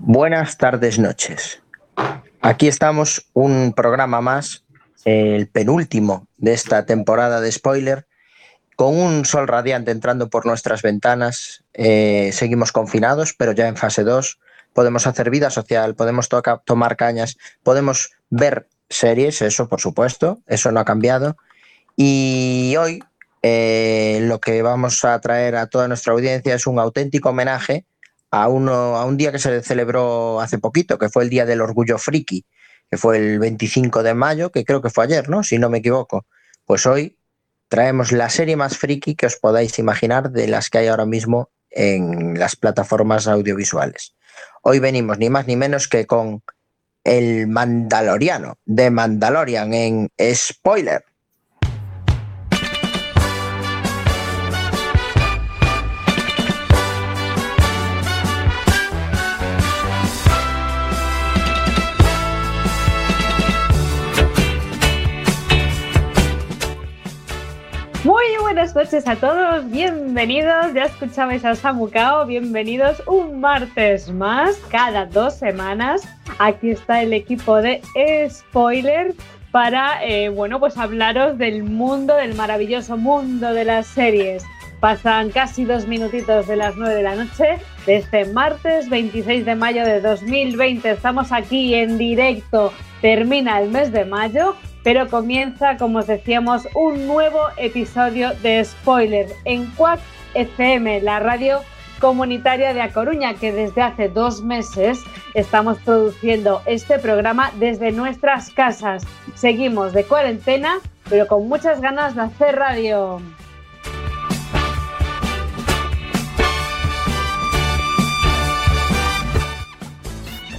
Buenas 0.00 0.56
tardes, 0.58 0.98
noches. 0.98 1.60
Aquí 2.40 2.68
estamos, 2.68 3.26
un 3.32 3.72
programa 3.72 4.20
más, 4.20 4.64
el 5.04 5.48
penúltimo 5.48 6.28
de 6.36 6.52
esta 6.52 6.86
temporada 6.86 7.40
de 7.40 7.50
spoiler, 7.50 8.06
con 8.76 8.96
un 8.96 9.24
sol 9.24 9.48
radiante 9.48 9.90
entrando 9.90 10.30
por 10.30 10.46
nuestras 10.46 10.82
ventanas. 10.82 11.64
Eh, 11.74 12.30
seguimos 12.32 12.70
confinados, 12.70 13.34
pero 13.36 13.50
ya 13.52 13.66
en 13.66 13.76
fase 13.76 14.04
2 14.04 14.38
podemos 14.72 15.08
hacer 15.08 15.30
vida 15.30 15.50
social, 15.50 15.96
podemos 15.96 16.28
tomar 16.64 16.96
cañas, 16.96 17.36
podemos 17.64 18.12
ver 18.30 18.68
series, 18.88 19.42
eso 19.42 19.68
por 19.68 19.80
supuesto, 19.80 20.38
eso 20.46 20.70
no 20.70 20.78
ha 20.78 20.84
cambiado. 20.84 21.36
Y 21.96 22.76
hoy 22.78 23.02
eh, 23.42 24.20
lo 24.22 24.40
que 24.40 24.62
vamos 24.62 25.04
a 25.04 25.20
traer 25.20 25.56
a 25.56 25.66
toda 25.66 25.88
nuestra 25.88 26.12
audiencia 26.12 26.54
es 26.54 26.68
un 26.68 26.78
auténtico 26.78 27.30
homenaje 27.30 27.84
a, 28.30 28.48
uno, 28.48 28.96
a 28.96 29.04
un 29.04 29.16
día 29.16 29.32
que 29.32 29.38
se 29.38 29.62
celebró 29.62 30.40
hace 30.40 30.58
poquito, 30.58 30.98
que 30.98 31.08
fue 31.08 31.24
el 31.24 31.30
Día 31.30 31.46
del 31.46 31.60
Orgullo 31.60 31.98
Friki, 31.98 32.44
que 32.90 32.96
fue 32.96 33.18
el 33.18 33.38
25 33.38 34.02
de 34.02 34.14
mayo, 34.14 34.50
que 34.50 34.64
creo 34.64 34.82
que 34.82 34.90
fue 34.90 35.04
ayer, 35.04 35.28
¿no? 35.28 35.42
Si 35.42 35.58
no 35.58 35.68
me 35.70 35.78
equivoco. 35.78 36.26
Pues 36.64 36.86
hoy 36.86 37.16
traemos 37.68 38.12
la 38.12 38.30
serie 38.30 38.56
más 38.56 38.76
friki 38.76 39.14
que 39.14 39.26
os 39.26 39.36
podáis 39.36 39.78
imaginar 39.78 40.30
de 40.30 40.48
las 40.48 40.70
que 40.70 40.78
hay 40.78 40.86
ahora 40.88 41.06
mismo 41.06 41.50
en 41.70 42.38
las 42.38 42.56
plataformas 42.56 43.26
audiovisuales. 43.26 44.14
Hoy 44.62 44.78
venimos 44.78 45.18
ni 45.18 45.30
más 45.30 45.46
ni 45.46 45.56
menos 45.56 45.88
que 45.88 46.06
con 46.06 46.42
el 47.04 47.46
Mandaloriano 47.46 48.58
de 48.64 48.90
Mandalorian 48.90 49.72
en 49.72 50.10
spoiler. 50.34 51.04
Buenas 68.58 68.74
noches 68.74 69.06
a 69.06 69.14
todos, 69.14 69.70
bienvenidos, 69.70 70.74
ya 70.74 70.86
escuchabais 70.86 71.44
a 71.44 71.54
Samucao, 71.54 72.26
bienvenidos 72.26 73.00
un 73.06 73.38
martes 73.38 74.10
más, 74.10 74.56
cada 74.68 75.06
dos 75.06 75.34
semanas. 75.34 76.02
Aquí 76.40 76.70
está 76.70 77.02
el 77.02 77.12
equipo 77.12 77.62
de 77.62 77.80
Spoiler 78.28 79.14
para, 79.52 80.04
eh, 80.04 80.28
bueno, 80.28 80.58
pues 80.58 80.76
hablaros 80.76 81.38
del 81.38 81.62
mundo, 81.62 82.16
del 82.16 82.34
maravilloso 82.34 82.96
mundo 82.96 83.54
de 83.54 83.64
las 83.64 83.86
series. 83.86 84.42
Pasan 84.80 85.30
casi 85.30 85.64
dos 85.64 85.86
minutitos 85.86 86.48
de 86.48 86.56
las 86.56 86.74
nueve 86.74 86.96
de 86.96 87.02
la 87.04 87.14
noche 87.14 87.60
de 87.86 87.96
este 87.98 88.24
martes 88.24 88.90
26 88.90 89.46
de 89.46 89.54
mayo 89.54 89.84
de 89.84 90.00
2020. 90.00 90.90
Estamos 90.90 91.30
aquí 91.30 91.74
en 91.74 91.96
directo, 91.96 92.72
termina 93.02 93.60
el 93.60 93.70
mes 93.70 93.92
de 93.92 94.04
mayo 94.04 94.56
pero 94.88 95.06
comienza, 95.06 95.76
como 95.76 95.98
os 95.98 96.06
decíamos, 96.06 96.66
un 96.74 97.06
nuevo 97.06 97.40
episodio 97.58 98.30
de 98.42 98.64
Spoiler 98.64 99.26
en 99.44 99.66
Quack 99.72 100.00
FM, 100.32 101.02
la 101.02 101.20
radio 101.20 101.60
comunitaria 102.00 102.72
de 102.72 102.80
A 102.80 102.90
Coruña, 102.90 103.34
que 103.34 103.52
desde 103.52 103.82
hace 103.82 104.08
dos 104.08 104.40
meses 104.40 104.98
estamos 105.34 105.76
produciendo 105.80 106.62
este 106.64 106.98
programa 106.98 107.52
desde 107.58 107.92
nuestras 107.92 108.48
casas. 108.48 109.06
Seguimos 109.34 109.92
de 109.92 110.04
cuarentena, 110.04 110.78
pero 111.10 111.26
con 111.26 111.46
muchas 111.50 111.82
ganas 111.82 112.14
de 112.14 112.22
hacer 112.22 112.56
radio. 112.56 113.20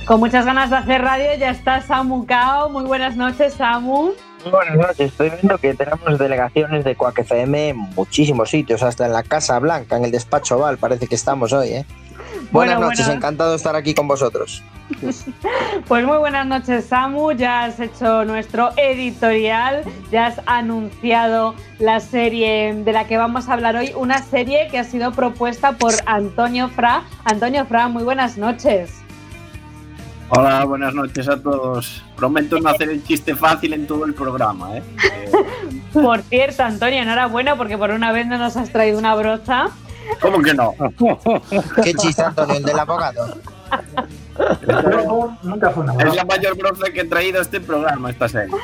Con 0.10 0.22
muchas 0.22 0.44
ganas 0.44 0.72
de 0.72 0.76
hacer 0.76 1.04
radio 1.04 1.36
ya 1.38 1.52
está 1.52 1.82
Samu 1.82 2.26
Cao. 2.26 2.68
Muy 2.72 2.84
buenas 2.84 3.16
noches, 3.16 3.54
Samu. 3.54 4.14
Muy 4.44 4.52
buenas 4.52 4.76
noches. 4.76 5.12
Estoy 5.12 5.30
viendo 5.30 5.56
que 5.60 5.76
tenemos 5.76 6.18
delegaciones 6.18 6.84
de 6.84 6.96
Cuac 6.96 7.20
FM 7.20 7.70
en 7.70 7.78
muchísimos 7.78 8.50
sitios, 8.50 8.82
hasta 8.82 9.06
en 9.06 9.14
la 9.14 9.22
Casa 9.22 9.60
Blanca, 9.60 9.98
en 9.98 10.06
el 10.06 10.12
despacho 10.12 10.58
Val, 10.58 10.80
parece 10.80 11.06
que 11.06 11.14
estamos 11.14 11.54
hoy, 11.54 11.68
¿eh? 11.70 11.86
Buenas 12.52 12.80
noches, 12.80 13.08
encantado 13.08 13.52
de 13.52 13.58
estar 13.58 13.76
aquí 13.76 13.94
con 13.94 14.08
vosotros. 14.08 14.64
Pues 15.88 16.04
muy 16.04 16.18
buenas 16.18 16.48
noches, 16.48 16.86
Samu. 16.86 17.34
Ya 17.34 17.66
has 17.66 17.80
hecho 17.80 18.26
nuestro 18.26 18.72
editorial, 18.78 19.84
ya 20.12 20.26
has 20.26 20.42
anunciado 20.48 21.54
la 21.78 22.00
serie 22.00 22.74
de 22.74 22.94
la 22.94 23.06
que 23.06 23.18
vamos 23.18 23.48
a 23.48 23.54
hablar 23.54 23.76
hoy, 23.76 23.94
una 23.96 24.24
serie 24.24 24.70
que 24.72 24.80
ha 24.80 24.84
sido 24.84 25.12
propuesta 25.12 25.74
por 25.74 25.94
Antonio 26.08 26.68
Fra. 26.70 27.04
Antonio 27.26 27.64
Fra, 27.68 27.88
muy 27.90 28.04
buenas 28.04 28.40
noches. 28.40 29.04
Hola, 30.32 30.64
buenas 30.64 30.94
noches 30.94 31.28
a 31.28 31.42
todos. 31.42 32.04
Prometo 32.16 32.60
no 32.60 32.70
hacer 32.70 32.90
el 32.90 33.04
chiste 33.04 33.36
fácil 33.36 33.74
en 33.74 33.88
todo 33.88 34.06
el 34.06 34.14
programa. 34.14 34.78
¿eh? 34.78 34.84
Por 35.94 36.22
cierto, 36.22 36.64
Antonio, 36.64 37.02
enhorabuena 37.02 37.56
porque 37.56 37.78
por 37.78 37.90
una 37.90 38.12
vez 38.12 38.28
no 38.28 38.38
nos 38.38 38.56
has 38.56 38.72
traído 38.72 39.00
una 39.00 39.16
brocha. 39.16 39.70
¿Cómo 40.22 40.40
que 40.42 40.54
no? 40.54 40.74
¿Qué 41.84 41.94
chiste, 41.96 42.22
Antonio? 42.22 42.58
¿El 42.58 42.64
del 42.64 42.78
abogado? 42.78 43.38
nunca 45.44 45.72
fue 45.72 45.84
una 45.84 45.94
Es 45.94 46.16
la 46.16 46.26
mayor 46.26 46.56
brocha 46.56 46.92
que 46.94 47.02
he 47.02 47.06
traído 47.06 47.40
a 47.40 47.42
este 47.42 47.60
programa, 47.60 48.12
esta 48.12 48.30
serie. 48.30 48.56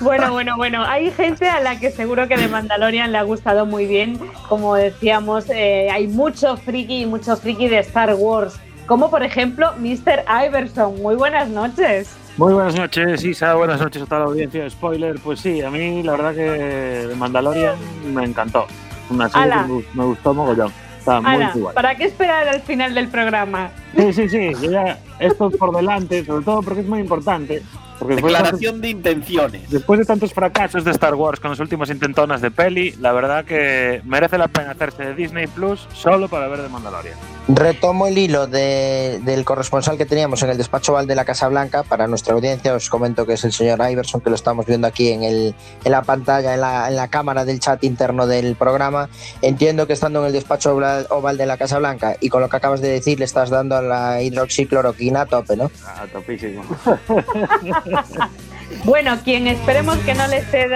Bueno, 0.00 0.32
bueno, 0.32 0.56
bueno. 0.56 0.84
Hay 0.84 1.10
gente 1.10 1.48
a 1.48 1.60
la 1.60 1.80
que 1.80 1.90
seguro 1.90 2.28
que 2.28 2.36
de 2.36 2.48
Mandalorian 2.48 3.12
le 3.12 3.18
ha 3.18 3.22
gustado 3.22 3.64
muy 3.64 3.86
bien. 3.86 4.20
Como 4.48 4.74
decíamos, 4.74 5.48
eh, 5.48 5.88
hay 5.90 6.06
mucho 6.06 6.56
friki 6.58 7.02
y 7.02 7.06
mucho 7.06 7.36
friki 7.36 7.68
de 7.68 7.78
Star 7.78 8.14
Wars 8.14 8.60
como 8.88 9.10
por 9.10 9.22
ejemplo 9.22 9.72
Mr. 9.78 10.24
Iverson. 10.46 11.00
Muy 11.00 11.14
buenas 11.14 11.48
noches. 11.48 12.08
Muy 12.38 12.54
buenas 12.54 12.74
noches, 12.74 13.22
Isa. 13.22 13.54
Buenas 13.54 13.80
noches 13.80 14.02
a 14.02 14.06
toda 14.06 14.20
la 14.20 14.26
audiencia 14.26 14.64
de 14.64 14.70
Spoiler. 14.70 15.16
Pues 15.22 15.40
sí, 15.40 15.60
a 15.60 15.70
mí 15.70 16.02
la 16.02 16.12
verdad 16.12 16.34
que 16.34 17.14
Mandalorian 17.16 17.76
me 18.12 18.24
encantó. 18.24 18.66
Una 19.10 19.28
serie 19.28 19.52
que 19.66 19.84
me 19.94 20.04
gustó 20.04 20.34
mogollón. 20.34 20.72
Está 20.98 21.20
muy 21.20 21.44
igual. 21.54 21.74
¿Para 21.74 21.94
qué 21.96 22.04
esperar 22.04 22.48
al 22.48 22.62
final 22.62 22.94
del 22.94 23.08
programa? 23.08 23.70
Sí, 23.94 24.12
sí, 24.12 24.28
sí. 24.28 24.52
ya 24.68 24.98
esto 25.18 25.50
por 25.50 25.74
delante, 25.76 26.24
sobre 26.24 26.44
todo 26.44 26.62
porque 26.62 26.80
es 26.80 26.86
muy 26.86 27.00
importante. 27.00 27.62
Declaración 28.06 28.80
de, 28.80 28.90
intenciones. 28.90 29.68
Después 29.68 29.98
de 29.98 30.06
tantos 30.06 30.32
fracasos 30.32 30.84
de 30.84 30.92
Star 30.92 31.14
Wars 31.14 31.40
con 31.40 31.50
las 31.50 31.60
últimas 31.60 31.90
intentonas 31.90 32.40
de 32.40 32.50
peli, 32.52 32.92
la 33.00 33.12
verdad 33.12 33.44
que 33.44 34.00
merece 34.04 34.38
la 34.38 34.48
pena 34.48 34.70
hacerse 34.70 35.04
de 35.04 35.14
Disney 35.14 35.48
Plus 35.48 35.88
solo 35.92 36.28
para 36.28 36.46
ver 36.46 36.62
de 36.62 36.68
Mandalorian. 36.68 37.16
Retomo 37.48 38.06
el 38.06 38.18
hilo 38.18 38.46
del 38.46 39.44
corresponsal 39.44 39.96
que 39.96 40.04
teníamos 40.04 40.42
en 40.42 40.50
el 40.50 40.58
despacho 40.58 40.92
Val 40.92 41.06
de 41.06 41.14
la 41.14 41.24
Casa 41.24 41.48
Blanca. 41.48 41.82
Para 41.82 42.06
nuestra 42.06 42.34
audiencia 42.34 42.74
os 42.74 42.90
comento 42.90 43.24
que 43.24 43.32
es 43.32 43.44
el 43.44 43.52
señor 43.52 43.80
Iverson, 43.90 44.20
que 44.20 44.28
lo 44.28 44.36
estamos 44.36 44.66
viendo 44.66 44.86
aquí 44.86 45.08
en, 45.08 45.22
el, 45.22 45.54
en 45.82 45.92
la 45.92 46.02
pantalla, 46.02 46.52
en 46.52 46.60
la, 46.60 46.88
en 46.88 46.96
la, 46.96 47.08
cámara 47.08 47.46
del 47.46 47.58
chat 47.58 47.82
interno 47.84 48.26
del 48.26 48.54
programa. 48.54 49.08
Entiendo 49.40 49.86
que 49.86 49.94
estando 49.94 50.20
en 50.20 50.26
el 50.26 50.32
despacho 50.34 50.76
oval 51.08 51.38
de 51.38 51.46
la 51.46 51.56
Casa 51.56 51.78
Blanca 51.78 52.16
y 52.20 52.28
con 52.28 52.42
lo 52.42 52.50
que 52.50 52.56
acabas 52.58 52.82
de 52.82 52.90
decir 52.90 53.18
le 53.18 53.24
estás 53.24 53.48
dando 53.48 53.76
a 53.76 53.82
la 53.82 54.20
hidroxicloroquina 54.20 55.22
a 55.22 55.26
tope, 55.26 55.56
¿no? 55.56 55.70
A 55.86 56.06
topísimo. 56.06 56.62
bueno, 58.84 59.18
quien 59.24 59.46
esperemos 59.46 59.96
que 59.98 60.12
no 60.12 60.26
le 60.26 60.38
esté 60.38 60.68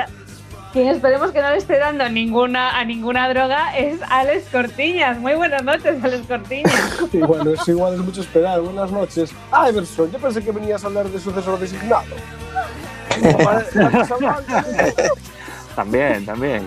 quien 0.73 0.89
esperemos 0.89 1.31
que 1.33 1.43
no 1.43 1.51
le 1.51 1.59
esté 1.59 1.79
dando 1.79 2.09
ninguna 2.09 2.79
a 2.79 2.85
ninguna 2.85 3.29
droga 3.29 3.77
es 3.77 4.01
Alex 4.09 4.47
Cortiñas. 4.51 5.19
Muy 5.19 5.35
buenas 5.35 5.63
noches, 5.63 6.03
Alex 6.03 6.27
Cortiñas. 6.27 6.99
Y 7.13 7.19
bueno, 7.19 7.51
es 7.51 7.69
igual, 7.69 7.95
es 7.95 8.01
mucho 8.01 8.23
esperar. 8.23 8.61
Buenas 8.61 8.91
noches. 8.91 9.31
Iverson, 9.69 10.11
yo 10.11 10.19
pensé 10.19 10.43
que 10.43 10.51
venías 10.51 10.83
a 10.83 10.87
hablar 10.87 11.07
de 11.09 11.21
sucesor 11.21 11.59
designado. 11.59 12.05
también, 15.77 16.25
también. 16.25 16.67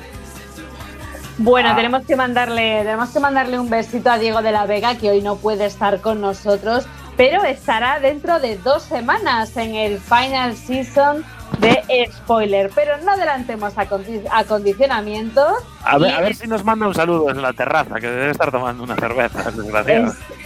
Bueno, 1.37 1.69
ah. 1.71 1.75
tenemos 1.75 2.05
que 2.05 2.15
mandarle, 2.15 2.83
tenemos 2.83 3.09
que 3.09 3.19
mandarle 3.19 3.59
un 3.59 3.69
besito 3.69 4.11
a 4.11 4.19
Diego 4.19 4.41
de 4.41 4.51
la 4.51 4.65
Vega, 4.65 4.95
que 4.95 5.09
hoy 5.09 5.21
no 5.21 5.35
puede 5.37 5.65
estar 5.65 5.99
con 5.99 6.21
nosotros, 6.21 6.85
pero 7.17 7.43
estará 7.43 7.99
dentro 7.99 8.39
de 8.39 8.57
dos 8.57 8.83
semanas 8.83 9.57
en 9.57 9.75
el 9.75 9.99
final 9.99 10.55
season 10.55 11.25
de 11.59 12.09
spoiler. 12.11 12.69
Pero 12.73 12.97
no 12.97 13.11
adelantemos 13.11 13.73
acondicionamientos. 13.77 15.53
A 15.83 15.97
ver, 15.97 16.13
a 16.13 16.21
ver 16.21 16.35
si 16.35 16.47
nos 16.47 16.63
manda 16.63 16.87
un 16.87 16.93
saludo 16.93 17.29
en 17.29 17.41
la 17.41 17.53
terraza, 17.53 17.99
que 17.99 18.07
debe 18.07 18.31
estar 18.31 18.51
tomando 18.51 18.83
una 18.83 18.95
cerveza, 18.95 19.51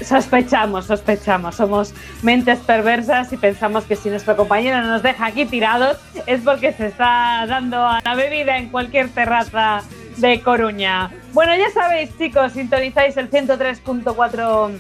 sospechamos, 0.04 0.86
sospechamos. 0.86 1.56
Somos 1.56 1.94
mentes 2.22 2.60
perversas 2.60 3.32
y 3.34 3.38
pensamos 3.38 3.86
que 3.86 3.96
si 3.96 4.10
nuestro 4.10 4.36
compañero 4.36 4.82
nos 4.82 5.02
deja 5.02 5.28
aquí 5.28 5.46
tirados 5.46 5.98
es 6.26 6.42
porque 6.42 6.74
se 6.74 6.88
está 6.88 7.46
dando 7.48 7.78
a 7.86 8.02
la 8.04 8.16
bebida 8.16 8.58
en 8.58 8.70
cualquier 8.70 9.10
terraza 9.10 9.82
de 10.18 10.42
Coruña. 10.42 11.12
Bueno, 11.34 11.56
ya 11.56 11.70
sabéis, 11.72 12.16
chicos, 12.18 12.54
sintonizáis 12.54 13.16
el 13.18 13.30
103.4 13.30 14.72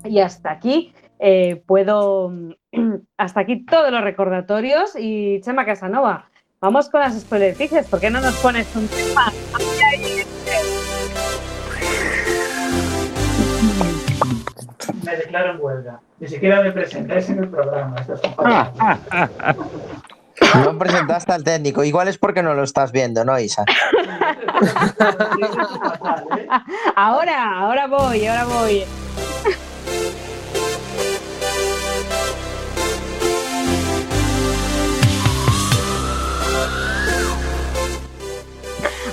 Y 0.04 0.20
hasta 0.20 0.52
aquí 0.52 0.92
eh, 1.18 1.62
puedo, 1.66 2.30
hasta 3.16 3.40
aquí 3.40 3.64
todos 3.64 3.90
los 3.90 4.02
recordatorios. 4.02 4.94
Y 4.96 5.40
Chema 5.40 5.64
Casanova, 5.64 6.30
vamos 6.60 6.88
con 6.88 7.00
las 7.00 7.18
spoilerticias. 7.18 7.86
¿Por 7.86 8.00
qué 8.00 8.10
no 8.10 8.20
nos 8.20 8.34
pones 8.36 8.66
un 8.74 8.88
tema? 8.88 9.32
Me 15.04 15.16
declaro 15.16 15.52
en 15.52 15.60
huelga. 15.60 16.00
Ni 16.18 16.28
siquiera 16.28 16.62
me 16.62 16.72
presentáis 16.72 17.28
en 17.28 17.38
el 17.40 17.48
programa. 17.48 17.96
Esto 18.00 18.14
es 18.14 18.20
un 20.54 20.64
No 20.64 20.78
presentaste 20.78 21.32
al 21.32 21.44
técnico. 21.44 21.84
Igual 21.84 22.08
es 22.08 22.18
porque 22.18 22.42
no 22.42 22.54
lo 22.54 22.62
estás 22.64 22.90
viendo, 22.92 23.24
¿no, 23.24 23.38
Isa? 23.38 23.64
Ahora, 26.96 27.58
ahora 27.58 27.86
voy, 27.86 28.26
ahora 28.26 28.44
voy. 28.44 28.84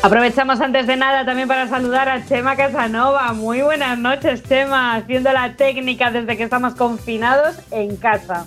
Aprovechamos 0.04 0.60
antes 0.60 0.86
de 0.86 0.98
nada 0.98 1.24
también 1.24 1.48
para 1.48 1.66
saludar 1.70 2.10
a 2.10 2.26
Chema 2.26 2.58
Casanova. 2.58 3.32
Muy 3.32 3.62
buenas 3.62 3.98
noches, 3.98 4.44
Chema, 4.44 4.96
haciendo 4.96 5.32
la 5.32 5.56
técnica 5.56 6.12
desde 6.12 6.36
que 6.36 6.44
estamos 6.44 6.76
confinados 6.76 7.56
en 7.72 7.96
casa. 7.96 8.46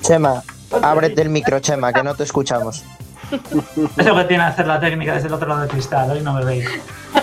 Chema, 0.00 0.42
ábrete 0.82 1.22
el 1.22 1.28
micro, 1.28 1.60
Chema, 1.60 1.92
que 1.92 2.02
no 2.02 2.16
te 2.16 2.24
escuchamos. 2.24 2.82
Es 3.96 4.04
lo 4.04 4.16
que 4.16 4.24
tiene 4.24 4.42
hacer 4.42 4.66
la 4.66 4.80
técnica 4.80 5.14
desde 5.14 5.28
el 5.28 5.34
otro 5.34 5.46
lado 5.46 5.60
del 5.60 5.70
cristal, 5.70 6.10
hoy 6.10 6.22
no 6.22 6.32
me 6.32 6.44
veis. 6.44 6.68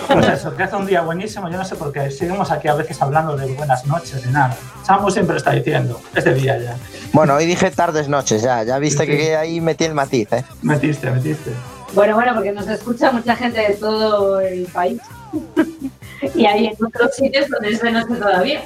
Pues 0.07 0.29
eso, 0.29 0.55
que 0.55 0.63
hace 0.63 0.77
un 0.77 0.85
día 0.85 1.01
buenísimo, 1.01 1.49
yo 1.49 1.57
no 1.57 1.65
sé 1.65 1.75
por 1.75 1.91
qué. 1.91 2.09
Seguimos 2.09 2.51
aquí 2.51 2.69
a 2.69 2.73
veces 2.73 3.01
hablando 3.01 3.35
de 3.35 3.53
buenas 3.53 3.85
noches, 3.85 4.23
de 4.23 4.31
nada. 4.31 4.55
Samu 4.83 5.11
siempre 5.11 5.35
está 5.35 5.51
diciendo, 5.51 5.99
este 6.15 6.33
día 6.33 6.57
ya. 6.57 6.77
Bueno, 7.11 7.35
hoy 7.35 7.45
dije 7.45 7.69
tardes, 7.69 8.07
noches, 8.07 8.41
ya. 8.41 8.63
Ya 8.63 8.79
viste 8.79 9.05
que 9.05 9.35
ahí 9.35 9.59
metí 9.59 9.83
el 9.83 9.93
matiz, 9.93 10.31
¿eh? 10.31 10.45
Metiste, 10.61 11.11
metiste. 11.11 11.51
Bueno, 11.93 12.15
bueno, 12.15 12.33
porque 12.35 12.51
nos 12.51 12.67
escucha 12.67 13.11
mucha 13.11 13.35
gente 13.35 13.59
de 13.59 13.73
todo 13.75 14.39
el 14.39 14.65
país. 14.67 15.01
y 16.35 16.45
hay 16.45 16.67
en 16.67 16.73
otros 16.85 17.15
sitios 17.15 17.49
donde 17.49 17.71
es 17.71 17.81
de 17.81 17.91
noche 17.91 18.15
todavía. 18.15 18.61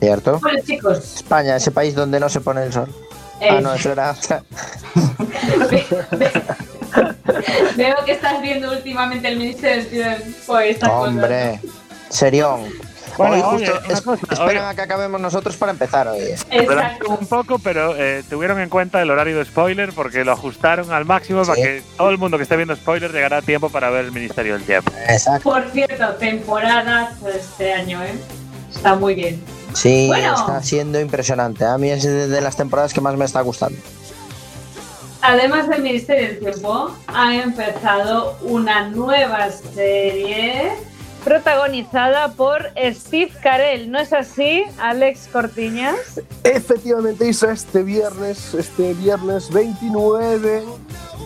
¿Cierto? 0.00 0.38
Bueno, 0.40 0.60
chicos, 0.64 1.16
España, 1.16 1.56
ese 1.56 1.70
país 1.70 1.94
donde 1.94 2.20
no 2.20 2.28
se 2.28 2.40
pone 2.40 2.64
el 2.64 2.72
sol. 2.72 2.88
eh, 3.40 3.48
Ah, 3.50 3.60
no, 3.60 3.74
eso 3.74 3.92
era. 3.92 4.14
veo 7.76 7.96
que 8.04 8.12
estás 8.12 8.40
viendo 8.42 8.70
últimamente 8.70 9.28
el 9.28 9.38
Ministerio 9.38 10.04
estas 10.12 10.88
cosas. 10.90 11.08
Hombre, 11.08 11.60
serión. 12.10 12.64
Bueno, 13.16 13.34
hoy 13.48 13.56
oye, 13.62 13.66
justo 13.70 13.92
es- 13.92 14.00
cosa, 14.02 14.22
esperan 14.22 14.48
oye. 14.48 14.58
a 14.60 14.74
que 14.74 14.80
acabemos 14.82 15.20
nosotros 15.20 15.56
para 15.56 15.72
empezar 15.72 16.08
hoy. 16.08 16.20
¿eh? 16.20 16.36
Exacto. 16.50 17.16
un 17.18 17.26
poco, 17.26 17.58
pero 17.58 17.94
eh, 17.96 18.22
tuvieron 18.28 18.60
en 18.60 18.68
cuenta 18.68 19.00
el 19.02 19.10
horario 19.10 19.38
de 19.38 19.44
spoiler 19.44 19.92
porque 19.92 20.24
lo 20.24 20.32
ajustaron 20.32 20.92
al 20.92 21.04
máximo 21.04 21.42
para 21.42 21.54
Sí. 21.54 21.62
que 21.62 21.82
todo 21.96 22.10
el 22.10 22.18
mundo 22.18 22.36
que 22.36 22.42
esté 22.44 22.56
viendo 22.56 22.74
spoiler 22.76 23.12
llegará 23.12 23.38
a 23.38 23.42
tiempo 23.42 23.70
para 23.70 23.90
ver 23.90 24.04
el 24.06 24.12
Ministerio 24.12 24.54
del 24.54 24.62
Tiempo. 24.64 24.90
Exacto. 25.08 25.50
Por 25.50 25.62
cierto, 25.70 26.06
temporada 26.14 27.12
este 27.34 27.72
año, 27.72 28.02
¿eh? 28.02 28.14
Está 28.74 28.94
muy 28.94 29.14
bien. 29.14 29.42
Sí, 29.72 30.06
Bueno. 30.08 30.34
está 30.34 30.62
siendo 30.62 31.00
impresionante. 31.00 31.64
A 31.64 31.78
mí 31.78 31.90
es 31.90 32.02
de 32.04 32.40
las 32.40 32.56
temporadas 32.56 32.92
que 32.92 33.00
más 33.00 33.16
me 33.16 33.24
está 33.24 33.40
gustando. 33.40 33.78
Además 35.22 35.68
del 35.68 35.82
Ministerio 35.82 36.28
del 36.28 36.38
Tiempo, 36.38 36.94
ha 37.06 37.34
empezado 37.34 38.36
una 38.42 38.88
nueva 38.90 39.48
serie 39.50 40.72
protagonizada 41.24 42.32
por 42.32 42.70
Steve 42.92 43.32
Carell. 43.42 43.90
¿No 43.90 43.98
es 43.98 44.12
así, 44.12 44.64
Alex 44.78 45.28
Cortiñas? 45.32 45.96
Efectivamente, 46.44 47.26
Isa, 47.28 47.52
este 47.52 47.82
viernes, 47.82 48.54
este 48.54 48.94
viernes 48.94 49.50
29 49.50 50.64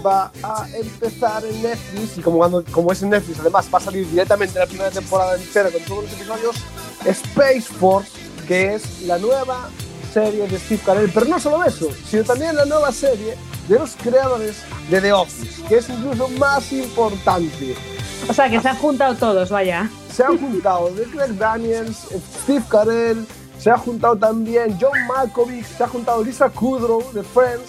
va 0.06 0.30
a 0.42 0.66
empezar 0.74 1.44
en 1.44 1.62
Netflix 1.62 2.18
y 2.18 2.20
como, 2.20 2.38
cuando- 2.38 2.64
como 2.70 2.92
es 2.92 3.02
en 3.02 3.10
Netflix, 3.10 3.40
además 3.40 3.68
va 3.72 3.78
a 3.78 3.80
salir 3.80 4.08
directamente 4.08 4.58
la 4.58 4.66
primera 4.66 4.90
temporada 4.90 5.34
entera 5.36 5.70
con 5.70 5.82
todos 5.82 6.04
los 6.04 6.12
episodios, 6.12 6.56
Space 7.04 7.62
Force, 7.62 8.12
que 8.46 8.74
es 8.76 9.02
la 9.02 9.18
nueva 9.18 9.68
serie 10.14 10.46
de 10.46 10.58
Steve 10.58 10.80
Carell, 10.86 11.10
pero 11.12 11.26
no 11.26 11.38
solo 11.40 11.64
eso, 11.64 11.88
sino 12.08 12.22
también 12.24 12.54
la 12.56 12.64
nueva 12.64 12.92
serie 12.92 13.36
de 13.68 13.78
los 13.78 13.96
creadores 13.96 14.56
de 14.88 15.00
The 15.00 15.12
Office, 15.12 15.62
que 15.68 15.76
es 15.78 15.88
incluso 15.90 16.28
más 16.38 16.72
importante. 16.72 17.74
O 18.26 18.32
sea, 18.32 18.50
que 18.50 18.60
se 18.60 18.68
han 18.68 18.76
juntado 18.76 19.14
todos, 19.14 19.50
vaya. 19.50 19.88
Se 20.12 20.24
han 20.24 20.38
juntado 20.38 20.90
de 20.90 21.04
Greg 21.04 21.36
Daniels, 21.36 22.08
Steve 22.42 22.64
Carell, 22.68 23.26
se 23.58 23.70
ha 23.70 23.78
juntado 23.78 24.16
también 24.16 24.76
John 24.80 25.06
Malkovich, 25.06 25.66
se 25.66 25.84
ha 25.84 25.88
juntado 25.88 26.24
Lisa 26.24 26.48
Kudrow 26.48 27.02
de 27.12 27.22
Friends, 27.22 27.68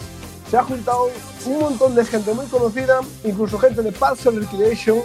se 0.49 0.57
ha 0.57 0.63
juntado 0.63 1.09
un 1.45 1.59
montón 1.59 1.95
de 1.95 2.05
gente 2.05 2.33
muy 2.33 2.45
conocida, 2.47 3.01
incluso 3.23 3.57
gente 3.59 3.81
de 3.81 3.91
Parks 3.91 4.27
and 4.27 4.39
Recreation, 4.39 4.99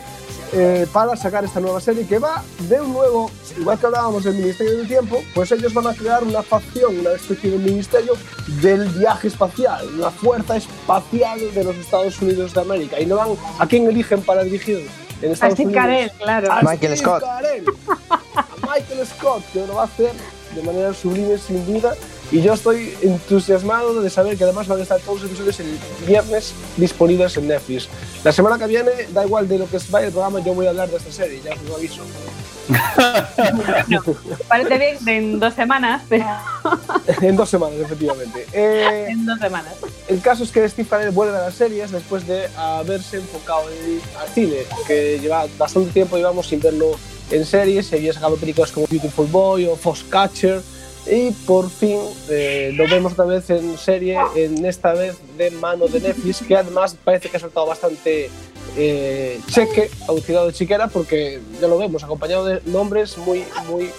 eh, 0.53 0.87
para 0.93 1.17
sacar 1.17 1.45
esta 1.45 1.59
nueva 1.59 1.81
serie 1.81 2.07
que 2.07 2.19
va 2.19 2.45
de 2.69 2.81
un 2.81 2.93
nuevo, 2.93 3.31
igual 3.59 3.79
que 3.79 3.87
hablábamos 3.87 4.25
del 4.25 4.35
Ministerio 4.35 4.79
del 4.79 4.87
Tiempo, 4.87 5.21
pues 5.35 5.51
ellos 5.51 5.75
van 5.75 5.89
a 5.89 5.95
crear 5.95 6.23
una 6.23 6.43
facción, 6.43 6.99
una 7.01 7.13
especie 7.13 7.51
de 7.51 7.59
ministerio 7.59 8.13
del 8.63 8.89
viaje 8.91 9.29
espacial, 9.29 9.87
una 9.97 10.11
fuerza 10.11 10.57
espacial 10.57 11.41
de 11.55 11.65
los 11.65 11.77
Estados 11.77 12.21
Unidos 12.23 12.55
de 12.55 12.61
América. 12.61 13.01
Y 13.01 13.07
no 13.07 13.17
van, 13.17 13.31
¿a 13.59 13.67
quién 13.67 13.89
eligen 13.89 14.23
para 14.23 14.45
dirigir 14.45 14.89
en 15.25 15.31
A 15.31 15.33
Estados 15.35 15.55
Steve 15.55 15.67
Unidos? 15.69 15.85
Carell, 15.85 16.11
claro. 16.13 16.53
a 16.53 16.57
Michael 16.63 16.79
Steve 16.79 16.97
Scott. 16.97 17.23
Carell, 17.23 17.65
a 17.89 18.47
Michael 18.63 19.07
Scott, 19.07 19.43
que 19.53 19.67
lo 19.67 19.75
va 19.75 19.83
a 19.83 19.85
hacer 19.85 20.13
de 20.55 20.63
manera 20.63 20.93
sublime, 20.95 21.39
sin 21.39 21.65
duda. 21.67 21.95
Y 22.35 22.43
yo 22.43 22.53
estoy 22.53 22.93
entusiasmado 23.01 24.03
de 24.03 24.11
saber 24.11 24.37
que 24.37 24.43
además 24.43 24.67
van 24.67 24.81
a 24.81 24.83
estar 24.83 24.99
todos 24.99 25.23
los 25.23 25.31
episodios 25.31 25.61
el 25.61 25.79
viernes 26.05 26.53
disponibles 26.77 27.37
en 27.37 27.47
Netflix. 27.47 27.89
La 28.25 28.33
semana 28.33 28.59
que 28.59 28.67
viene, 28.67 28.91
da 29.13 29.25
igual 29.25 29.47
de 29.47 29.57
lo 29.57 29.71
que 29.71 29.79
vaya 29.89 30.09
el 30.09 30.13
programa, 30.13 30.41
yo 30.41 30.53
voy 30.53 30.67
a 30.67 30.71
hablar 30.71 30.89
de 30.89 30.97
esta 30.97 31.13
serie, 31.13 31.41
ya 31.45 31.53
os 31.53 31.63
lo 31.63 31.77
aviso. 31.77 32.03
Parece 34.49 34.79
bien 34.79 34.97
en 35.07 35.39
dos 35.39 35.55
semanas, 35.55 36.03
pero 36.09 36.27
en 37.23 37.37
dos 37.37 37.49
semanas, 37.49 37.79
efectivamente. 37.79 38.49
Eh, 38.53 39.07
en 39.11 39.27
dos 39.27 39.39
semanas. 39.39 39.75
el 40.09 40.21
caso 40.21 40.43
es 40.43 40.51
que 40.51 40.69
Steve 40.69 40.89
Carell 40.89 41.13
vuelve 41.13 41.37
a 41.37 41.43
las 41.43 41.55
series 41.55 41.93
después 41.93 42.27
de 42.27 42.49
haberse 42.57 43.19
enfocado 43.19 43.63
en, 43.71 44.01
al 44.21 44.29
cine, 44.31 44.57
que 44.89 45.21
lleva 45.21 45.47
bastante 45.57 45.93
tiempo 45.93 46.17
llevamos 46.17 46.49
sin 46.49 46.59
verlo 46.59 46.97
en 47.31 47.47
series, 47.47 47.87
se 47.87 47.95
había 47.95 48.13
sacado 48.13 48.35
películas 48.35 48.73
como 48.73 48.89
Beautiful 48.89 49.29
Boy 49.29 49.67
o 49.67 49.77
Foxcatcher 49.77 50.74
y 51.07 51.31
por 51.31 51.69
fin 51.71 51.99
eh, 52.31 52.73
lo 52.75 52.89
vemos 52.89 53.13
otra 53.13 53.27
vez 53.27 53.51
en 53.51 53.77
serie, 53.77 54.19
en 54.37 54.65
esta 54.65 54.93
vez 54.95 55.17
de 55.37 55.51
mano 55.51 55.87
de 55.87 56.01
Netflix, 56.01 56.43
que 56.47 56.57
además 56.57 56.97
parece 57.05 57.29
que 57.29 57.37
ha 57.37 57.41
soltado 57.41 57.67
bastante 57.67 58.31
eh, 58.77 59.41
cheque, 59.51 59.91
ha 60.09 60.21
tirado 60.27 60.47
de 60.47 60.53
chiquera 60.53 60.89
porque 60.89 61.41
ya 61.61 61.69
lo 61.69 61.79
vemos, 61.79 62.03
acompañado 62.03 62.47
de 62.47 62.61
nombres 62.67 63.19
muy, 63.19 63.45
muy 63.69 63.91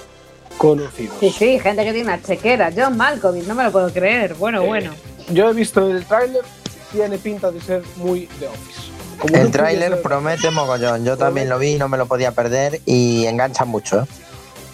conocidos. 0.58 1.16
Sí, 1.20 1.30
sí, 1.38 1.60
gente 1.60 1.84
que 1.84 1.94
tiene 1.94 2.10
una 2.10 2.22
chequera. 2.22 2.72
John 2.76 2.98
Malkovich, 2.98 3.46
no 3.46 3.56
me 3.56 3.64
lo 3.64 3.72
puedo 3.72 3.92
creer. 3.92 4.34
Bueno, 4.36 4.64
Eh, 4.64 4.68
bueno. 4.68 4.92
Yo 5.30 5.50
he 5.50 5.54
visto 5.54 5.90
el 5.90 6.06
tráiler, 6.06 6.44
tiene 6.92 7.18
pinta 7.18 7.52
de 7.52 7.60
ser 7.62 7.84
muy 7.98 8.28
de 8.40 8.48
Office. 8.48 8.82
Como 9.20 9.36
El 9.36 9.46
no 9.46 9.52
tráiler 9.52 10.02
promete 10.02 10.52
mogollón. 10.52 11.04
Yo 11.06 11.18
también 11.18 11.50
lo 11.50 11.58
vi, 11.58 11.76
no 11.76 11.88
me 11.90 11.98
lo 11.98 12.06
podía 12.06 12.32
perder 12.32 12.82
y 12.86 13.26
engancha 13.26 13.66
mucho. 13.66 14.08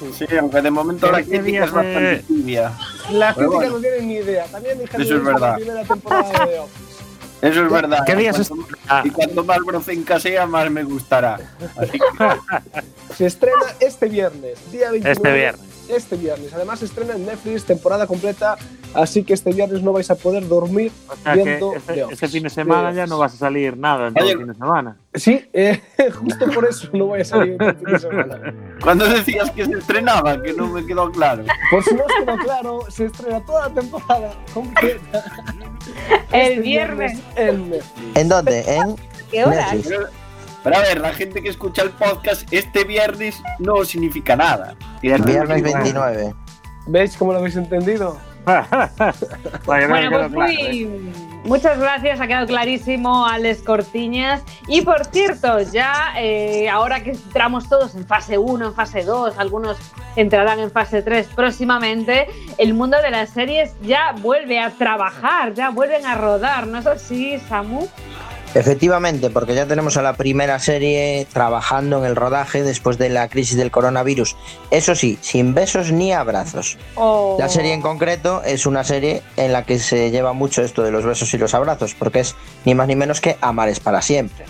¿Eh? 0.06 0.12
Sí, 0.18 0.26
aunque 0.38 0.62
de 0.62 0.72
momento 0.72 1.12
la 1.12 1.18
¿Qué 1.20 1.24
crítica 1.26 1.46
días 1.48 1.66
es 1.68 1.72
bastante 1.74 2.24
tibia. 2.28 2.72
La 3.12 3.34
Pero 3.36 3.50
crítica 3.52 3.70
bueno. 3.72 3.76
no 3.76 3.80
tiene 3.82 4.02
ni 4.02 4.14
idea. 4.16 4.46
También 4.46 4.80
dijeron 4.80 5.02
Eso 5.02 5.16
es 5.18 5.24
la 5.24 5.30
verdad. 5.32 5.56
primera 5.56 5.84
temporada 5.84 6.46
de 6.46 6.60
Office. 6.60 7.02
Eso 7.42 7.66
es 7.66 7.72
verdad. 7.72 8.04
¿Qué 8.06 8.16
días 8.16 8.38
Y 8.38 8.42
es- 8.42 8.50
cuanto- 8.50 8.68
Ah. 8.88 9.02
Y 9.06 9.10
cuanto 9.10 9.44
más 9.44 9.58
brocenca 9.66 10.20
sea, 10.20 10.46
más 10.46 10.70
me 10.70 10.84
gustará. 10.84 11.40
Así 11.78 11.92
que 11.94 12.00
Se 13.16 13.26
estrena 13.26 13.66
este 13.80 14.08
viernes, 14.10 14.60
día 14.72 14.92
29. 14.92 15.12
Este 15.12 15.34
viernes. 15.34 15.71
Este 15.92 16.16
viernes. 16.16 16.54
Además, 16.54 16.80
se 16.80 16.86
estrena 16.86 17.16
en 17.16 17.26
Netflix, 17.26 17.66
temporada 17.66 18.08
completa. 18.08 18.58
Así 18.94 19.24
que 19.24 19.34
este 19.34 19.52
viernes 19.52 19.82
no 19.82 19.94
vais 19.94 20.10
a 20.12 20.16
poder 20.16 20.46
dormir 20.48 20.92
O 21.08 21.16
sea 21.16 21.34
que 21.34 21.44
viendo 21.44 21.74
este, 21.76 22.02
este 22.12 22.28
fin 22.28 22.44
de 22.44 22.50
semana 22.50 22.92
ya 22.92 23.06
no 23.08 23.18
vas 23.18 23.34
a 23.34 23.38
salir 23.38 23.78
nada 23.78 24.10
en 24.10 24.14
todo 24.14 24.30
el 24.30 24.38
fin 24.38 24.48
de 24.48 24.54
semana. 24.54 24.98
Sí, 25.14 25.50
eh, 25.54 25.82
justo 26.22 26.50
por 26.52 26.66
eso 26.66 26.90
no 26.92 27.06
voy 27.06 27.22
a 27.22 27.26
salir 27.26 27.56
este 27.60 27.74
fin 27.74 27.86
de 27.86 28.00
semana. 28.00 28.54
Cuando 28.82 29.06
decías 29.08 29.50
que 29.52 29.66
se 29.66 29.78
estrenaba, 29.78 30.42
que 30.42 30.54
no 30.54 30.68
me 30.68 30.86
quedó 30.86 31.10
claro. 31.12 31.44
Por 31.70 31.84
si 31.84 31.96
no 31.96 32.04
os 32.04 32.14
quedó 32.14 32.38
claro, 32.40 32.86
se 32.90 33.06
estrena 33.06 33.46
toda 33.46 33.70
la 33.70 33.74
temporada 33.74 34.34
completa. 34.54 35.24
El 36.32 36.52
este 36.52 36.62
viernes. 36.62 37.20
en 37.36 37.70
Netflix. 37.70 38.16
¿En 38.16 38.30
dónde? 38.30 38.76
En 38.76 38.96
¿Qué 39.30 39.46
hora? 39.46 39.74
Netflix. 39.74 40.21
Pero, 40.64 40.78
a 40.78 40.80
ver, 40.82 41.00
la 41.00 41.14
gente 41.14 41.42
que 41.42 41.50
escucha 41.50 41.82
el 41.84 41.90
podcast, 41.92 42.52
este 42.52 42.84
viernes 42.84 43.42
no 43.60 43.84
significa 43.84 44.36
nada. 44.36 44.76
Viernes 45.02 45.64
29. 45.64 46.34
¿Veis 46.88 47.16
cómo 47.18 47.32
lo 47.32 47.40
habéis 47.40 47.56
entendido? 47.56 48.18
Bueno, 48.46 48.68
quedó 48.70 49.60
pues 49.66 49.86
claro, 49.86 49.98
¿eh? 49.98 50.30
muy, 50.30 50.86
muchas 51.44 51.80
gracias, 51.80 52.20
ha 52.20 52.28
quedado 52.28 52.48
clarísimo, 52.48 53.26
Alex 53.26 53.62
Cortiñas. 53.62 54.44
Y 54.68 54.82
por 54.82 55.06
cierto, 55.06 55.60
ya 55.60 56.14
eh, 56.18 56.68
ahora 56.68 57.04
que 57.04 57.12
entramos 57.12 57.70
todos 57.70 57.94
en 57.94 58.06
fase 58.06 58.40
1, 58.40 58.68
en 58.68 58.74
fase 58.74 59.04
2, 59.04 59.38
algunos 59.38 59.78
entrarán 60.16 60.60
en 60.60 60.72
fase 60.72 61.04
3 61.04 61.28
próximamente, 61.36 62.28
el 62.58 62.74
mundo 62.74 62.98
de 63.02 63.12
las 63.12 63.30
series 63.30 63.74
ya 63.84 64.14
vuelve 64.22 64.60
a 64.60 64.72
trabajar, 64.72 65.54
ya 65.54 65.70
vuelven 65.70 66.06
a 66.06 66.16
rodar, 66.16 66.66
¿no 66.68 66.80
es 66.80 66.88
así, 66.88 67.40
Samu? 67.48 67.88
Efectivamente, 68.54 69.30
porque 69.30 69.56
ya 69.56 69.66
tenemos 69.66 69.96
a 69.96 70.02
la 70.02 70.14
primera 70.14 70.60
serie 70.60 71.26
trabajando 71.32 72.00
en 72.00 72.06
el 72.06 72.16
rodaje 72.18 72.64
después 72.64 72.98
de 72.98 73.08
la 73.10 73.30
crisis 73.30 73.56
del 73.56 73.72
coronavirus. 73.72 74.36
Eso 74.72 74.94
sí, 74.94 75.18
sin 75.22 75.54
besos 75.54 75.92
ni 75.92 76.12
abrazos. 76.12 76.78
O- 76.96 77.38
La 77.40 77.48
serie 77.48 77.74
en 77.74 77.82
concreto 77.82 78.42
es 78.44 78.66
una 78.66 78.84
serie 78.84 79.22
en 79.38 79.54
la 79.54 79.66
que 79.66 79.80
se 79.80 80.12
lleva 80.12 80.34
mucho 80.34 80.64
esto 80.64 80.84
de 80.84 80.92
los 80.92 81.06
besos 81.06 81.34
y 81.34 81.38
los 81.38 81.54
abrazos, 81.54 81.96
porque 81.98 82.20
es 82.20 82.36
ni 82.66 82.76
más 82.76 82.88
ni 82.90 82.96
menos 82.98 83.22
que 83.22 83.38
amar 83.40 83.70
es 83.70 83.80
para 83.80 84.02
siempre. 84.02 84.44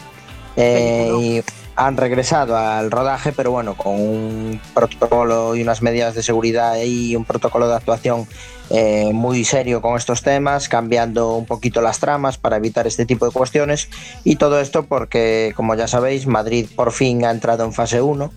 Eh, 0.57 1.09
y 1.19 1.43
han 1.85 1.97
regresado 1.97 2.57
al 2.57 2.91
rodaje, 2.91 3.31
pero 3.31 3.51
bueno, 3.51 3.75
con 3.75 3.93
un 3.93 4.61
protocolo 4.73 5.55
y 5.55 5.61
unas 5.61 5.81
medidas 5.81 6.15
de 6.15 6.23
seguridad 6.23 6.77
y 6.83 7.15
un 7.15 7.25
protocolo 7.25 7.67
de 7.67 7.75
actuación 7.75 8.27
eh, 8.69 9.11
muy 9.13 9.43
serio 9.43 9.81
con 9.81 9.97
estos 9.97 10.21
temas, 10.21 10.69
cambiando 10.69 11.35
un 11.35 11.45
poquito 11.45 11.81
las 11.81 11.99
tramas 11.99 12.37
para 12.37 12.57
evitar 12.57 12.87
este 12.87 13.05
tipo 13.05 13.25
de 13.25 13.31
cuestiones. 13.31 13.89
Y 14.23 14.35
todo 14.35 14.59
esto 14.59 14.83
porque, 14.83 15.53
como 15.55 15.75
ya 15.75 15.87
sabéis, 15.87 16.27
Madrid 16.27 16.67
por 16.75 16.91
fin 16.91 17.25
ha 17.25 17.31
entrado 17.31 17.65
en 17.65 17.73
fase 17.73 18.01
1 18.01 18.31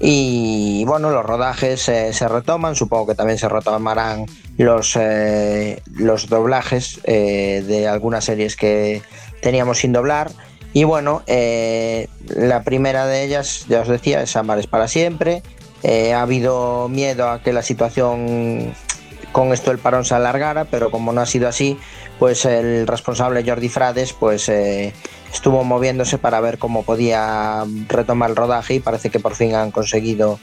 y 0.00 0.84
bueno, 0.84 1.10
los 1.10 1.24
rodajes 1.24 1.88
eh, 1.88 2.12
se 2.12 2.28
retoman, 2.28 2.76
supongo 2.76 3.08
que 3.08 3.14
también 3.16 3.38
se 3.38 3.48
retomarán 3.48 4.26
los, 4.56 4.96
eh, 4.96 5.82
los 5.94 6.28
doblajes 6.28 7.00
eh, 7.04 7.64
de 7.66 7.88
algunas 7.88 8.24
series 8.24 8.54
que 8.54 9.02
teníamos 9.42 9.78
sin 9.78 9.92
doblar. 9.92 10.30
Y 10.78 10.84
bueno, 10.84 11.24
eh, 11.26 12.06
la 12.28 12.62
primera 12.62 13.08
de 13.08 13.24
ellas, 13.24 13.66
ya 13.68 13.80
os 13.80 13.88
decía, 13.88 14.22
es 14.22 14.36
Amar 14.36 14.60
es 14.60 14.68
para 14.68 14.86
siempre. 14.86 15.42
Eh, 15.82 16.14
ha 16.14 16.22
habido 16.22 16.88
miedo 16.88 17.28
a 17.28 17.42
que 17.42 17.52
la 17.52 17.62
situación 17.62 18.72
con 19.32 19.52
esto 19.52 19.72
el 19.72 19.78
parón 19.78 20.04
se 20.04 20.14
alargara, 20.14 20.66
pero 20.66 20.92
como 20.92 21.12
no 21.12 21.20
ha 21.20 21.26
sido 21.26 21.48
así, 21.48 21.76
pues 22.20 22.44
el 22.44 22.86
responsable 22.86 23.42
Jordi 23.44 23.68
Frades 23.68 24.12
pues 24.12 24.48
eh, 24.48 24.94
estuvo 25.32 25.64
moviéndose 25.64 26.16
para 26.16 26.38
ver 26.38 26.58
cómo 26.58 26.84
podía 26.84 27.64
retomar 27.88 28.30
el 28.30 28.36
rodaje 28.36 28.74
y 28.74 28.78
parece 28.78 29.10
que 29.10 29.18
por 29.18 29.34
fin 29.34 29.56
han 29.56 29.72
conseguido 29.72 30.38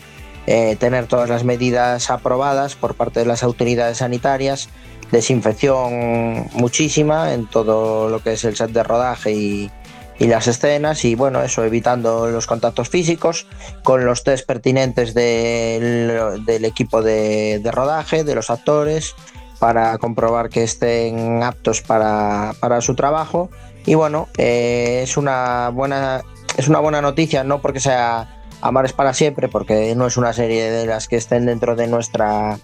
tener 0.45 1.07
todas 1.07 1.27
las 1.27 1.43
medidas 1.43 2.11
aprobadas 2.11 2.75
por 2.75 2.93
parte 2.93 3.21
de 3.21 3.25
las 3.25 3.41
autoridades 3.41 3.99
sanitarias, 3.99 4.69
desinfección 5.11 6.49
muchísima 6.53 7.33
en 7.33 7.47
todo 7.47 8.09
lo 8.09 8.21
que 8.21 8.33
es 8.33 8.43
el 8.43 8.55
set 8.55 8.71
de 8.71 8.83
rodaje 8.83 9.31
y, 9.31 9.71
y 10.17 10.27
las 10.27 10.47
escenas 10.47 11.03
y 11.05 11.15
bueno, 11.15 11.41
eso 11.41 11.63
evitando 11.63 12.27
los 12.29 12.47
contactos 12.47 12.89
físicos 12.89 13.47
con 13.83 14.05
los 14.05 14.23
test 14.23 14.47
pertinentes 14.47 15.13
del, 15.13 16.65
equipo 16.65 17.01
de, 17.01 17.59
de 17.59 17.71
rodaje, 17.71 18.23
de 18.23 18.35
los 18.35 18.49
actores, 18.49 19.15
para 19.59 19.97
comprobar 19.97 20.49
que 20.49 20.63
estén 20.63 21.43
aptos 21.43 21.81
para, 21.81 22.53
para 22.59 22.81
su 22.81 22.95
trabajo. 22.95 23.49
Y 23.85 23.95
bueno, 23.95 24.27
eh, 24.37 25.01
es, 25.03 25.17
una 25.17 25.69
buena, 25.69 26.21
es 26.57 26.67
una 26.67 26.79
buena 26.79 27.01
noticia, 27.01 27.43
no 27.43 27.61
porque 27.61 27.79
sea 27.79 28.43
Amar 28.61 28.85
es 28.85 28.93
para 28.93 29.13
siempre, 29.13 29.47
porque 29.47 29.93
no 29.95 30.07
es 30.07 30.17
una 30.17 30.33
serie 30.33 30.71
de 30.71 30.85
las 30.85 31.07
que 31.07 31.17
estén 31.17 31.45
dentro 31.45 31.75
de 31.75 31.87
nuestra, 31.87 32.57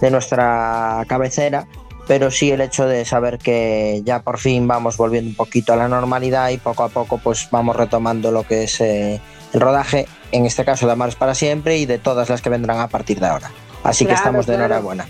de 0.00 0.10
nuestra 0.10 1.04
cabecera, 1.06 1.68
pero 2.06 2.30
sí 2.30 2.50
el 2.50 2.60
hecho 2.60 2.86
de 2.86 3.04
saber 3.04 3.38
que 3.38 4.02
ya 4.04 4.22
por 4.22 4.38
fin 4.38 4.66
vamos 4.66 4.96
volviendo 4.96 5.30
un 5.30 5.36
poquito 5.36 5.72
a 5.72 5.76
la 5.76 5.88
normalidad 5.88 6.50
y 6.50 6.58
poco 6.58 6.84
a 6.84 6.88
poco 6.88 7.18
pues 7.18 7.48
vamos 7.50 7.76
retomando 7.76 8.30
lo 8.30 8.42
que 8.42 8.64
es 8.64 8.80
eh, 8.80 9.20
el 9.52 9.60
rodaje, 9.60 10.06
en 10.32 10.46
este 10.46 10.64
caso 10.64 10.86
de 10.86 10.92
Amar 10.92 11.10
es 11.10 11.14
para 11.14 11.34
siempre 11.34 11.78
y 11.78 11.86
de 11.86 11.98
todas 11.98 12.28
las 12.28 12.42
que 12.42 12.50
vendrán 12.50 12.80
a 12.80 12.88
partir 12.88 13.20
de 13.20 13.26
ahora. 13.26 13.50
Así 13.84 14.04
que 14.04 14.12
estamos 14.12 14.46
de 14.46 14.54
claro. 14.54 14.64
enhorabuena. 14.64 15.06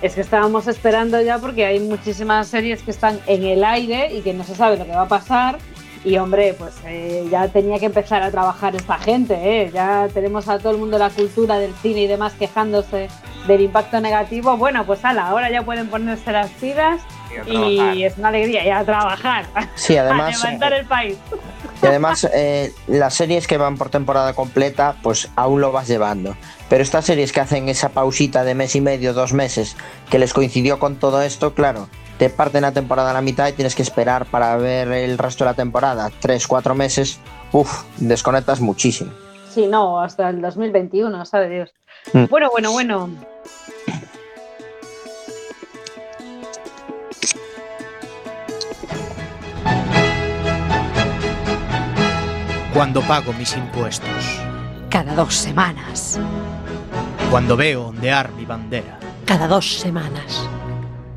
Es 0.00 0.14
que 0.14 0.20
estábamos 0.20 0.66
esperando 0.66 1.20
ya 1.20 1.38
porque 1.38 1.66
hay 1.66 1.80
muchísimas 1.80 2.48
series 2.48 2.82
que 2.82 2.90
están 2.90 3.20
en 3.26 3.44
el 3.44 3.64
aire 3.64 4.14
y 4.14 4.22
que 4.22 4.32
no 4.32 4.44
se 4.44 4.54
sabe 4.54 4.78
lo 4.78 4.86
que 4.86 4.92
va 4.92 5.02
a 5.02 5.08
pasar. 5.08 5.58
Y 6.02 6.16
hombre, 6.16 6.54
pues 6.58 6.74
eh, 6.86 7.26
ya 7.30 7.48
tenía 7.48 7.78
que 7.78 7.84
empezar 7.86 8.22
a 8.22 8.30
trabajar 8.30 8.74
esta 8.74 8.96
gente, 8.98 9.34
¿eh? 9.34 9.70
Ya 9.72 10.08
tenemos 10.12 10.48
a 10.48 10.58
todo 10.58 10.72
el 10.72 10.78
mundo 10.78 10.96
de 10.96 11.04
la 11.04 11.10
cultura 11.10 11.58
del 11.58 11.74
cine 11.74 12.02
y 12.02 12.06
demás 12.06 12.32
quejándose 12.38 13.08
del 13.46 13.60
impacto 13.60 14.00
negativo. 14.00 14.56
Bueno, 14.56 14.86
pues 14.86 15.04
ala, 15.04 15.26
ahora 15.28 15.50
ya 15.50 15.62
pueden 15.62 15.88
ponerse 15.88 16.32
las 16.32 16.48
pilas 16.52 17.02
y 17.46 18.02
es 18.02 18.16
una 18.16 18.28
alegría 18.28 18.64
ya 18.64 18.82
trabajar, 18.84 19.44
Sí, 19.74 19.96
a 19.98 20.02
además, 20.02 20.42
levantar 20.42 20.72
el 20.72 20.86
país. 20.86 21.16
y 21.82 21.86
además 21.86 22.26
eh, 22.32 22.72
las 22.86 23.14
series 23.14 23.46
que 23.46 23.58
van 23.58 23.76
por 23.76 23.90
temporada 23.90 24.32
completa, 24.32 24.96
pues 25.02 25.28
aún 25.36 25.60
lo 25.60 25.70
vas 25.70 25.86
llevando. 25.86 26.34
Pero 26.70 26.82
estas 26.82 27.04
series 27.04 27.30
que 27.32 27.40
hacen 27.40 27.68
esa 27.68 27.90
pausita 27.90 28.42
de 28.42 28.54
mes 28.54 28.74
y 28.74 28.80
medio, 28.80 29.12
dos 29.12 29.34
meses, 29.34 29.76
que 30.10 30.18
les 30.18 30.32
coincidió 30.32 30.78
con 30.78 30.96
todo 30.96 31.20
esto, 31.22 31.52
claro, 31.54 31.88
te 32.20 32.28
parten 32.28 32.60
la 32.60 32.72
temporada 32.72 33.12
a 33.12 33.14
la 33.14 33.22
mitad 33.22 33.48
y 33.48 33.54
tienes 33.54 33.74
que 33.74 33.80
esperar 33.80 34.26
para 34.26 34.54
ver 34.58 34.88
el 34.88 35.16
resto 35.16 35.42
de 35.42 35.52
la 35.52 35.54
temporada, 35.54 36.10
tres, 36.20 36.46
cuatro 36.46 36.74
meses, 36.74 37.18
uff, 37.50 37.84
desconectas 37.96 38.60
muchísimo. 38.60 39.10
Sí, 39.48 39.66
no, 39.66 39.98
hasta 40.02 40.28
el 40.28 40.42
2021, 40.42 41.24
sabe 41.24 41.48
Dios. 41.48 41.74
Mm. 42.12 42.26
Bueno, 42.28 42.50
bueno, 42.50 42.72
bueno. 42.72 43.08
Cuando 52.74 53.00
pago 53.00 53.32
mis 53.32 53.56
impuestos. 53.56 54.42
Cada 54.90 55.14
dos 55.14 55.34
semanas. 55.34 56.20
Cuando 57.30 57.56
veo 57.56 57.86
ondear 57.86 58.30
mi 58.32 58.44
bandera. 58.44 58.98
Cada 59.24 59.48
dos 59.48 59.78
semanas. 59.78 60.46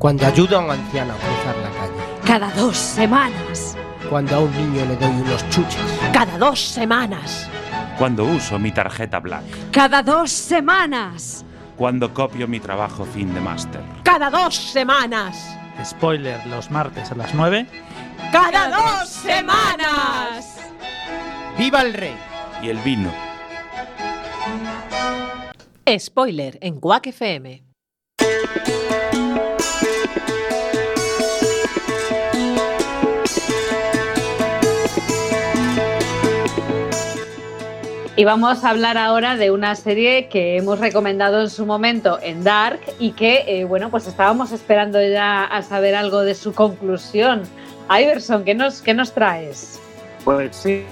Cuando 0.04 0.26
ayudo 0.26 0.58
a 0.58 0.60
un 0.60 0.70
anciano 0.70 1.14
a 1.14 1.16
cruzar 1.16 1.56
la 1.56 1.70
calle. 1.70 2.26
Cada 2.26 2.50
dos 2.50 2.76
semanas. 2.76 3.74
Cuando 4.10 4.36
a 4.36 4.40
un 4.40 4.52
niño 4.52 4.84
le 4.84 4.96
doy 4.96 5.08
unos 5.08 5.48
chuches. 5.48 5.80
Cada 6.12 6.36
dos 6.36 6.60
semanas. 6.60 7.48
Cuando 7.96 8.26
uso 8.26 8.58
mi 8.58 8.70
tarjeta 8.70 9.18
Black. 9.18 9.70
Cada 9.70 10.02
dos 10.02 10.30
semanas. 10.30 11.42
Cuando 11.78 12.12
copio 12.12 12.46
mi 12.46 12.60
trabajo 12.60 13.06
fin 13.06 13.32
de 13.32 13.40
máster. 13.40 13.80
Cada 14.02 14.28
dos 14.28 14.54
semanas. 14.54 15.56
Spoiler 15.82 16.46
los 16.48 16.70
martes 16.70 17.10
a 17.10 17.14
las 17.14 17.32
9. 17.32 17.66
Cada 18.30 18.68
dos 18.68 19.08
semanas. 19.08 20.58
¡Viva 21.56 21.80
el 21.80 21.94
rey! 21.94 22.16
Y 22.62 22.68
el 22.68 22.76
vino. 22.80 23.10
Spoiler 25.98 26.58
en 26.60 26.78
Quack 26.78 27.06
FM. 27.06 27.73
Y 38.16 38.24
vamos 38.24 38.62
a 38.62 38.70
hablar 38.70 38.96
ahora 38.96 39.36
de 39.36 39.50
una 39.50 39.74
serie 39.74 40.28
que 40.28 40.56
hemos 40.56 40.78
recomendado 40.78 41.40
en 41.40 41.50
su 41.50 41.66
momento 41.66 42.20
en 42.22 42.44
Dark 42.44 42.78
y 43.00 43.10
que, 43.10 43.42
eh, 43.48 43.64
bueno, 43.64 43.90
pues 43.90 44.06
estábamos 44.06 44.52
esperando 44.52 45.02
ya 45.02 45.42
a 45.42 45.62
saber 45.62 45.96
algo 45.96 46.20
de 46.20 46.36
su 46.36 46.52
conclusión. 46.52 47.42
Iverson, 47.90 48.44
¿qué 48.44 48.54
nos, 48.54 48.82
qué 48.82 48.94
nos 48.94 49.12
traes? 49.12 49.80
Pues 50.24 50.54
sí. 50.54 50.84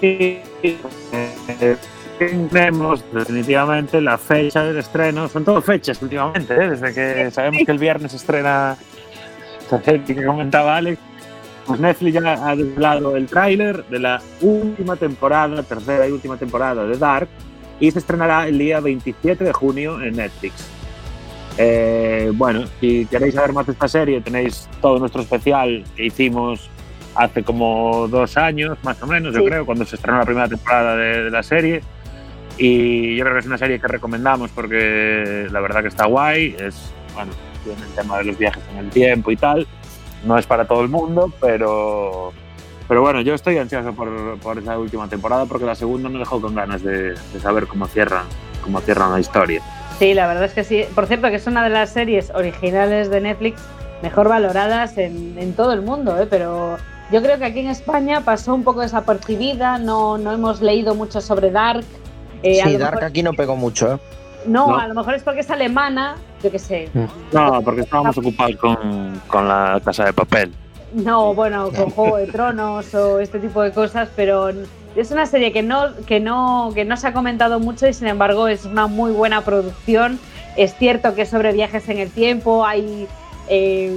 Sí, 0.00 0.40
eh, 0.64 1.76
Tenemos 2.18 3.04
definitivamente 3.12 4.00
la 4.00 4.18
fecha 4.18 4.64
del 4.64 4.78
estreno. 4.78 5.28
Son 5.28 5.44
todo 5.44 5.62
fechas 5.62 6.02
últimamente, 6.02 6.54
¿eh? 6.54 6.70
desde 6.70 6.92
que 6.92 7.30
sabemos 7.30 7.62
que 7.64 7.70
el 7.70 7.78
viernes 7.78 8.14
estrena 8.14 8.76
que 10.06 10.24
comentaba 10.24 10.78
Alex. 10.78 11.09
Pues 11.70 11.80
Netflix 11.80 12.14
ya 12.14 12.48
ha 12.48 12.56
desvelado 12.56 13.16
el 13.16 13.26
tráiler 13.26 13.84
de 13.84 14.00
la 14.00 14.20
última 14.40 14.96
temporada, 14.96 15.62
tercera 15.62 16.08
y 16.08 16.10
última 16.10 16.36
temporada 16.36 16.84
de 16.84 16.98
Dark, 16.98 17.28
y 17.78 17.88
se 17.92 18.00
estrenará 18.00 18.48
el 18.48 18.58
día 18.58 18.80
27 18.80 19.44
de 19.44 19.52
junio 19.52 20.02
en 20.02 20.16
Netflix. 20.16 20.68
Eh, 21.58 22.32
bueno, 22.34 22.64
si 22.80 23.06
queréis 23.06 23.34
saber 23.34 23.52
más 23.52 23.66
de 23.66 23.72
esta 23.72 23.86
serie, 23.86 24.20
tenéis 24.20 24.68
todo 24.80 24.98
nuestro 24.98 25.22
especial 25.22 25.84
que 25.94 26.06
hicimos 26.06 26.68
hace 27.14 27.44
como 27.44 28.08
dos 28.08 28.36
años, 28.36 28.76
más 28.82 29.00
o 29.00 29.06
menos, 29.06 29.32
yo 29.32 29.44
creo, 29.44 29.64
cuando 29.64 29.84
se 29.84 29.94
estrenó 29.94 30.18
la 30.18 30.24
primera 30.24 30.48
temporada 30.48 30.96
de, 30.96 31.24
de 31.24 31.30
la 31.30 31.44
serie. 31.44 31.82
Y 32.58 33.14
yo 33.14 33.24
creo 33.24 33.34
que 33.34 33.40
es 33.40 33.46
una 33.46 33.58
serie 33.58 33.78
que 33.78 33.86
recomendamos 33.86 34.50
porque 34.50 35.46
la 35.52 35.60
verdad 35.60 35.82
que 35.82 35.88
está 35.88 36.06
guay. 36.06 36.56
Es, 36.58 36.92
bueno, 37.14 37.30
tiene 37.62 37.80
el 37.82 37.94
tema 37.94 38.18
de 38.18 38.24
los 38.24 38.38
viajes 38.38 38.62
en 38.72 38.78
el 38.78 38.90
tiempo 38.90 39.30
y 39.30 39.36
tal. 39.36 39.68
No 40.24 40.36
es 40.38 40.46
para 40.46 40.66
todo 40.66 40.82
el 40.82 40.88
mundo, 40.88 41.32
pero, 41.40 42.32
pero 42.88 43.00
bueno, 43.00 43.20
yo 43.22 43.34
estoy 43.34 43.56
ansioso 43.58 43.92
por, 43.92 44.38
por 44.40 44.58
esa 44.58 44.78
última 44.78 45.08
temporada 45.08 45.46
porque 45.46 45.64
la 45.64 45.74
segunda 45.74 46.08
me 46.08 46.18
dejó 46.18 46.40
con 46.40 46.54
ganas 46.54 46.82
de, 46.82 47.12
de 47.14 47.40
saber 47.40 47.66
cómo 47.66 47.86
cierran, 47.86 48.24
cómo 48.62 48.80
cierran 48.80 49.12
la 49.12 49.20
historia. 49.20 49.62
Sí, 49.98 50.12
la 50.14 50.26
verdad 50.26 50.44
es 50.44 50.52
que 50.52 50.64
sí. 50.64 50.84
Por 50.94 51.06
cierto, 51.06 51.28
que 51.28 51.36
es 51.36 51.46
una 51.46 51.62
de 51.64 51.70
las 51.70 51.90
series 51.90 52.30
originales 52.34 53.10
de 53.10 53.20
Netflix 53.20 53.60
mejor 54.02 54.28
valoradas 54.28 54.96
en, 54.98 55.36
en 55.38 55.52
todo 55.54 55.72
el 55.72 55.82
mundo, 55.82 56.18
¿eh? 56.20 56.26
pero 56.28 56.76
yo 57.10 57.22
creo 57.22 57.38
que 57.38 57.44
aquí 57.44 57.60
en 57.60 57.68
España 57.68 58.22
pasó 58.22 58.54
un 58.54 58.64
poco 58.64 58.80
desapercibida, 58.80 59.78
no, 59.78 60.16
no 60.18 60.32
hemos 60.32 60.60
leído 60.62 60.94
mucho 60.94 61.20
sobre 61.20 61.50
Dark. 61.50 61.84
Eh, 62.42 62.60
Sí, 62.64 62.76
Dark 62.78 62.94
mejor- 62.94 63.04
aquí 63.04 63.22
no 63.22 63.32
pegó 63.34 63.56
mucho, 63.56 63.94
¿eh? 63.94 63.98
no, 64.46 64.68
No. 64.68 64.78
a 64.78 64.86
lo 64.88 64.94
mejor 64.94 65.14
es 65.14 65.22
porque 65.22 65.40
es 65.40 65.50
alemana, 65.50 66.16
yo 66.42 66.50
qué 66.50 66.58
sé. 66.58 66.88
No, 67.32 67.62
porque 67.62 67.82
estábamos 67.82 68.16
ocupados 68.18 68.56
con, 68.56 69.20
con 69.26 69.48
la 69.48 69.80
casa 69.84 70.04
de 70.04 70.12
papel. 70.12 70.52
No, 70.92 71.34
bueno, 71.34 71.70
con 71.70 71.90
Juego 71.90 72.16
de 72.16 72.26
Tronos 72.26 72.92
o 72.94 73.20
este 73.20 73.38
tipo 73.38 73.62
de 73.62 73.72
cosas, 73.72 74.08
pero 74.16 74.50
es 74.96 75.10
una 75.10 75.26
serie 75.26 75.52
que 75.52 75.62
no, 75.62 75.94
que 76.06 76.18
no, 76.18 76.72
que 76.74 76.84
no 76.84 76.96
se 76.96 77.06
ha 77.06 77.12
comentado 77.12 77.60
mucho 77.60 77.86
y 77.86 77.92
sin 77.92 78.08
embargo 78.08 78.48
es 78.48 78.64
una 78.64 78.86
muy 78.86 79.12
buena 79.12 79.42
producción. 79.42 80.18
Es 80.56 80.74
cierto 80.74 81.14
que 81.14 81.22
es 81.22 81.28
sobre 81.28 81.52
viajes 81.52 81.88
en 81.88 81.98
el 81.98 82.10
tiempo, 82.10 82.66
hay 82.66 83.06
eh, 83.48 83.96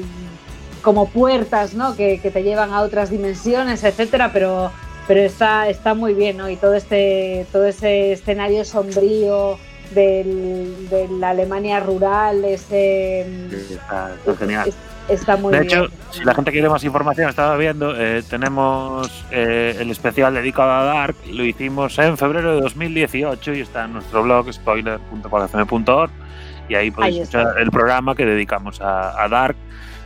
como 0.83 1.07
puertas 1.07 1.73
¿no? 1.73 1.95
que, 1.95 2.19
que 2.19 2.29
te 2.29 2.43
llevan 2.43 2.71
a 2.71 2.81
otras 2.81 3.09
dimensiones, 3.09 3.83
etcétera, 3.83 4.29
pero, 4.31 4.71
pero 5.07 5.21
está, 5.21 5.67
está 5.69 5.95
muy 5.95 6.13
bien, 6.13 6.37
¿no? 6.37 6.47
Y 6.49 6.57
todo 6.57 6.75
este, 6.75 7.47
todo 7.51 7.65
ese 7.65 8.11
escenario 8.11 8.65
sombrío 8.65 9.57
del- 9.93 10.89
de 10.89 11.07
la 11.19 11.29
Alemania 11.31 11.79
rural, 11.79 12.43
ese 12.45 13.21
Está, 13.51 14.11
está 14.15 14.35
genial. 14.37 14.67
es- 14.69 14.75
está 15.09 15.35
muy 15.37 15.53
de 15.53 15.59
bien. 15.61 15.71
hecho, 15.81 15.87
si 16.11 16.23
la 16.23 16.33
gente 16.33 16.51
quiere 16.51 16.69
más 16.69 16.83
información, 16.83 17.29
estaba 17.29 17.55
viendo, 17.57 17.93
eh, 17.99 18.23
tenemos 18.29 19.25
eh, 19.31 19.75
el 19.79 19.91
especial 19.91 20.33
dedicado 20.33 20.71
a 20.71 20.83
Dark, 20.83 21.15
lo 21.31 21.43
hicimos 21.43 21.97
en 21.99 22.17
febrero 22.17 22.55
de 22.55 22.61
2018 22.61 23.53
y 23.53 23.61
está 23.61 23.85
en 23.85 23.93
nuestro 23.93 24.23
blog 24.23 24.51
spoiler.cualfm.org 24.51 26.11
y 26.69 26.75
ahí 26.75 26.91
podéis 26.91 27.15
Ahí 27.15 27.21
escuchar 27.21 27.59
el 27.59 27.69
programa 27.71 28.15
que 28.15 28.25
dedicamos 28.25 28.79
a, 28.81 29.21
a 29.21 29.27
Dark, 29.27 29.55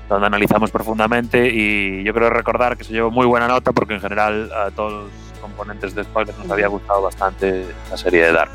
donde 0.10 0.26
analizamos 0.28 0.72
profundamente 0.72 1.48
y 1.54 2.04
yo 2.04 2.14
creo 2.14 2.30
recordar 2.30 2.78
que 2.78 2.84
se 2.84 2.94
llevó 2.94 3.12
muy 3.12 3.26
buena 3.26 3.48
nota 3.48 3.72
porque 3.74 3.94
en 3.94 4.02
general 4.02 4.50
a 4.52 4.72
todos 4.72 4.94
los 4.94 5.12
componentes 5.42 5.94
de 5.94 6.04
spoiler 6.04 6.34
nos 6.40 6.50
había 6.50 6.68
gustado 6.68 7.02
bastante 7.04 7.66
la 7.92 7.98
serie 7.98 8.26
de 8.26 8.32
Dark. 8.34 8.52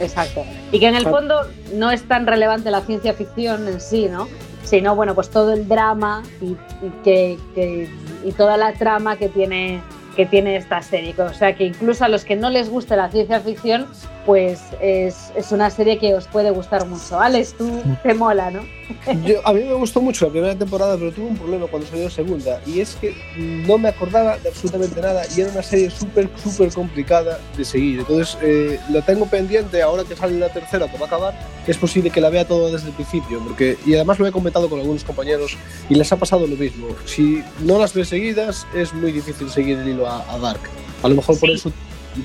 Exacto. 0.00 0.44
Y 0.72 0.80
que 0.80 0.88
en 0.88 0.94
el 0.96 1.04
fondo 1.06 1.42
no 1.74 1.90
es 1.90 2.02
tan 2.08 2.26
relevante 2.26 2.70
la 2.70 2.80
ciencia 2.80 3.12
ficción 3.14 3.68
en 3.68 3.80
sí, 3.80 4.08
¿no? 4.10 4.28
Sino, 4.64 4.94
bueno, 4.96 5.14
pues 5.14 5.30
todo 5.30 5.52
el 5.52 5.68
drama 5.68 6.22
y, 6.40 6.46
y 6.84 6.90
que, 7.04 7.38
que- 7.54 7.88
y 8.24 8.32
toda 8.32 8.56
la 8.56 8.72
trama 8.74 9.16
que 9.16 9.28
tiene, 9.28 9.80
que 10.16 10.26
tiene 10.26 10.56
esta 10.56 10.82
serie. 10.82 11.14
O 11.18 11.32
sea, 11.34 11.54
que 11.56 11.64
incluso 11.64 12.04
a 12.04 12.08
los 12.08 12.24
que 12.24 12.36
no 12.36 12.50
les 12.50 12.68
guste 12.70 12.96
la 12.96 13.08
ciencia 13.10 13.40
ficción, 13.40 13.86
pues 14.30 14.60
es, 14.80 15.32
es 15.34 15.50
una 15.50 15.70
serie 15.70 15.98
que 15.98 16.14
os 16.14 16.28
puede 16.28 16.52
gustar 16.52 16.86
mucho. 16.86 17.18
Alex, 17.18 17.52
tú 17.54 17.82
te 18.00 18.14
mola, 18.14 18.48
¿no? 18.52 18.60
Yo, 19.26 19.44
a 19.44 19.52
mí 19.52 19.64
me 19.64 19.72
gustó 19.72 20.00
mucho 20.00 20.26
la 20.26 20.30
primera 20.30 20.54
temporada, 20.54 20.96
pero 20.96 21.10
tuve 21.10 21.26
un 21.26 21.36
problema 21.36 21.66
cuando 21.66 21.88
salió 21.88 22.04
la 22.04 22.10
segunda. 22.10 22.60
Y 22.64 22.78
es 22.78 22.94
que 22.94 23.12
no 23.36 23.76
me 23.76 23.88
acordaba 23.88 24.38
de 24.38 24.50
absolutamente 24.50 25.00
nada 25.00 25.24
y 25.36 25.40
era 25.40 25.50
una 25.50 25.64
serie 25.64 25.90
súper, 25.90 26.30
súper 26.40 26.72
complicada 26.72 27.40
de 27.56 27.64
seguir. 27.64 27.98
Entonces, 27.98 28.38
eh, 28.40 28.78
lo 28.92 29.02
tengo 29.02 29.26
pendiente 29.26 29.82
ahora 29.82 30.04
que 30.04 30.14
sale 30.14 30.38
la 30.38 30.48
tercera, 30.48 30.86
que 30.86 30.96
va 30.96 31.06
a 31.06 31.08
acabar. 31.08 31.34
Es 31.66 31.76
posible 31.76 32.10
que 32.10 32.20
la 32.20 32.30
vea 32.30 32.46
todo 32.46 32.70
desde 32.70 32.86
el 32.86 32.94
principio. 32.94 33.40
porque 33.40 33.78
Y 33.84 33.94
además 33.94 34.20
lo 34.20 34.28
he 34.28 34.30
comentado 34.30 34.70
con 34.70 34.78
algunos 34.78 35.02
compañeros 35.02 35.56
y 35.88 35.96
les 35.96 36.12
ha 36.12 36.16
pasado 36.16 36.46
lo 36.46 36.54
mismo. 36.54 36.86
Si 37.04 37.42
no 37.64 37.80
las 37.80 37.94
ves 37.94 38.10
seguidas, 38.10 38.64
es 38.76 38.94
muy 38.94 39.10
difícil 39.10 39.50
seguir 39.50 39.80
el 39.80 39.88
hilo 39.88 40.06
a, 40.06 40.32
a 40.32 40.38
Dark. 40.38 40.60
A 41.02 41.08
lo 41.08 41.16
mejor 41.16 41.36
por 41.40 41.50
eso, 41.50 41.72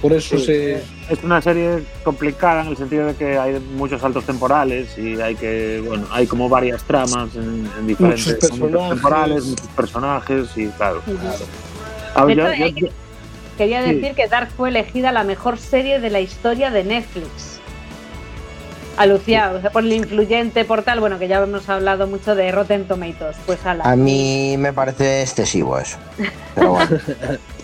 por 0.02 0.14
eso 0.14 0.38
Sí, 0.38 0.46
se. 0.46 0.84
Es 1.10 1.24
una 1.24 1.42
serie 1.42 1.84
complicada 2.04 2.62
en 2.64 2.68
el 2.70 2.78
sentido 2.78 3.06
de 3.08 3.16
que 3.16 3.38
hay 3.38 3.60
muchos 3.76 4.02
saltos 4.02 4.24
temporales 4.26 4.98
y 4.98 5.20
hay 5.22 5.36
que, 5.36 5.84
bueno, 5.86 6.08
hay 6.12 6.26
como 6.28 6.50
varias 6.50 6.84
tramas 6.84 7.36
en, 7.36 7.70
en 7.78 7.88
diferentes 7.88 8.26
Muchos 8.28 8.50
personajes. 8.50 8.90
temporales, 8.90 9.46
muchos 9.46 9.68
personajes 9.68 10.48
y 10.58 10.68
claro. 10.70 11.02
Yo- 11.08 12.30
yo- 12.54 12.76
que- 12.76 12.92
Quería 13.58 13.86
Sí. 13.86 13.94
decir 13.96 14.16
que 14.16 14.28
Dark 14.28 14.50
fue 14.58 14.68
elegida 14.68 15.14
la 15.14 15.24
mejor 15.24 15.58
serie 15.58 16.02
de 16.02 16.10
la 16.10 16.20
historia 16.20 16.72
de 16.72 16.84
Netflix. 16.84 17.60
Aluciado, 18.98 19.58
o 19.60 19.62
sea, 19.62 19.72
por 19.72 19.84
el 19.84 19.92
influyente 19.94 20.64
portal, 20.66 21.00
bueno, 21.02 21.20
que 21.20 21.28
ya 21.28 21.42
hemos 21.44 21.68
hablado 21.70 22.08
mucho 22.08 22.34
de 22.34 22.50
Rotten 22.52 22.86
Tomatoes. 22.88 23.36
Pues 23.46 23.66
ala. 23.66 23.84
A 23.84 23.96
mí 23.98 24.56
me 24.58 24.72
parece 24.74 25.22
excesivo 25.22 25.78
eso. 25.78 25.98
Pero 26.54 26.72
bueno, 26.72 26.90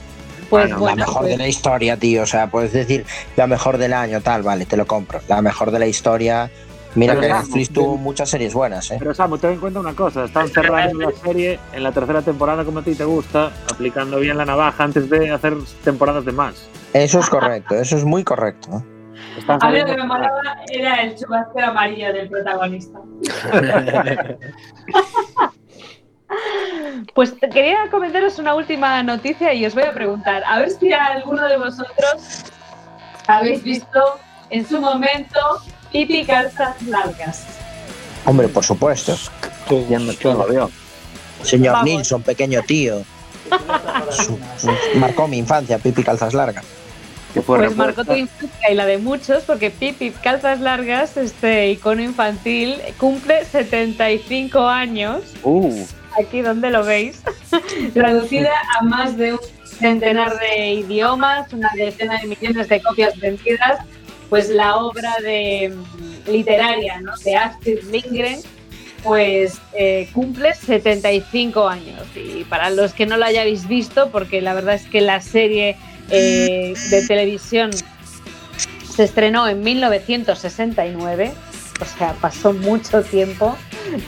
pues 0.52 0.70
la 0.70 0.78
bueno, 0.78 0.96
mejor 0.98 1.24
de 1.24 1.30
pues- 1.30 1.38
la 1.40 1.48
historia, 1.48 1.98
tío. 1.98 2.22
O 2.22 2.26
sea, 2.28 2.48
puedes 2.52 2.72
decir 2.74 3.06
la 3.36 3.48
mejor 3.48 3.78
del 3.80 3.94
año, 3.94 4.22
tal, 4.22 4.44
vale, 4.44 4.66
te 4.68 4.78
lo 4.78 4.86
compro. 4.86 5.20
La 5.28 5.42
mejor 5.42 5.72
de 5.72 5.80
la 5.80 5.88
historia. 5.88 6.52
Mira 6.94 7.14
Pero 7.14 7.22
que 7.22 7.28
vamos, 7.30 7.48
Netflix 7.48 7.70
tuvo 7.70 7.96
muchas 7.96 8.30
series 8.30 8.54
buenas, 8.54 8.92
¿eh? 8.92 8.98
Pero 9.00 9.14
Samu, 9.14 9.38
ten 9.38 9.52
en 9.52 9.60
cuenta 9.62 9.80
una 9.80 9.94
cosa, 9.94 10.26
están 10.26 10.50
cerrando 10.50 11.00
la 11.10 11.12
serie 11.24 11.58
en 11.72 11.84
la 11.84 11.94
tercera 11.94 12.22
temporada 12.22 12.66
como 12.66 12.80
a 12.80 12.84
ti 12.84 12.96
te 12.96 13.06
gusta, 13.06 13.50
aplicando 13.72 14.20
bien 14.20 14.38
la 14.38 14.44
navaja 14.44 14.84
antes 14.84 15.10
de 15.10 15.32
hacer 15.32 15.56
temporadas 15.86 16.26
de 16.26 16.34
más. 16.34 16.68
Eso 16.94 17.20
es 17.22 17.30
correcto, 17.30 17.76
eso 17.76 17.96
es 17.96 18.04
muy 18.04 18.26
correcto. 18.26 18.84
Están 19.38 19.60
A 19.64 19.70
mí 19.70 19.80
lo 19.80 19.86
que 19.86 19.96
me 19.96 20.04
molaba 20.04 20.42
era 20.70 20.96
el 21.04 21.16
chubasquero 21.16 21.68
amarillo 21.68 22.12
del 22.12 22.28
protagonista. 22.30 23.00
Pues 27.14 27.34
quería 27.54 27.90
comentaros 27.90 28.40
una 28.40 28.54
última 28.56 29.02
noticia 29.04 29.54
y 29.54 29.66
os 29.66 29.74
voy 29.74 29.84
a 29.84 29.94
preguntar, 29.94 30.44
a 30.46 30.60
ver 30.60 30.70
si 30.72 30.92
alguno 30.94 31.46
de 31.48 31.58
vosotros 31.58 32.44
habéis 33.28 33.64
visto 33.64 34.20
en 34.50 34.68
su 34.68 34.80
momento 34.80 35.40
Pipi 35.92 36.26
Calzas 36.26 36.82
Largas. 36.84 37.46
Hombre, 38.26 38.48
por 38.48 38.64
supuesto. 38.64 39.16
¿Quién, 39.68 40.08
quién 40.16 40.38
lo 40.38 40.48
vio? 40.48 40.72
Señor 41.44 41.74
Vamos. 41.74 41.90
Nilsson, 41.90 42.22
pequeño 42.24 42.62
tío. 42.64 43.04
Su- 44.12 44.40
su- 44.58 44.98
marcó 45.00 45.28
mi 45.28 45.38
infancia, 45.38 45.78
Pipi 45.80 46.04
Calzas 46.04 46.34
Largas. 46.34 46.66
Pues 47.46 47.76
marcó 47.78 48.04
tu 48.04 48.14
infancia 48.14 48.70
y 48.72 48.76
la 48.76 48.86
de 48.86 48.98
muchos, 48.98 49.44
porque 49.44 49.72
Pipi 49.72 50.12
Calzas 50.12 50.60
Largas, 50.60 51.16
este 51.18 51.70
icono 51.72 52.02
infantil, 52.02 52.78
cumple 52.98 53.46
75 53.46 54.68
años. 54.68 55.22
Uh, 55.44 55.86
Aquí 56.20 56.42
donde 56.42 56.70
lo 56.70 56.84
veis, 56.84 57.22
traducida 57.94 58.52
a 58.80 58.84
más 58.84 59.18
de 59.18 59.34
un 59.34 59.40
centenar 59.64 60.38
de 60.40 60.74
idiomas, 60.74 61.52
una 61.54 61.70
decena 61.76 62.20
de 62.20 62.28
millones 62.28 62.70
de 62.70 62.82
copias 62.82 63.20
vendidas, 63.20 63.80
pues 64.30 64.50
la 64.50 64.78
obra 64.78 65.14
de 65.22 65.74
mm, 65.76 66.32
literaria 66.32 67.02
¿no? 67.02 67.12
de 67.24 67.36
Astrid 67.36 67.84
Lindgren 67.92 68.40
pues 69.04 69.60
eh, 69.74 70.10
cumple 70.14 70.54
75 70.54 71.68
años 71.68 72.04
y 72.16 72.44
para 72.44 72.70
los 72.70 72.94
que 72.94 73.06
no 73.06 73.18
lo 73.18 73.26
hayáis 73.26 73.68
visto 73.68 74.12
porque 74.12 74.42
la 74.42 74.54
verdad 74.54 74.76
es 74.76 74.86
que 74.86 75.02
la 75.02 75.22
serie 75.22 75.76
eh, 76.10 76.74
de 76.90 77.08
televisión 77.08 77.72
se 78.96 79.04
estrenó 79.04 79.48
en 79.48 79.62
1969 79.62 81.34
o 81.82 81.86
sea 81.86 82.14
pasó 82.22 82.54
mucho 82.54 83.02
tiempo 83.02 83.58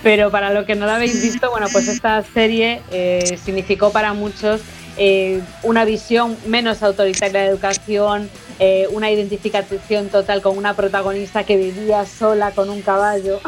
pero 0.01 0.31
para 0.31 0.53
lo 0.53 0.65
que 0.65 0.75
no 0.75 0.85
lo 0.85 0.91
habéis 0.93 1.21
visto, 1.21 1.49
bueno, 1.51 1.67
pues 1.71 1.87
esta 1.87 2.23
serie 2.23 2.81
eh, 2.91 3.37
significó 3.43 3.91
para 3.91 4.13
muchos 4.13 4.61
eh, 4.97 5.41
una 5.63 5.85
visión 5.85 6.37
menos 6.47 6.83
autoritaria 6.83 7.41
de 7.41 7.47
educación, 7.47 8.29
eh, 8.59 8.87
una 8.91 9.11
identificación 9.11 10.09
total 10.09 10.41
con 10.41 10.57
una 10.57 10.75
protagonista 10.75 11.43
que 11.43 11.57
vivía 11.57 12.05
sola 12.05 12.51
con 12.51 12.69
un 12.69 12.81
caballo 12.81 13.39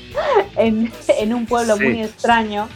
en, 0.56 0.92
en 1.08 1.34
un 1.34 1.46
pueblo 1.46 1.76
Sí. 1.76 1.84
muy 1.84 2.02
extraño, 2.02 2.68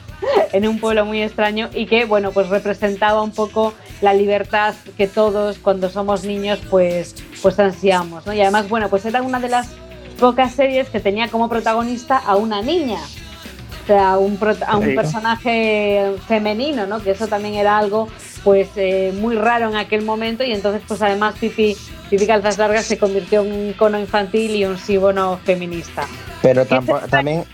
en 0.53 0.69
un 0.69 0.79
pueblo 0.79 1.05
muy 1.05 1.23
extraño 1.23 1.71
y 1.73 1.87
que, 1.87 2.05
bueno, 2.05 2.31
pues 2.33 2.49
representaba 2.49 3.23
un 3.23 3.33
poco 3.33 3.75
la 4.03 4.13
libertad 4.15 4.75
que 4.97 5.07
todos 5.09 5.59
cuando 5.59 5.89
somos 5.89 6.25
niños 6.25 6.61
pues, 6.69 7.15
pues 7.43 7.59
ansiamos, 7.59 8.27
¿no? 8.27 8.33
Y 8.33 8.41
además, 8.41 8.69
bueno, 8.69 8.89
pues 8.89 9.05
era 9.07 9.23
una 9.23 9.41
de 9.41 9.49
las 9.49 9.71
pocas 10.21 10.55
series 10.55 10.89
que 10.89 11.01
tenía 11.01 11.29
como 11.29 11.49
protagonista 11.49 12.17
a 12.19 12.37
una 12.37 12.63
niña. 12.63 13.01
O 13.83 13.87
sea, 13.87 14.19
un, 14.19 14.39
a 14.69 14.77
un 14.77 14.95
personaje 14.95 16.13
femenino, 16.29 16.87
¿no? 16.87 17.03
Que 17.03 17.11
eso 17.11 17.27
también 17.27 17.55
era 17.55 17.79
algo 17.79 18.09
pues 18.45 18.69
eh, 18.77 19.13
muy 19.21 19.35
raro 19.37 19.69
en 19.69 19.77
aquel 19.77 20.03
momento 20.03 20.45
y 20.45 20.53
entonces 20.53 20.81
pues 20.87 21.03
además 21.03 21.35
Pipi, 21.41 21.77
Pipi 22.09 22.27
Calzas 22.27 22.57
Largas 22.57 22.85
se 22.87 22.97
convirtió 22.99 23.43
en 23.43 23.53
un 23.53 23.71
icono 23.71 23.99
infantil 23.99 24.55
y 24.55 24.65
un 24.65 24.79
símbolo 24.79 25.39
feminista. 25.45 26.07
Pero 26.41 26.65
tampo- 26.67 27.01
también 27.11 27.45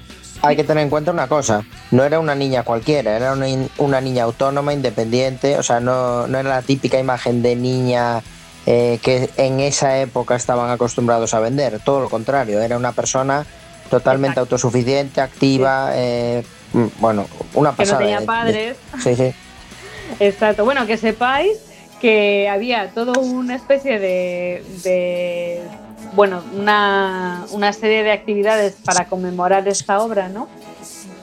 hay 0.42 0.54
que 0.54 0.62
tener 0.62 0.84
en 0.84 0.90
cuenta 0.90 1.10
una 1.10 1.26
cosa, 1.26 1.64
no 1.90 2.04
era 2.04 2.20
una 2.20 2.34
niña 2.34 2.62
cualquiera, 2.62 3.16
era 3.16 3.32
una, 3.32 3.46
una 3.78 4.00
niña 4.00 4.24
autónoma, 4.24 4.72
independiente, 4.74 5.58
o 5.58 5.62
sea, 5.62 5.80
no, 5.80 6.26
no 6.28 6.38
era 6.38 6.50
la 6.50 6.62
típica 6.62 6.98
imagen 7.00 7.42
de 7.42 7.56
niña 7.56 8.20
eh, 8.66 8.98
que 9.02 9.30
en 9.36 9.60
esa 9.60 9.98
época 9.98 10.34
estaban 10.34 10.70
acostumbrados 10.70 11.32
a 11.34 11.40
vender, 11.40 11.80
todo 11.84 12.00
lo 12.00 12.08
contrario, 12.10 12.60
era 12.60 12.76
una 12.76 12.92
persona 12.92 13.46
totalmente 13.90 14.40
autosuficiente, 14.40 15.20
activa, 15.20 15.90
eh, 15.94 16.42
mm, 16.72 16.86
bueno, 16.98 17.26
una 17.54 17.70
Que 17.70 17.74
no 17.74 17.76
pasada. 17.76 17.98
tenía 17.98 18.20
padres. 18.22 18.76
sí, 19.02 19.14
sí. 19.14 19.32
Exacto. 20.20 20.64
Bueno, 20.64 20.86
que 20.86 20.96
sepáis 20.96 21.58
que 22.00 22.48
había 22.48 22.90
toda 22.90 23.18
una 23.18 23.54
especie 23.54 23.98
de, 23.98 24.62
de, 24.82 25.62
bueno, 26.14 26.42
una, 26.54 27.46
una 27.50 27.72
serie 27.72 28.02
de 28.02 28.12
actividades 28.12 28.74
para 28.84 29.06
conmemorar 29.06 29.66
esta 29.66 30.00
obra, 30.00 30.28
¿no? 30.28 30.48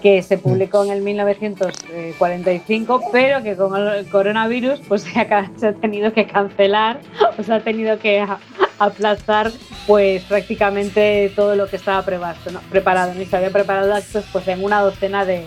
Que 0.04 0.22
se 0.22 0.38
publicó 0.38 0.84
en 0.84 0.92
el 0.92 1.02
1945, 1.02 3.10
pero 3.12 3.42
que 3.42 3.56
con 3.56 3.76
el 3.76 4.06
coronavirus 4.10 4.80
pues 4.88 5.04
se 5.04 5.20
ha, 5.20 5.28
ca- 5.28 5.50
se 5.58 5.68
ha 5.68 5.74
tenido 5.74 6.14
que 6.14 6.26
cancelar, 6.28 7.00
o 7.38 7.44
se 7.44 7.54
ha 7.54 7.60
tenido 7.62 7.98
que 8.00 8.20
a- 8.20 8.38
aplazar 8.80 9.52
pues 9.88 10.24
prácticamente 10.24 11.32
todo 11.36 11.56
lo 11.56 11.68
que 11.68 11.78
estaba 11.78 12.04
previsto, 12.04 12.52
¿no? 12.52 12.60
preparado. 12.70 13.20
Y 13.20 13.26
se 13.26 13.36
había 13.38 13.50
preparado 13.50 13.94
actos 13.94 14.26
pues 14.32 14.48
en 14.50 14.64
una 14.64 14.82
docena 14.82 15.26
de, 15.26 15.46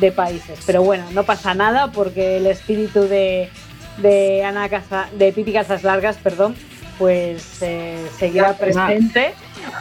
de 0.00 0.12
países. 0.12 0.60
Pero 0.66 0.82
bueno, 0.82 1.04
no 1.12 1.22
pasa 1.24 1.54
nada 1.54 1.92
porque 1.92 2.38
el 2.38 2.46
espíritu 2.46 3.02
de, 3.02 3.48
de 3.98 4.42
Ana 4.44 4.68
Casa, 4.68 5.06
de 5.16 5.32
Pipi 5.32 5.52
Casas 5.52 5.84
Largas, 5.84 6.16
perdón, 6.16 6.56
pues 6.98 7.62
eh, 7.62 7.98
seguirá 8.18 8.48
presente 8.58 9.32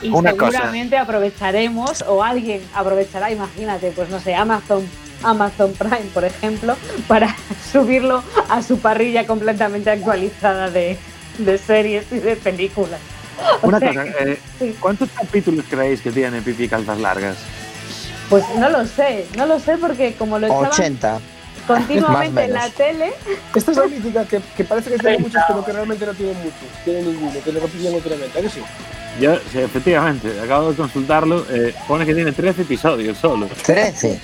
y 0.01 0.09
Una 0.09 0.31
cosa. 0.33 0.51
seguramente 0.51 0.97
aprovecharemos 0.97 2.03
o 2.07 2.23
alguien 2.23 2.61
aprovechará, 2.73 3.31
imagínate, 3.31 3.91
pues 3.91 4.09
no 4.09 4.19
sé, 4.19 4.35
Amazon 4.35 4.87
Amazon 5.23 5.71
Prime, 5.73 6.09
por 6.13 6.23
ejemplo, 6.25 6.75
para 7.07 7.35
subirlo 7.71 8.23
a 8.49 8.61
su 8.63 8.79
parrilla 8.79 9.27
completamente 9.27 9.91
actualizada 9.91 10.69
de, 10.71 10.97
de 11.37 11.57
series 11.59 12.11
y 12.11 12.17
de 12.19 12.35
películas. 12.35 12.99
O 13.61 13.67
Una 13.67 13.79
sea 13.79 13.89
cosa, 13.89 14.03
que- 14.03 14.31
eh, 14.33 14.39
sí. 14.59 14.75
¿cuántos 14.79 15.09
capítulos 15.09 15.65
creéis 15.69 16.01
que 16.01 16.11
tiene 16.11 16.41
Pipi 16.41 16.67
Calzas 16.67 16.99
Largas? 16.99 17.37
Pues 18.29 18.43
no 18.57 18.69
lo 18.69 18.85
sé, 18.87 19.27
no 19.37 19.45
lo 19.45 19.59
sé 19.59 19.77
porque 19.77 20.13
como 20.15 20.39
lo 20.39 20.47
echaban 20.47 20.65
80. 20.71 21.19
continuamente 21.67 22.43
en 22.45 22.53
la 22.53 22.69
tele, 22.69 23.13
Esta 23.53 23.71
es 23.71 23.77
la 23.77 23.85
mítica 23.87 24.25
que, 24.25 24.41
que 24.57 24.63
parece 24.63 24.89
que 24.91 24.97
tiene 24.97 25.17
muchos, 25.19 25.41
pero 25.47 25.63
que 25.65 25.71
realmente 25.73 26.05
no 26.05 26.13
tiene 26.13 26.33
muchos. 26.33 26.53
Tiene 26.83 27.01
ninguno, 27.03 27.31
que 27.43 27.51
le 27.51 27.59
repetían 27.59 27.93
últimamente. 27.93 28.39
¿A 28.39 28.41
que 28.41 28.49
sí? 28.49 28.61
Yo, 29.19 29.35
sí, 29.51 29.59
efectivamente, 29.59 30.39
acabo 30.41 30.69
de 30.71 30.75
consultarlo, 30.75 31.45
eh, 31.49 31.75
pone 31.87 32.05
que 32.05 32.15
tiene 32.15 32.31
13 32.31 32.61
episodios 32.63 33.17
solo. 33.17 33.47
13. 33.65 34.19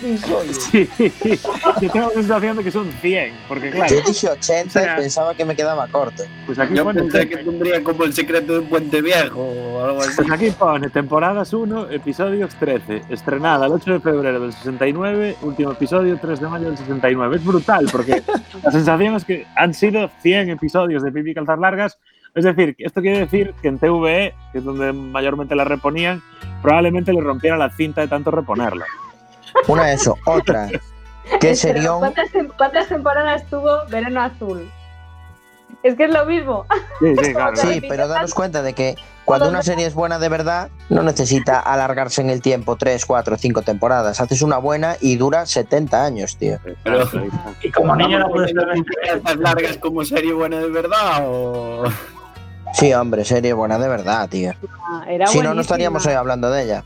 Sí, 0.54 0.90
yo 1.82 1.92
tengo 1.92 2.08
la 2.08 2.14
sensación 2.14 2.58
de 2.58 2.64
que 2.64 2.72
son 2.72 2.92
100, 3.02 3.34
porque 3.48 3.70
claro, 3.70 3.94
Yo 3.94 4.02
dije 4.02 4.30
80 4.30 4.68
O 4.68 4.72
sea, 4.72 4.94
y 4.98 5.02
pensaba 5.02 5.36
que 5.36 5.46
me 5.46 5.56
quedaba 5.56 5.88
corto. 5.88 6.24
pues 6.46 6.58
aquí 6.58 6.74
Yo 6.74 6.84
pone, 6.84 7.02
pensé 7.02 7.28
que 7.28 7.38
tendría 7.38 7.84
como 7.84 8.06
el 8.06 8.14
secreto 8.14 8.60
de 8.60 8.62
Puente 8.62 9.02
Viejo 9.02 9.42
o 9.42 9.84
algo 9.84 10.02
así. 10.02 10.12
pues 10.16 10.32
aquí 10.32 10.52
pone 10.52 10.90
temporadas 10.90 11.54
1, 11.54 11.92
episodios 11.92 12.56
13, 12.56 13.04
estrenada 13.10 13.66
el 13.68 13.74
8 13.74 13.94
de 13.94 14.00
febrero 14.00 14.40
del 14.40 14.54
69, 14.54 15.36
último 15.42 15.74
episodio 15.74 16.18
3 16.20 16.40
de 16.40 16.48
mayo 16.48 16.66
del 16.68 16.78
69. 16.78 17.36
Es 17.36 17.44
brutal, 17.46 17.88
porque 17.92 18.24
la 18.64 18.72
sensación 18.72 19.16
es 19.16 19.26
que 19.26 19.46
han 19.56 19.74
sido 19.74 20.10
100 20.22 20.50
episodios 20.50 21.04
de 21.04 21.12
Pipi 21.12 21.34
Calzas 21.34 21.60
Largas. 21.60 21.98
Es 22.38 22.44
decir, 22.44 22.76
esto 22.78 23.02
quiere 23.02 23.20
decir 23.20 23.54
que 23.64 23.68
en 23.68 23.80
TVE, 23.80 24.34
que 24.52 24.60
es 24.60 24.64
donde 24.64 24.94
mayormente 24.94 25.56
la 25.56 25.64
reponían, 25.64 26.22
probablemente 26.62 27.12
le 27.12 27.22
rompiera 27.22 27.58
la 27.58 27.72
cinta 27.72 28.02
de 28.02 28.08
tanto 28.08 28.30
reponerla. 28.30 28.86
Una 29.68 29.86
de 29.86 29.94
eso, 29.96 30.16
otra. 30.26 30.68
¿Qué 31.42 31.50
Espera, 31.52 31.56
serión? 31.56 31.98
¿cuántas, 32.00 32.30
tem- 32.32 32.52
cuántas 32.56 32.88
temporadas 32.88 33.44
tuvo 33.50 33.86
Verano 33.90 34.22
Azul? 34.22 34.70
Es 35.84 35.96
que 35.96 36.06
es 36.06 36.12
lo 36.14 36.26
mismo. 36.26 36.66
Sí, 37.00 37.14
sí, 37.24 37.34
claro. 37.34 37.56
Sí, 37.56 37.82
pero 37.90 38.08
daros 38.08 38.34
cuenta 38.34 38.62
de 38.62 38.74
que 38.74 38.96
cuando 39.26 39.50
una 39.50 39.62
serie 39.62 39.86
es 39.86 39.94
buena 39.94 40.20
de 40.20 40.30
verdad, 40.30 40.70
no 40.90 41.04
necesita 41.04 41.60
alargarse 41.60 42.22
en 42.22 42.30
el 42.30 42.42
tiempo 42.42 42.76
3, 42.78 43.06
4, 43.06 43.38
5 43.38 43.62
temporadas. 43.64 44.22
Haces 44.22 44.42
una 44.42 44.58
buena 44.58 44.96
y 45.02 45.16
dura 45.18 45.46
70 45.46 46.06
años, 46.06 46.38
tío. 46.38 46.60
Pero, 46.84 47.10
Y 47.62 47.72
como 47.72 47.96
niño 47.96 48.20
no 48.20 48.30
puedes 48.30 48.54
ver 48.54 48.68
¿Estas 49.04 49.38
largas 49.38 49.78
como 49.78 50.06
serie 50.06 50.34
buena 50.34 50.60
de 50.60 50.70
verdad 50.70 51.24
o...? 51.26 51.84
Sí, 52.78 52.94
hombre, 52.94 53.26
serie 53.26 53.54
buena 53.54 53.80
de 53.80 53.90
verdad, 53.90 54.30
tío. 54.30 54.54
Ah, 54.84 55.04
Era 55.10 55.26
Si 55.26 55.40
no, 55.40 55.56
no 55.56 55.62
estaríamos 55.62 56.06
hoy 56.06 56.14
hablando 56.14 56.52
de 56.52 56.64
ella. 56.64 56.84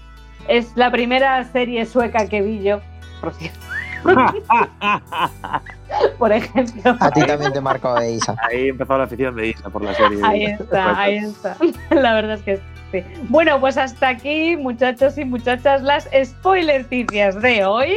Es 0.48 0.72
la 0.76 0.90
primera 0.90 1.44
serie 1.52 1.86
sueca 1.86 2.28
que 2.28 2.42
vi 2.42 2.64
yo, 2.64 2.80
por 3.20 3.34
cierto. 3.34 3.60
por 6.18 6.32
ejemplo. 6.32 6.96
A 6.98 7.12
ti 7.12 7.26
también 7.26 7.52
te 7.52 7.60
marcó 7.60 7.94
de 7.96 8.14
Isa. 8.14 8.38
Ahí 8.50 8.70
empezó 8.70 8.98
la 8.98 9.04
afición 9.04 9.36
de 9.36 9.50
Isa 9.50 9.70
por 9.70 9.84
la 9.84 9.94
serie. 9.94 10.18
Ahí 10.24 10.46
está, 10.46 10.98
ahí 10.98 11.18
está. 11.18 11.58
La 11.90 12.14
verdad 12.14 12.36
es 12.36 12.42
que 12.42 12.62
sí. 12.94 13.04
Bueno, 13.28 13.60
pues 13.60 13.78
hasta 13.78 14.08
aquí, 14.08 14.56
muchachos 14.56 15.18
y 15.18 15.26
muchachas, 15.26 15.82
las 15.82 16.08
spoilerticias 16.24 17.42
de 17.42 17.66
hoy. 17.66 17.96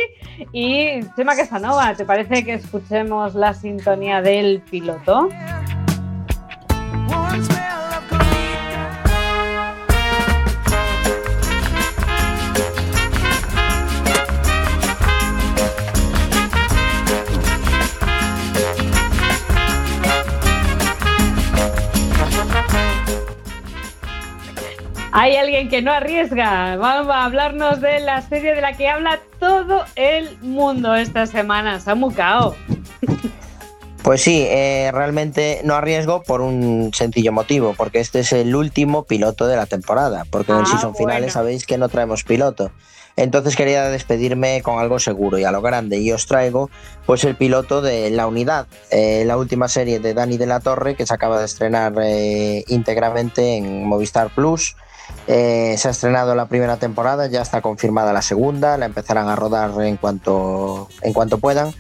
Y 0.53 1.01
Chema 1.15 1.37
Casanova, 1.37 1.95
¿te 1.95 2.05
parece 2.05 2.45
que 2.45 2.55
escuchemos 2.55 3.37
la 3.37 3.55
sintonía 3.55 4.21
del 4.21 4.63
piloto? 4.69 5.29
Hay 25.17 25.37
alguien 25.37 25.69
que 25.69 25.81
no 25.81 25.93
arriesga. 25.93 26.75
Vamos 26.77 27.09
a 27.15 27.25
hablarnos 27.25 27.81
de 27.81 28.01
la 28.01 28.21
serie 28.23 28.53
de 28.53 28.61
la 28.61 28.77
que 28.77 28.89
habla 28.89 29.21
todo 29.39 29.85
el 29.95 30.37
mundo 30.41 30.97
esta 30.97 31.27
semana. 31.27 31.79
Samucao. 31.79 32.57
Pues 34.03 34.23
sí, 34.23 34.45
eh, 34.51 34.91
realmente 34.93 35.61
no 35.63 35.75
arriesgo 35.77 36.25
por 36.25 36.41
un 36.41 36.91
sencillo 36.93 37.31
motivo, 37.31 37.75
porque 37.77 38.01
este 38.01 38.21
es 38.21 38.33
el 38.33 38.57
último 38.57 39.05
piloto 39.05 39.47
de 39.47 39.55
la 39.57 39.67
temporada, 39.67 40.25
porque 40.31 40.51
en 40.51 40.59
el 40.59 40.65
Ah, 40.65 40.67
season 40.67 40.93
bueno. 40.93 41.07
finales 41.07 41.33
sabéis 41.35 41.65
que 41.65 41.79
no 41.79 41.89
traemos 41.89 42.25
piloto. 42.25 42.73
Entonces 43.17 43.55
quería 43.55 43.85
despedirme 43.91 44.61
con 44.63 44.81
algo 44.81 44.99
seguro 44.99 45.39
y 45.39 45.45
a 45.45 45.53
lo 45.53 45.63
grande 45.63 45.99
y 45.99 46.11
os 46.11 46.27
traigo 46.27 46.69
pues 47.07 47.23
el 47.23 47.37
piloto 47.37 47.81
de 47.81 48.11
La 48.11 48.27
Unidad, 48.27 48.67
eh, 48.91 49.23
la 49.25 49.37
última 49.37 49.69
serie 49.69 50.01
de 50.01 50.13
Dani 50.13 50.37
de 50.37 50.47
la 50.47 50.59
Torre 50.59 50.97
que 50.97 51.07
se 51.07 51.15
acaba 51.15 51.39
de 51.39 51.45
estrenar 51.45 51.93
eh, 52.03 52.65
íntegramente 52.67 53.57
en 53.57 53.87
Movistar 53.87 54.31
Plus. 54.31 54.75
Eh, 55.27 55.77
se 55.79 55.89
ha 55.89 55.91
estrenado 55.91 56.35
la 56.35 56.47
primera 56.47 56.77
temporada, 56.77 57.27
ya 57.27 57.43
está 57.43 57.63
confirmada 57.63 58.13
la 58.13 58.23
segunda, 58.23 58.77
la 58.77 58.87
empezarán 58.87 59.29
a 59.29 59.37
rodar 59.37 59.71
en 59.83 59.97
cuanto, 59.97 60.89
en 61.03 61.13
cuanto 61.13 61.39
puedan. 61.39 61.73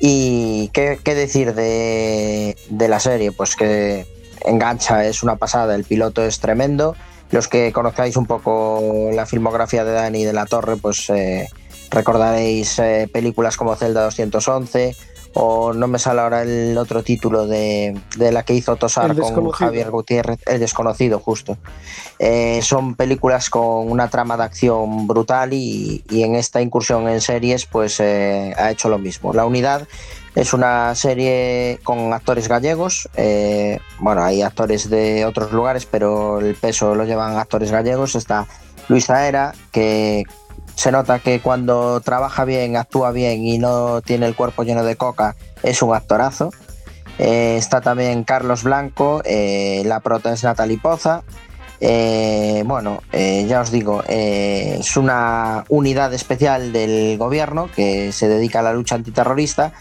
¿Y 0.00 0.68
qué, 0.68 0.98
decir 1.04 1.54
de, 1.54 2.56
de 2.68 2.88
la 2.88 3.00
serie? 3.00 3.32
Pues 3.32 3.56
que 3.56 4.06
engancha, 4.44 5.04
es 5.04 5.22
una 5.22 5.36
pasada, 5.36 5.74
el 5.74 5.84
piloto 5.84 6.24
es 6.24 6.38
tremendo. 6.38 6.94
Los 7.30 7.48
que 7.48 7.72
conozcáis 7.72 8.16
un 8.16 8.26
poco 8.26 9.10
la 9.12 9.26
filmografía 9.26 9.84
de 9.84 9.92
Dani 9.92 10.24
de 10.24 10.32
la 10.32 10.46
Torre, 10.46 10.76
pues 10.76 11.10
eh, 11.10 11.48
recordaréis 11.90 12.78
eh, 12.78 13.08
películas 13.12 13.56
como 13.56 13.74
Zelda 13.74 14.04
211 14.04 14.94
o 15.38 15.74
no 15.74 15.86
me 15.86 15.98
sale 15.98 16.22
ahora 16.22 16.42
el 16.42 16.78
otro 16.78 17.02
título 17.02 17.46
de, 17.46 17.94
de 18.16 18.32
la 18.32 18.42
que 18.42 18.54
hizo 18.54 18.74
Tosar 18.76 19.14
con. 19.14 19.50
Javier 19.50 19.90
Gutiérrez, 19.90 20.40
El 20.46 20.60
desconocido 20.60 21.18
justo. 21.18 21.58
Eh, 22.18 22.60
son 22.62 22.94
películas 22.94 23.50
con 23.50 23.90
una 23.90 24.08
trama 24.08 24.38
de 24.38 24.44
acción 24.44 25.06
brutal 25.06 25.52
y, 25.52 26.02
y 26.08 26.22
en 26.22 26.36
esta 26.36 26.62
incursión 26.62 27.06
en 27.06 27.20
series 27.20 27.66
pues 27.66 28.00
eh, 28.00 28.54
ha 28.56 28.70
hecho 28.70 28.88
lo 28.88 28.98
mismo. 28.98 29.34
La 29.34 29.44
unidad 29.44 29.86
es 30.34 30.54
una 30.54 30.94
serie 30.94 31.80
con 31.84 32.14
actores 32.14 32.48
gallegos, 32.48 33.06
eh, 33.16 33.78
bueno 33.98 34.22
hay 34.22 34.40
actores 34.40 34.88
de 34.88 35.26
otros 35.26 35.52
lugares 35.52 35.86
pero 35.86 36.40
el 36.40 36.54
peso 36.54 36.94
lo 36.94 37.04
llevan 37.04 37.36
actores 37.36 37.70
gallegos, 37.70 38.14
está 38.14 38.46
Luisa 38.88 39.28
Era 39.28 39.52
que 39.70 40.24
se 40.76 40.92
nota 40.92 41.18
que 41.18 41.40
cuando 41.40 42.00
trabaja 42.00 42.44
bien, 42.44 42.76
actúa 42.76 43.10
bien 43.10 43.44
y 43.44 43.58
no 43.58 44.02
tiene 44.02 44.26
el 44.26 44.36
cuerpo 44.36 44.62
lleno 44.62 44.84
de 44.84 44.96
coca, 44.96 45.34
es 45.62 45.82
un 45.82 45.94
actorazo. 45.94 46.50
Eh, 47.18 47.56
está 47.56 47.80
también 47.80 48.24
Carlos 48.24 48.62
Blanco, 48.62 49.22
eh, 49.24 49.82
la 49.86 50.00
prota 50.00 50.34
es 50.34 50.44
Natalie 50.44 50.78
Poza. 50.78 51.22
Eh, 51.80 52.62
bueno, 52.66 53.02
ya 53.12 53.60
os 53.60 53.70
digo, 53.70 54.02
es 54.06 54.96
una 54.96 55.64
unidad 55.68 56.12
especial 56.14 56.72
del 56.72 57.16
gobierno 57.18 57.70
que 57.74 58.12
se 58.12 58.28
dedica 58.28 58.60
a 58.60 58.62
la 58.62 58.72
lucha 58.72 58.94
antiterrorista 58.94 59.72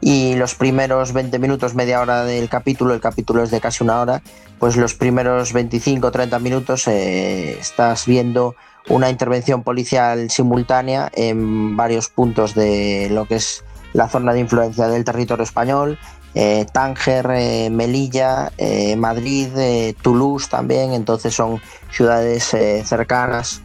y 0.00 0.34
los 0.34 0.54
primeros 0.54 1.12
20 1.12 1.38
minutos, 1.38 1.74
media 1.74 2.00
hora 2.00 2.24
del 2.24 2.48
capítulo, 2.48 2.94
el 2.94 3.00
capítulo 3.00 3.42
es 3.42 3.50
de 3.50 3.60
casi 3.60 3.82
una 3.82 4.00
hora, 4.00 4.22
pues 4.58 4.76
los 4.76 4.94
primeros 4.94 5.52
25 5.52 6.10
30 6.10 6.38
minutos 6.38 6.86
estás 6.86 8.04
viendo 8.06 8.54
una 8.88 9.10
intervención 9.10 9.62
policial 9.62 10.30
simultánea 10.30 11.10
en 11.14 11.76
varios 11.76 12.08
puntos 12.08 12.54
de 12.54 13.08
lo 13.10 13.26
que 13.26 13.36
es 13.36 13.64
la 13.92 14.08
zona 14.08 14.32
de 14.32 14.40
influencia 14.40 14.88
del 14.88 15.04
territorio 15.04 15.44
español, 15.44 15.98
eh, 16.34 16.66
Tánger, 16.72 17.30
eh, 17.32 17.70
Melilla, 17.70 18.52
eh, 18.58 18.96
Madrid, 18.96 19.48
eh, 19.56 19.94
Toulouse 20.02 20.48
también, 20.48 20.92
entonces 20.92 21.34
son 21.34 21.60
ciudades 21.90 22.54
cercanas 22.84 23.62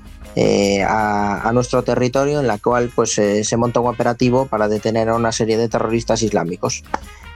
a, 0.88 1.48
a 1.48 1.52
nuestro 1.52 1.84
territorio 1.84 2.40
en 2.40 2.48
la 2.48 2.58
cual 2.58 2.92
pues 2.96 3.12
se 3.12 3.58
monta 3.58 3.80
un 3.80 3.88
operativo 3.88 4.48
para 4.48 4.68
detener 4.68 5.10
a 5.10 5.16
una 5.16 5.32
serie 5.32 5.58
de 5.58 5.70
terroristas 5.70 6.24
islámicos. 6.24 6.84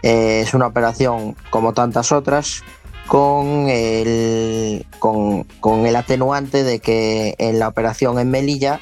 Es 0.02 0.54
una 0.56 0.67
operación 0.67 1.36
como 1.52 1.73
tantas 1.73 2.12
otras 2.12 2.63
con 3.08 3.70
el, 3.70 4.86
con, 5.00 5.43
con 5.60 5.86
el 5.86 5.96
atenuante 5.96 6.63
de 6.63 6.80
que 6.80 7.36
en 7.38 7.60
la 7.60 7.67
operación 7.67 8.20
en 8.20 8.30
Melilla 8.30 8.80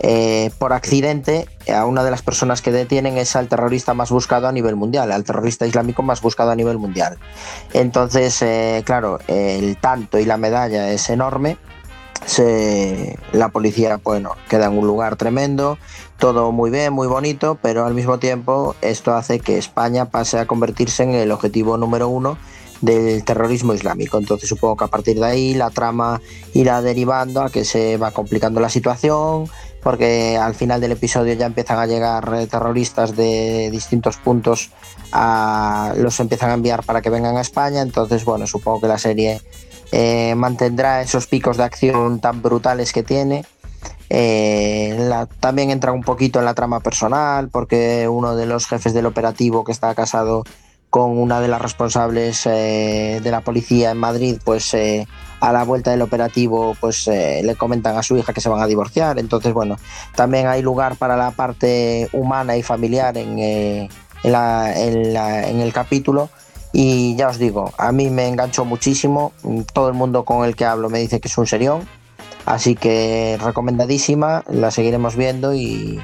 eh, 0.00 0.50
por 0.58 0.72
accidente 0.72 1.48
a 1.72 1.86
una 1.86 2.04
de 2.04 2.10
las 2.10 2.22
personas 2.22 2.62
que 2.62 2.72
detienen 2.72 3.16
es 3.16 3.36
al 3.36 3.48
terrorista 3.48 3.94
más 3.94 4.10
buscado 4.10 4.48
a 4.48 4.52
nivel 4.52 4.76
mundial, 4.76 5.10
al 5.12 5.24
terrorista 5.24 5.66
islámico 5.66 6.02
más 6.02 6.20
buscado 6.20 6.50
a 6.50 6.56
nivel 6.56 6.78
mundial. 6.78 7.16
Entonces, 7.72 8.42
eh, 8.42 8.82
claro, 8.84 9.18
el 9.28 9.76
tanto 9.78 10.18
y 10.18 10.24
la 10.24 10.36
medalla 10.36 10.90
es 10.90 11.08
enorme. 11.10 11.56
Se, 12.26 13.18
la 13.32 13.48
policía, 13.50 14.00
bueno, 14.02 14.36
queda 14.48 14.66
en 14.66 14.78
un 14.78 14.86
lugar 14.86 15.16
tremendo, 15.16 15.78
todo 16.18 16.52
muy 16.52 16.70
bien, 16.70 16.92
muy 16.92 17.06
bonito, 17.06 17.58
pero 17.60 17.84
al 17.84 17.92
mismo 17.92 18.18
tiempo 18.18 18.74
esto 18.80 19.14
hace 19.14 19.40
que 19.40 19.58
España 19.58 20.06
pase 20.06 20.38
a 20.38 20.46
convertirse 20.46 21.02
en 21.02 21.10
el 21.10 21.30
objetivo 21.32 21.76
número 21.76 22.08
uno 22.08 22.38
del 22.84 23.24
terrorismo 23.24 23.74
islámico. 23.74 24.18
Entonces 24.18 24.48
supongo 24.48 24.76
que 24.76 24.84
a 24.84 24.88
partir 24.88 25.16
de 25.18 25.26
ahí 25.26 25.54
la 25.54 25.70
trama 25.70 26.20
irá 26.52 26.82
derivando 26.82 27.42
a 27.42 27.50
que 27.50 27.64
se 27.64 27.96
va 27.96 28.10
complicando 28.10 28.60
la 28.60 28.68
situación, 28.68 29.48
porque 29.82 30.36
al 30.36 30.54
final 30.54 30.80
del 30.80 30.92
episodio 30.92 31.34
ya 31.34 31.46
empiezan 31.46 31.78
a 31.78 31.86
llegar 31.86 32.32
eh, 32.34 32.46
terroristas 32.46 33.14
de 33.14 33.70
distintos 33.70 34.16
puntos, 34.16 34.70
los 35.96 36.18
empiezan 36.20 36.50
a 36.50 36.54
enviar 36.54 36.82
para 36.84 37.02
que 37.02 37.10
vengan 37.10 37.36
a 37.36 37.42
España. 37.42 37.82
Entonces, 37.82 38.24
bueno, 38.24 38.46
supongo 38.46 38.80
que 38.80 38.88
la 38.88 38.98
serie 38.98 39.40
eh, 39.92 40.34
mantendrá 40.36 41.02
esos 41.02 41.26
picos 41.26 41.56
de 41.56 41.64
acción 41.64 42.20
tan 42.20 42.42
brutales 42.42 42.92
que 42.92 43.02
tiene. 43.02 43.44
Eh, 44.10 44.98
también 45.40 45.70
entra 45.70 45.92
un 45.92 46.02
poquito 46.02 46.38
en 46.38 46.44
la 46.44 46.54
trama 46.54 46.80
personal, 46.80 47.48
porque 47.48 48.08
uno 48.08 48.36
de 48.36 48.46
los 48.46 48.66
jefes 48.66 48.94
del 48.94 49.06
operativo 49.06 49.64
que 49.64 49.72
está 49.72 49.94
casado 49.94 50.44
con 50.94 51.18
una 51.18 51.40
de 51.40 51.48
las 51.48 51.60
responsables 51.60 52.46
eh, 52.46 53.18
de 53.20 53.30
la 53.32 53.40
policía 53.40 53.90
en 53.90 53.98
Madrid, 53.98 54.38
pues 54.44 54.72
eh, 54.74 55.08
a 55.40 55.50
la 55.50 55.64
vuelta 55.64 55.90
del 55.90 56.02
operativo 56.02 56.76
pues 56.78 57.08
eh, 57.08 57.42
le 57.42 57.56
comentan 57.56 57.96
a 57.98 58.04
su 58.04 58.16
hija 58.16 58.32
que 58.32 58.40
se 58.40 58.48
van 58.48 58.62
a 58.62 58.66
divorciar. 58.68 59.18
Entonces, 59.18 59.52
bueno, 59.52 59.76
también 60.14 60.46
hay 60.46 60.62
lugar 60.62 60.94
para 60.94 61.16
la 61.16 61.32
parte 61.32 62.08
humana 62.12 62.56
y 62.56 62.62
familiar 62.62 63.18
en, 63.18 63.40
el 63.40 63.88
capítulo. 65.72 66.30
Y 66.72 67.16
ya 67.16 67.26
os 67.26 67.40
digo, 67.40 67.72
a 67.76 67.90
mí 67.90 68.08
me 68.08 68.28
enganchó 68.28 68.64
muchísimo. 68.64 69.32
Todo 69.72 69.88
el 69.88 69.94
mundo 69.94 70.24
con 70.24 70.44
el 70.44 70.54
que 70.54 70.64
hablo 70.64 70.90
me 70.90 71.00
dice 71.00 71.18
que 71.18 71.26
es 71.26 71.36
un 71.36 71.48
serión. 71.48 71.88
Así 72.46 72.76
que 72.76 73.36
recomendadísima, 73.42 74.44
la 74.46 74.70
seguiremos 74.70 75.16
viendo 75.16 75.54
y, 75.54 76.00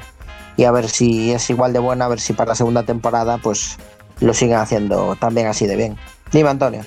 y 0.57 0.65
a 0.65 0.71
ver 0.71 0.89
si 0.89 1.31
es 1.31 1.49
igual 1.49 1.71
de 1.71 1.79
buena, 1.79 2.05
a 2.05 2.09
ver 2.09 2.19
si 2.19 2.33
para 2.33 2.49
la 2.49 2.55
segunda 2.55 2.83
temporada 2.83 3.37
pues 3.37 3.77
lo 4.21 4.33
siguen 4.33 4.57
haciendo 4.57 5.15
también 5.19 5.47
así 5.47 5.67
de 5.67 5.75
bien. 5.75 5.97
Dime 6.31 6.49
Antonio. 6.49 6.83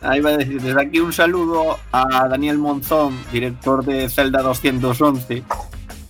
Ahí 0.00 0.20
va 0.20 0.30
a 0.30 0.36
decir, 0.36 0.60
desde 0.62 0.80
aquí 0.80 1.00
un 1.00 1.12
saludo 1.12 1.78
a 1.92 2.28
Daniel 2.28 2.58
Monzón, 2.58 3.18
director 3.32 3.84
de 3.84 4.08
Zelda 4.08 4.42
211. 4.42 5.42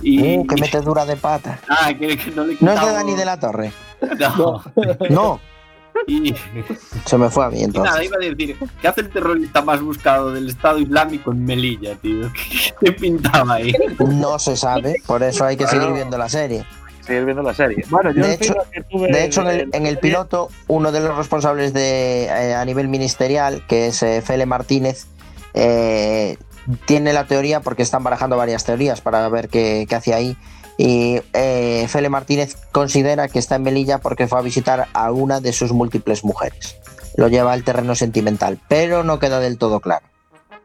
Y, 0.00 0.36
Uh, 0.38 0.46
que 0.46 0.54
mete 0.60 0.80
dura 0.80 1.04
de 1.04 1.16
pata. 1.16 1.58
Ah, 1.68 1.92
que, 1.92 2.16
que 2.16 2.30
no 2.30 2.44
le 2.44 2.56
No 2.60 2.72
es 2.72 2.80
de 2.80 2.92
Dani 2.92 3.14
de 3.14 3.24
la 3.24 3.38
Torre. 3.40 3.72
No. 4.20 4.62
No, 5.10 5.40
Y, 6.06 6.32
se 7.04 7.18
me 7.18 7.28
fue 7.30 7.46
a 7.46 7.50
mí 7.50 7.58
y 7.58 7.64
entonces. 7.64 7.90
nada, 7.90 8.04
iba 8.04 8.16
a 8.16 8.20
decir, 8.20 8.56
¿qué 8.80 8.86
hace 8.86 9.00
el 9.00 9.10
terrorista 9.10 9.60
más 9.62 9.80
buscado 9.82 10.32
del 10.32 10.48
Estado 10.48 10.78
Islámico 10.78 11.32
en 11.32 11.44
Melilla, 11.44 11.96
tío? 11.96 12.30
¿Qué, 12.32 12.74
qué 12.80 12.92
pintaba 12.92 13.54
ahí? 13.54 13.74
No 13.98 14.38
se 14.38 14.56
sabe, 14.56 15.02
por 15.04 15.24
eso 15.24 15.44
hay 15.44 15.56
que 15.56 15.66
seguir 15.66 15.90
viendo 15.92 16.16
la 16.16 16.28
serie. 16.28 16.64
Seguir 17.08 17.24
viendo 17.24 17.42
la 17.42 17.54
serie. 17.54 17.84
Bueno, 17.88 18.12
yo 18.12 18.22
De 18.22 18.34
hecho, 18.34 18.52
feedback 18.52 18.70
que 18.70 18.82
tuve 18.82 19.08
de 19.10 19.24
hecho 19.24 19.40
en, 19.40 19.46
de- 19.48 19.60
el, 19.62 19.70
en 19.72 19.86
el 19.86 19.98
piloto, 19.98 20.48
uno 20.68 20.92
de 20.92 21.00
los 21.00 21.16
responsables 21.16 21.72
de, 21.72 22.26
eh, 22.26 22.54
a 22.54 22.64
nivel 22.64 22.86
ministerial, 22.86 23.64
que 23.66 23.88
es 23.88 24.00
eh, 24.04 24.22
Fele 24.22 24.46
Martínez, 24.46 25.06
eh, 25.54 26.36
tiene 26.86 27.12
la 27.12 27.24
teoría, 27.26 27.60
porque 27.60 27.82
están 27.82 28.04
barajando 28.04 28.36
varias 28.36 28.62
teorías 28.64 29.00
para 29.00 29.28
ver 29.28 29.48
qué, 29.48 29.86
qué 29.88 29.94
hacía 29.96 30.16
ahí. 30.16 30.36
Y 30.76 31.20
eh, 31.32 31.86
Fele 31.88 32.08
Martínez 32.08 32.56
considera 32.70 33.26
que 33.26 33.40
está 33.40 33.56
en 33.56 33.64
Melilla 33.64 33.98
porque 33.98 34.28
fue 34.28 34.38
a 34.38 34.42
visitar 34.42 34.86
a 34.92 35.10
una 35.10 35.40
de 35.40 35.52
sus 35.52 35.72
múltiples 35.72 36.22
mujeres. 36.24 36.76
Lo 37.16 37.26
lleva 37.26 37.52
al 37.52 37.64
terreno 37.64 37.96
sentimental, 37.96 38.60
pero 38.68 39.02
no 39.02 39.18
queda 39.18 39.40
del 39.40 39.58
todo 39.58 39.80
claro. 39.80 40.06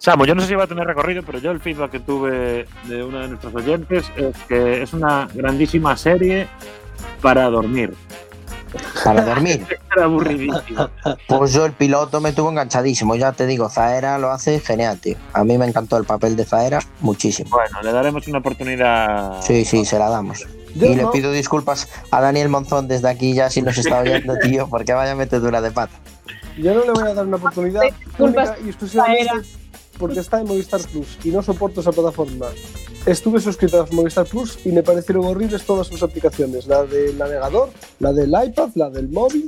Samu, 0.03 0.25
yo 0.25 0.35
no 0.35 0.41
sé 0.41 0.49
si 0.49 0.55
va 0.55 0.65
a 0.65 0.67
tener 0.67 0.85
recorrido, 0.85 1.23
pero 1.23 1.39
yo 1.39 1.51
el 1.51 1.61
feedback 1.61 1.91
que 1.91 1.99
tuve 2.01 2.67
de 2.89 3.03
uno 3.05 3.19
de 3.19 3.29
nuestros 3.29 3.55
oyentes 3.55 4.11
es 4.17 4.35
que 4.49 4.81
es 4.83 4.91
una 4.91 5.29
grandísima 5.33 5.95
serie 5.95 6.49
para 7.21 7.49
dormir. 7.49 7.93
Para 9.01 9.23
dormir. 9.23 9.65
Era 9.95 10.03
aburridísimo. 10.03 10.89
Pues 11.25 11.53
yo 11.53 11.65
el 11.65 11.71
piloto 11.71 12.19
me 12.19 12.33
tuvo 12.33 12.49
enganchadísimo, 12.49 13.15
ya 13.15 13.31
te 13.31 13.47
digo, 13.47 13.69
Zaera 13.69 14.17
lo 14.17 14.31
hace 14.31 14.59
genial, 14.59 14.99
tío. 14.99 15.15
A 15.31 15.45
mí 15.45 15.57
me 15.57 15.67
encantó 15.67 15.95
el 15.95 16.03
papel 16.03 16.35
de 16.35 16.43
Zaera 16.43 16.79
muchísimo. 16.99 17.51
Bueno, 17.51 17.81
le 17.81 17.93
daremos 17.93 18.27
una 18.27 18.39
oportunidad. 18.39 19.41
Sí, 19.41 19.63
sí, 19.63 19.85
se 19.85 19.97
la 19.97 20.09
damos. 20.09 20.45
Yo 20.75 20.87
y 20.87 20.95
le 20.95 21.07
pido 21.13 21.31
disculpas 21.31 21.87
a 22.11 22.19
Daniel 22.19 22.49
Monzón 22.49 22.89
desde 22.89 23.07
aquí 23.07 23.33
ya 23.35 23.49
si 23.49 23.61
nos 23.61 23.77
está 23.77 23.99
oyendo, 23.99 24.37
tío, 24.39 24.67
porque 24.67 24.91
vaya 24.91 25.15
metedura 25.15 25.61
de 25.61 25.71
pata. 25.71 25.93
Yo 26.57 26.73
no 26.73 26.83
le 26.83 26.91
voy 26.91 27.09
a 27.09 27.13
dar 27.13 27.25
una 27.25 27.37
oportunidad 27.37 27.83
Disculpas, 27.83 28.49
única 28.49 28.65
y 28.65 28.67
exclusivamente 28.67 29.62
porque 30.03 30.19
está 30.19 30.41
en 30.41 30.47
Movistar 30.47 30.81
Plus 30.81 31.17
y 31.23 31.29
no 31.29 31.41
soporto 31.41 31.79
esa 31.79 31.93
plataforma. 31.93 32.47
Estuve 33.05 33.39
suscrito 33.39 33.79
a 33.79 33.87
Movistar 33.91 34.25
Plus 34.25 34.59
y 34.65 34.73
me 34.73 34.83
parecieron 34.83 35.23
horribles 35.23 35.65
todas 35.65 35.87
sus 35.87 36.03
aplicaciones. 36.03 36.67
La 36.67 36.83
del 36.83 37.17
navegador, 37.17 37.69
la 38.01 38.11
del 38.11 38.31
iPad, 38.31 38.71
la 38.75 38.89
del 38.89 39.07
móvil. 39.07 39.45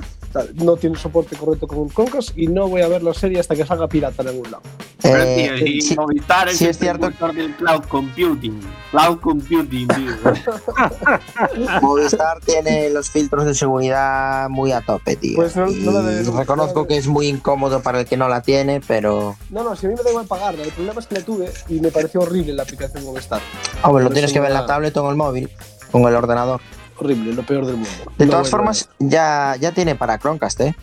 No 0.54 0.78
tiene 0.78 0.96
soporte 0.96 1.36
correcto 1.36 1.68
con 1.68 1.90
Chromecast 1.90 2.38
y 2.38 2.46
no 2.46 2.68
voy 2.68 2.80
a 2.80 2.88
ver 2.88 3.02
la 3.02 3.12
serie 3.12 3.38
hasta 3.38 3.54
que 3.54 3.66
salga 3.66 3.86
pirata 3.86 4.22
en 4.22 4.28
algún 4.28 4.50
lado. 4.50 4.62
Pero, 5.02 5.22
Eh, 5.22 5.54
tío, 5.58 5.66
y 5.66 5.80
sí, 5.82 5.94
Movistar 5.94 6.48
es 6.48 6.56
sí 6.56 6.66
es 6.66 6.78
cierto. 6.78 7.08
precursor 7.08 7.34
del 7.34 7.54
cloud 7.56 7.84
computing. 7.88 8.60
Cloud 8.90 9.18
computing, 9.20 9.86
tío. 9.88 10.12
Movistar 11.82 12.40
tiene 12.40 12.90
los 12.90 13.10
filtros 13.10 13.44
de 13.44 13.54
seguridad 13.54 14.48
muy 14.48 14.72
a 14.72 14.80
tope, 14.80 15.16
tío. 15.16 15.36
Pues 15.36 15.54
no- 15.56 15.70
Y 15.70 15.76
no 15.80 15.92
la 15.92 16.00
debes- 16.02 16.32
reconozco 16.34 16.86
que 16.86 16.96
es 16.96 17.06
muy 17.06 17.26
incómodo 17.28 17.82
para 17.82 18.00
el 18.00 18.06
que 18.06 18.16
no 18.16 18.28
la 18.28 18.40
tiene, 18.42 18.80
pero... 18.86 19.36
No, 19.50 19.62
no, 19.64 19.76
si 19.76 19.86
a 19.86 19.90
mí 19.90 19.94
me 19.96 20.02
da 20.02 20.10
igual 20.10 20.26
pagarla. 20.26 20.62
El 20.62 20.72
problema 20.72 21.00
es 21.00 21.06
que 21.06 21.14
la 21.16 21.20
tuve 21.22 21.52
y 21.68 21.80
me 21.80 21.90
pareció 21.90 22.20
horrible 22.20 22.52
la 22.54 22.62
aplicación 22.62 23.04
Movistar. 23.04 23.40
Hombre, 23.82 24.04
lo 24.04 24.10
tienes 24.10 24.32
que 24.32 24.40
ver 24.40 24.50
en 24.50 24.54
la 24.54 24.66
tablet 24.66 24.96
o 24.96 25.04
en 25.04 25.10
el 25.10 25.16
móvil, 25.16 25.50
con 25.92 26.02
el 26.02 26.14
ordenador. 26.14 26.60
Horrible, 26.98 27.34
lo 27.34 27.42
peor 27.42 27.66
del 27.66 27.76
mundo. 27.76 27.90
De 28.16 28.24
No 28.24 28.32
todas 28.32 28.48
formas, 28.48 28.88
ya, 28.98 29.54
ya 29.60 29.72
tiene 29.72 29.94
para 29.94 30.18
Chromecast, 30.18 30.60
¿eh? 30.62 30.74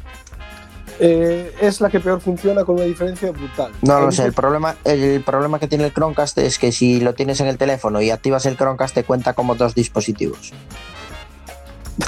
Eh, 1.00 1.54
es 1.62 1.82
la 1.82 1.90
que 1.90 2.00
peor 2.00 2.22
funciona 2.22 2.64
con 2.64 2.76
una 2.76 2.86
diferencia 2.86 3.32
brutal. 3.32 3.72
No 3.82 4.00
lo 4.00 4.12
sé, 4.12 4.26
el 4.26 4.34
problema, 4.34 4.76
el 4.84 5.22
problema 5.24 5.60
que 5.60 5.68
tiene 5.68 5.86
el 5.86 5.94
Chromecast 5.94 6.38
es 6.38 6.60
que 6.60 6.72
si 6.72 7.00
lo 7.00 7.14
tienes 7.14 7.40
en 7.42 7.48
el 7.48 7.58
teléfono 7.58 8.02
y 8.02 8.12
activas 8.12 8.46
el 8.46 8.58
Chromecast 8.58 8.94
te 8.96 9.04
cuenta 9.04 9.34
como 9.34 9.56
dos 9.56 9.76
dispositivos. 9.76 10.54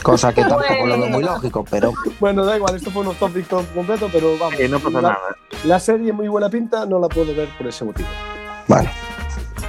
Cosa 0.03 0.33
que 0.33 0.41
tampoco 0.47 0.85
lo 0.85 0.99
veo 0.99 1.09
muy 1.09 1.23
lógico, 1.23 1.65
pero 1.69 1.93
Bueno, 2.19 2.45
da 2.45 2.57
igual, 2.57 2.75
esto 2.75 2.91
fue 2.91 3.07
un 3.07 3.15
topic 3.15 3.47
completo, 3.47 4.09
pero 4.11 4.37
vamos. 4.37 4.57
Sí, 4.57 4.67
no 4.67 4.79
pasa 4.79 5.01
la, 5.01 5.09
nada. 5.09 5.19
La 5.63 5.79
serie 5.79 6.13
muy 6.13 6.27
buena 6.27 6.49
pinta, 6.49 6.85
no 6.85 6.99
la 6.99 7.07
puedo 7.07 7.33
ver 7.35 7.49
por 7.57 7.67
ese 7.67 7.85
motivo. 7.85 8.09
bueno. 8.67 8.89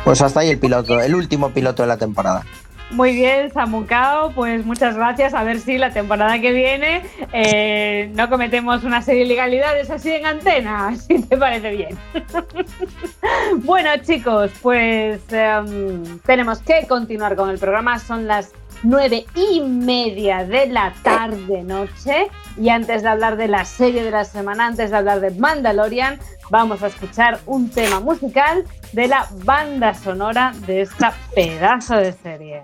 Pues 0.05 0.23
hasta 0.23 0.39
ahí 0.39 0.51
el 0.51 0.61
piloto, 0.61 1.01
el 1.01 1.17
último 1.17 1.51
piloto 1.51 1.83
de 1.83 1.89
la 1.89 1.97
temporada. 1.97 2.45
Muy 2.91 3.17
bien, 3.17 3.51
Samucao, 3.53 4.31
pues 4.31 4.65
muchas 4.65 4.97
gracias. 4.97 5.35
A 5.35 5.43
ver 5.43 5.59
si 5.59 5.77
la 5.77 5.91
temporada 5.91 6.41
que 6.41 6.53
viene 6.53 7.03
eh, 7.33 8.11
no 8.15 8.31
cometemos 8.31 8.85
una 8.85 9.03
serie 9.03 9.21
de 9.21 9.27
ilegalidades 9.27 9.91
así 9.91 10.13
en 10.13 10.25
antena, 10.25 10.95
si 11.09 11.21
te 11.21 11.37
parece 11.37 11.71
bien. 11.73 11.99
bueno, 13.65 13.91
chicos, 14.03 14.53
pues 14.63 15.21
em, 15.33 16.19
tenemos 16.21 16.61
que 16.61 16.87
continuar 16.87 17.35
con 17.35 17.51
el 17.51 17.59
programa. 17.59 17.99
Son 17.99 18.27
las 18.27 18.53
nueve 18.87 19.27
y 19.35 19.61
media 19.61 20.45
de 20.45 20.69
la 20.69 20.95
tarde 21.03 21.63
noche. 21.63 22.29
Y 22.57 22.69
antes 22.69 23.03
de 23.03 23.09
hablar 23.09 23.37
de 23.37 23.49
la 23.49 23.65
serie 23.65 24.05
de 24.05 24.11
la 24.11 24.25
semana, 24.25 24.67
antes 24.67 24.91
de 24.91 24.97
hablar 24.97 25.21
de 25.21 25.33
Mandalorian, 25.33 26.19
vamos 26.51 26.83
a 26.83 26.87
escuchar 26.87 27.41
un 27.47 27.69
tema 27.69 28.01
musical 28.01 28.65
de 28.93 29.09
la 29.09 29.27
banda 29.45 29.93
sonora 29.93 30.53
de 30.67 30.83
esta 30.83 31.13
pedazo 31.35 31.97
de 31.97 32.13
serie. 32.13 32.63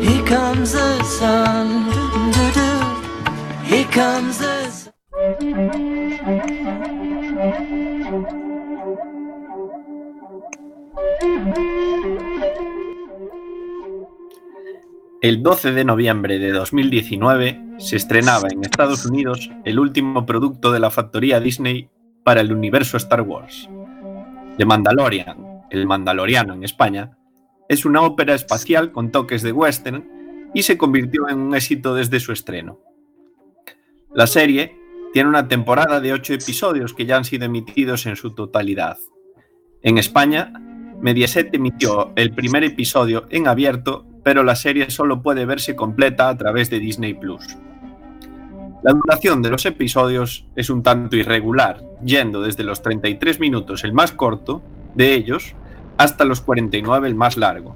Here 3.63 3.85
comes 3.85 4.37
the 4.37 4.91
El 15.21 15.43
12 15.43 15.73
de 15.73 15.85
noviembre 15.85 16.39
de 16.39 16.51
2019 16.51 17.61
se 17.77 17.95
estrenaba 17.95 18.47
en 18.51 18.63
Estados 18.63 19.05
Unidos 19.05 19.51
el 19.65 19.77
último 19.77 20.25
producto 20.25 20.71
de 20.71 20.79
la 20.79 20.89
factoría 20.89 21.39
Disney 21.39 21.91
para 22.23 22.41
el 22.41 22.51
universo 22.51 22.97
Star 22.97 23.21
Wars. 23.21 23.69
The 24.57 24.65
Mandalorian, 24.65 25.67
el 25.69 25.85
Mandaloriano 25.85 26.55
en 26.55 26.63
España, 26.63 27.19
es 27.69 27.85
una 27.85 28.01
ópera 28.01 28.33
espacial 28.33 28.91
con 28.91 29.11
toques 29.11 29.43
de 29.43 29.51
western 29.51 30.49
y 30.55 30.63
se 30.63 30.79
convirtió 30.79 31.29
en 31.29 31.37
un 31.37 31.53
éxito 31.53 31.93
desde 31.93 32.19
su 32.19 32.31
estreno. 32.31 32.79
La 34.15 34.25
serie 34.25 34.75
tiene 35.13 35.29
una 35.29 35.47
temporada 35.47 36.01
de 36.01 36.13
ocho 36.13 36.33
episodios 36.33 36.95
que 36.95 37.05
ya 37.05 37.17
han 37.17 37.25
sido 37.25 37.45
emitidos 37.45 38.07
en 38.07 38.15
su 38.15 38.33
totalidad. 38.33 38.97
En 39.83 39.99
España, 39.99 40.51
Mediaset 40.99 41.53
emitió 41.53 42.11
el 42.15 42.33
primer 42.33 42.63
episodio 42.63 43.27
en 43.29 43.47
abierto, 43.47 44.07
pero 44.23 44.43
la 44.43 44.55
serie 44.55 44.89
solo 44.89 45.21
puede 45.21 45.45
verse 45.45 45.75
completa 45.75 46.29
a 46.29 46.37
través 46.37 46.69
de 46.69 46.79
Disney 46.79 47.13
Plus. 47.13 47.57
La 48.83 48.93
duración 48.93 49.41
de 49.41 49.51
los 49.51 49.65
episodios 49.65 50.45
es 50.55 50.69
un 50.69 50.81
tanto 50.81 51.15
irregular, 51.15 51.83
yendo 52.03 52.41
desde 52.41 52.63
los 52.63 52.81
33 52.81 53.39
minutos 53.39 53.83
el 53.83 53.93
más 53.93 54.11
corto 54.11 54.63
de 54.95 55.13
ellos 55.13 55.55
hasta 55.97 56.25
los 56.25 56.41
49 56.41 57.07
el 57.07 57.15
más 57.15 57.37
largo. 57.37 57.75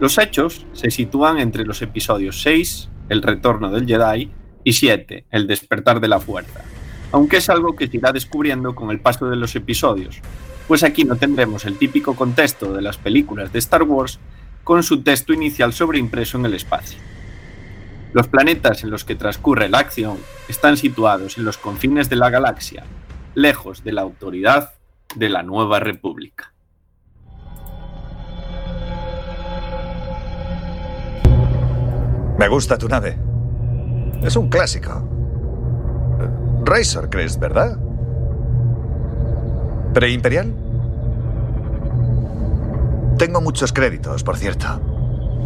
Los 0.00 0.16
hechos 0.16 0.64
se 0.72 0.90
sitúan 0.90 1.38
entre 1.38 1.64
los 1.64 1.82
episodios 1.82 2.40
6, 2.42 2.88
El 3.08 3.20
retorno 3.20 3.70
del 3.70 3.86
Jedi, 3.86 4.30
y 4.64 4.72
7, 4.72 5.24
El 5.30 5.46
despertar 5.46 6.00
de 6.00 6.08
la 6.08 6.20
fuerza, 6.20 6.60
aunque 7.12 7.38
es 7.38 7.48
algo 7.50 7.74
que 7.74 7.88
se 7.88 7.96
irá 7.96 8.12
descubriendo 8.12 8.74
con 8.74 8.90
el 8.90 9.00
paso 9.00 9.28
de 9.28 9.36
los 9.36 9.54
episodios, 9.56 10.20
pues 10.66 10.82
aquí 10.82 11.04
no 11.04 11.16
tendremos 11.16 11.64
el 11.64 11.78
típico 11.78 12.14
contexto 12.14 12.72
de 12.72 12.82
las 12.82 12.96
películas 12.98 13.52
de 13.52 13.58
Star 13.58 13.82
Wars 13.82 14.18
con 14.68 14.82
su 14.82 15.02
texto 15.02 15.32
inicial 15.32 15.72
sobreimpreso 15.72 16.36
en 16.36 16.44
el 16.44 16.52
espacio. 16.52 16.98
Los 18.12 18.28
planetas 18.28 18.84
en 18.84 18.90
los 18.90 19.02
que 19.02 19.14
transcurre 19.14 19.70
la 19.70 19.78
acción 19.78 20.18
están 20.46 20.76
situados 20.76 21.38
en 21.38 21.46
los 21.46 21.56
confines 21.56 22.10
de 22.10 22.16
la 22.16 22.28
galaxia, 22.28 22.84
lejos 23.34 23.82
de 23.82 23.92
la 23.92 24.02
autoridad 24.02 24.74
de 25.14 25.30
la 25.30 25.42
nueva 25.42 25.80
república. 25.80 26.52
Me 32.38 32.48
gusta 32.48 32.76
tu 32.76 32.88
nave. 32.88 33.18
Es 34.22 34.36
un 34.36 34.50
clásico. 34.50 35.08
Razor 36.66 37.08
Crest, 37.08 37.40
¿verdad? 37.40 37.78
¿Preimperial? 39.94 40.67
Tengo 43.18 43.40
muchos 43.40 43.72
créditos, 43.72 44.22
por 44.22 44.36
cierto. 44.36 44.80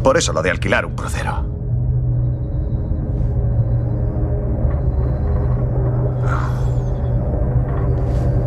Por 0.05 0.19
eso 0.19 0.35
lo 0.35 0.43
de 0.43 0.51
alquilar 0.51 0.85
un 0.85 0.95
crucero. 0.95 1.47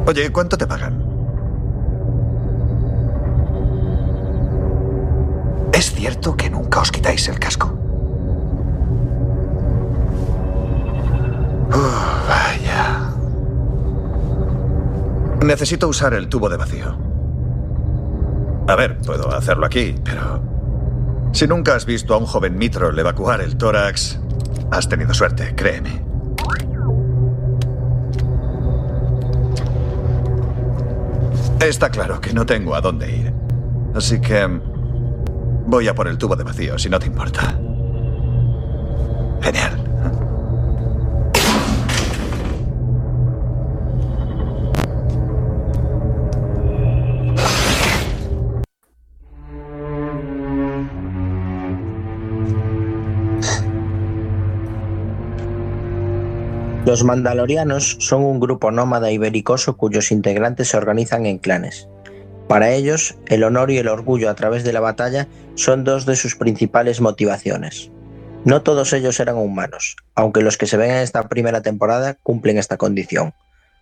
Oye, 0.05 0.31
¿cuánto 0.31 0.55
te 0.55 0.67
pagan? 0.67 1.03
¿Es 5.73 5.91
cierto 5.91 6.37
que 6.37 6.51
nunca 6.51 6.81
os 6.81 6.91
quitáis 6.91 7.27
el 7.27 7.39
casco? 7.39 7.73
Vaya. 12.29 13.09
Necesito 15.43 15.87
usar 15.87 16.13
el 16.13 16.29
tubo 16.29 16.47
de 16.47 16.57
vacío. 16.57 17.14
A 18.67 18.75
ver, 18.75 18.97
puedo 18.97 19.31
hacerlo 19.33 19.65
aquí, 19.65 19.95
pero... 20.03 20.41
Si 21.33 21.47
nunca 21.47 21.75
has 21.75 21.85
visto 21.85 22.13
a 22.13 22.17
un 22.17 22.25
joven 22.25 22.57
Mitrol 22.57 22.97
evacuar 22.97 23.41
el 23.41 23.57
tórax, 23.57 24.19
has 24.71 24.89
tenido 24.89 25.13
suerte, 25.13 25.53
créeme. 25.55 26.03
Está 31.59 31.89
claro 31.89 32.19
que 32.21 32.33
no 32.33 32.45
tengo 32.45 32.75
a 32.75 32.81
dónde 32.81 33.09
ir. 33.09 33.33
Así 33.93 34.19
que... 34.19 34.47
Voy 35.67 35.87
a 35.87 35.95
por 35.95 36.07
el 36.07 36.17
tubo 36.17 36.35
de 36.35 36.43
vacío, 36.43 36.77
si 36.77 36.89
no 36.89 36.99
te 36.99 37.07
importa. 37.07 37.57
Genial. 39.41 39.74
Los 56.95 57.03
mandalorianos 57.03 57.97
son 57.99 58.23
un 58.23 58.39
grupo 58.39 58.71
nómada 58.71 59.11
y 59.11 59.17
belicoso 59.17 59.75
cuyos 59.75 60.13
integrantes 60.13 60.69
se 60.69 60.77
organizan 60.77 61.25
en 61.25 61.39
clanes. 61.39 61.89
Para 62.47 62.71
ellos, 62.71 63.17
el 63.25 63.43
honor 63.43 63.69
y 63.69 63.77
el 63.77 63.89
orgullo 63.89 64.29
a 64.29 64.35
través 64.35 64.63
de 64.63 64.71
la 64.71 64.79
batalla 64.79 65.27
son 65.55 65.83
dos 65.83 66.05
de 66.05 66.15
sus 66.15 66.37
principales 66.37 67.01
motivaciones. 67.01 67.91
No 68.45 68.61
todos 68.61 68.93
ellos 68.93 69.19
eran 69.19 69.35
humanos, 69.35 69.97
aunque 70.15 70.41
los 70.41 70.57
que 70.57 70.67
se 70.67 70.77
ven 70.77 70.91
en 70.91 70.99
esta 70.99 71.27
primera 71.27 71.61
temporada 71.61 72.13
cumplen 72.23 72.57
esta 72.57 72.77
condición. 72.77 73.33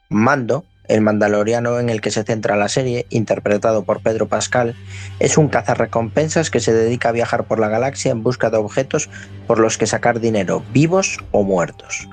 Mando, 0.09 0.65
el 0.87 1.01
mandaloriano 1.01 1.79
en 1.79 1.89
el 1.89 2.01
que 2.01 2.09
se 2.09 2.23
centra 2.23 2.55
la 2.55 2.67
serie, 2.67 3.05
interpretado 3.11 3.83
por 3.83 4.01
Pedro 4.01 4.27
Pascal, 4.27 4.75
es 5.19 5.37
un 5.37 5.49
cazarrecompensas 5.49 6.49
que 6.49 6.61
se 6.61 6.73
dedica 6.73 7.09
a 7.09 7.11
viajar 7.11 7.43
por 7.43 7.59
la 7.59 7.69
galaxia 7.69 8.11
en 8.11 8.23
busca 8.23 8.49
de 8.49 8.57
objetos 8.57 9.07
por 9.45 9.59
los 9.59 9.77
que 9.77 9.85
sacar 9.85 10.19
dinero, 10.19 10.63
vivos 10.73 11.19
o 11.29 11.43
muertos. 11.43 12.07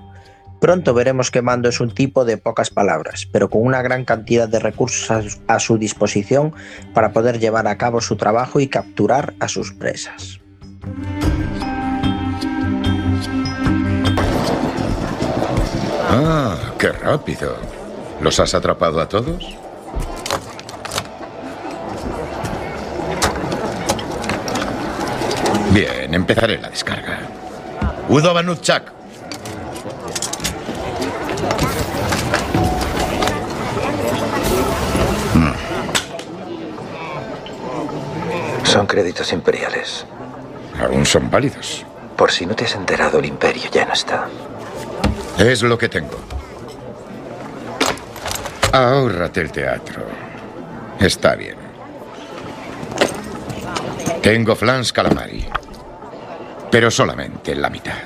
Pronto 0.60 0.92
veremos 0.92 1.30
que 1.30 1.40
Mando 1.42 1.68
es 1.70 1.80
un 1.80 1.90
tipo 1.94 2.24
de 2.24 2.36
pocas 2.36 2.68
palabras, 2.70 3.26
pero 3.32 3.48
con 3.48 3.62
una 3.62 3.80
gran 3.82 4.04
cantidad 4.04 4.48
de 4.48 4.58
recursos 4.58 5.10
a 5.10 5.22
su- 5.22 5.38
a 5.48 5.58
su 5.58 5.78
disposición 5.78 6.52
para 6.94 7.12
poder 7.12 7.38
llevar 7.38 7.66
a 7.66 7.78
cabo 7.78 8.00
su 8.00 8.16
trabajo 8.16 8.60
y 8.60 8.68
capturar 8.68 9.32
a 9.40 9.48
sus 9.48 9.72
presas. 9.72 10.38
Ah, 16.10 16.56
qué 16.78 16.90
rápido. 16.92 17.56
¿Los 18.20 18.38
has 18.40 18.54
atrapado 18.54 19.00
a 19.00 19.08
todos? 19.08 19.56
Bien, 25.72 26.12
empezaré 26.14 26.58
la 26.58 26.68
descarga. 26.70 27.20
Udo 28.08 28.34
Banutchak. 28.34 28.92
Créditos 38.90 39.32
imperiales. 39.32 40.04
Aún 40.82 41.06
son 41.06 41.30
válidos. 41.30 41.86
Por 42.16 42.32
si 42.32 42.44
no 42.44 42.56
te 42.56 42.64
has 42.64 42.74
enterado, 42.74 43.20
el 43.20 43.26
imperio 43.26 43.70
ya 43.70 43.84
no 43.84 43.92
está. 43.92 44.26
Es 45.38 45.62
lo 45.62 45.78
que 45.78 45.88
tengo. 45.88 46.18
Ahórrate 48.72 49.42
el 49.42 49.52
teatro. 49.52 50.02
Está 50.98 51.36
bien. 51.36 51.56
Tengo 54.22 54.56
flans 54.56 54.92
calamari. 54.92 55.46
Pero 56.70 56.90
solamente 56.90 57.54
la 57.54 57.70
mitad. 57.70 57.98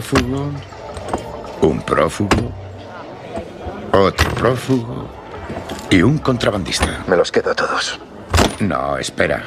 Prófugo, 0.00 0.50
un 1.60 1.82
prófugo, 1.82 2.52
otro 3.92 4.30
prófugo 4.34 5.06
y 5.90 6.00
un 6.00 6.16
contrabandista. 6.16 7.04
Me 7.06 7.16
los 7.16 7.30
quedo 7.30 7.50
a 7.50 7.54
todos. 7.54 8.00
No, 8.60 8.96
espera. 8.96 9.42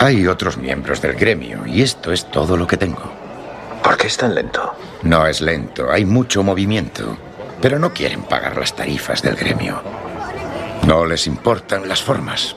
Hay 0.00 0.26
otros 0.26 0.56
miembros 0.56 1.00
del 1.00 1.14
gremio 1.14 1.64
y 1.64 1.82
esto 1.82 2.10
es 2.12 2.28
todo 2.28 2.56
lo 2.56 2.66
que 2.66 2.76
tengo. 2.76 3.02
¿Por 3.84 3.96
qué 3.96 4.08
es 4.08 4.16
tan 4.16 4.34
lento? 4.34 4.74
No 5.04 5.28
es 5.28 5.40
lento, 5.40 5.92
hay 5.92 6.04
mucho 6.04 6.42
movimiento, 6.42 7.16
pero 7.62 7.78
no 7.78 7.92
quieren 7.92 8.22
pagar 8.24 8.56
las 8.56 8.74
tarifas 8.74 9.22
del 9.22 9.36
gremio. 9.36 9.80
No 10.88 11.06
les 11.06 11.28
importan 11.28 11.88
las 11.88 12.02
formas. 12.02 12.56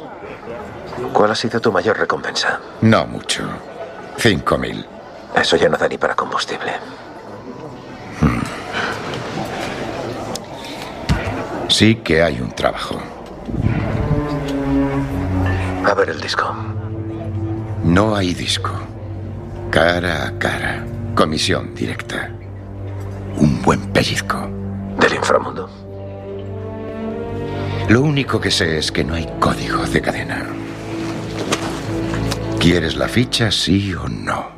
¿Cuál 1.13 1.31
ha 1.31 1.35
sido 1.35 1.61
tu 1.61 1.71
mayor 1.71 1.99
recompensa? 1.99 2.59
No 2.81 3.05
mucho. 3.05 3.43
Cinco 4.17 4.57
mil. 4.57 4.96
Eso 5.39 5.55
ya 5.55 5.69
no 5.69 5.77
da 5.77 5.87
ni 5.87 5.97
para 5.97 6.15
combustible. 6.15 6.71
Sí 11.69 11.95
que 11.97 12.23
hay 12.23 12.41
un 12.41 12.51
trabajo. 12.51 12.99
A 15.85 15.93
ver 15.93 16.09
el 16.09 16.19
disco. 16.19 16.55
No 17.83 18.15
hay 18.15 18.33
disco. 18.33 18.71
Cara 19.69 20.27
a 20.27 20.39
cara. 20.39 20.85
Comisión 21.13 21.75
directa. 21.75 22.31
Un 23.37 23.61
buen 23.61 23.81
pellizco. 23.91 24.49
¿Del 24.99 25.13
inframundo? 25.13 25.69
Lo 27.89 28.01
único 28.01 28.41
que 28.41 28.49
sé 28.49 28.79
es 28.79 28.91
que 28.91 29.03
no 29.03 29.13
hay 29.13 29.27
código 29.39 29.85
de 29.85 30.01
cadena. 30.01 30.45
¿Quieres 32.59 32.95
la 32.95 33.07
ficha, 33.07 33.51
sí 33.51 33.93
o 33.93 34.07
no? 34.09 34.56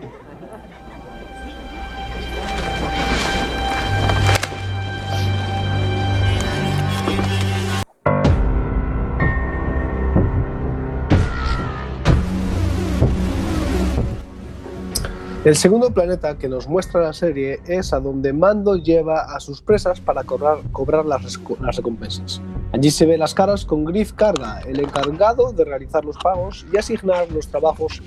El 15.50 15.56
segundo 15.56 15.90
planeta 15.90 16.38
que 16.38 16.48
nos 16.48 16.68
muestra 16.68 17.02
la 17.02 17.12
serie 17.12 17.60
es 17.66 17.92
a 17.92 18.00
donde 18.00 18.34
Mando 18.34 18.76
lleva 18.76 19.22
a 19.36 19.40
sus 19.40 19.64
presas 19.64 20.00
para 20.00 20.24
cobrar, 20.24 20.60
las, 21.08 21.40
las 21.60 21.76
recompensas. 21.76 22.40
Allí 22.72 22.92
se 22.92 23.08
ve 23.08 23.18
las 23.18 23.34
caras 23.34 23.66
con 23.66 23.84
Griff 23.84 24.14
Carga, 24.14 24.60
el 24.68 24.80
encargado 24.80 25.52
de 25.52 25.66
realizar 25.66 26.06
los 26.06 26.18
pagos 26.20 26.68
y 26.72 26.78
asignar 26.78 27.32
los 27.32 27.48
trabajos 27.48 28.00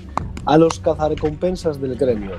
a 0.45 0.57
los 0.57 0.79
cazarrecompensas 0.79 1.81
del 1.81 1.97
gremio. 1.97 2.31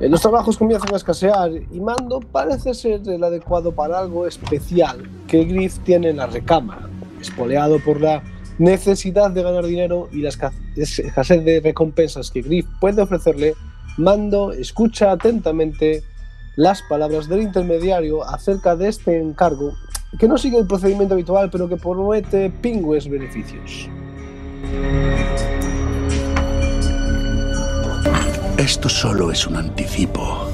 Eh, 0.00 0.10
Los 0.10 0.20
trabajos 0.20 0.58
comienzan 0.58 0.92
a 0.92 0.98
escasear 0.98 1.52
y 1.54 1.80
Mando 1.80 2.20
parece 2.20 2.74
ser 2.74 3.00
el 3.08 3.24
adecuado 3.24 3.72
para 3.72 4.00
algo 4.00 4.26
especial 4.26 4.98
que 5.28 5.44
Griff 5.46 5.78
tiene 5.78 6.10
en 6.10 6.18
la 6.18 6.26
recámara, 6.26 6.90
espoleado 7.22 7.78
por 7.78 8.02
la 8.02 8.22
necesidad 8.58 9.30
de 9.30 9.42
ganar 9.42 9.64
dinero 9.64 10.10
y 10.12 10.18
la 10.20 10.28
esca- 10.28 10.52
escasez 10.76 11.42
de 11.42 11.60
recompensas 11.62 12.30
que 12.30 12.42
Griff 12.42 12.66
puede 12.82 13.00
ofrecerle, 13.00 13.54
Mando 13.96 14.52
escucha 14.52 15.12
atentamente 15.12 16.02
las 16.56 16.82
palabras 16.82 17.28
del 17.28 17.42
intermediario 17.42 18.24
acerca 18.24 18.76
de 18.76 18.88
este 18.88 19.18
encargo, 19.18 19.74
que 20.18 20.28
no 20.28 20.38
sigue 20.38 20.58
el 20.58 20.66
procedimiento 20.66 21.14
habitual, 21.14 21.50
pero 21.50 21.68
que 21.68 21.76
promete 21.76 22.50
pingües 22.50 23.08
beneficios. 23.08 23.88
Esto 28.56 28.88
solo 28.88 29.30
es 29.30 29.46
un 29.46 29.56
anticipo. 29.56 30.48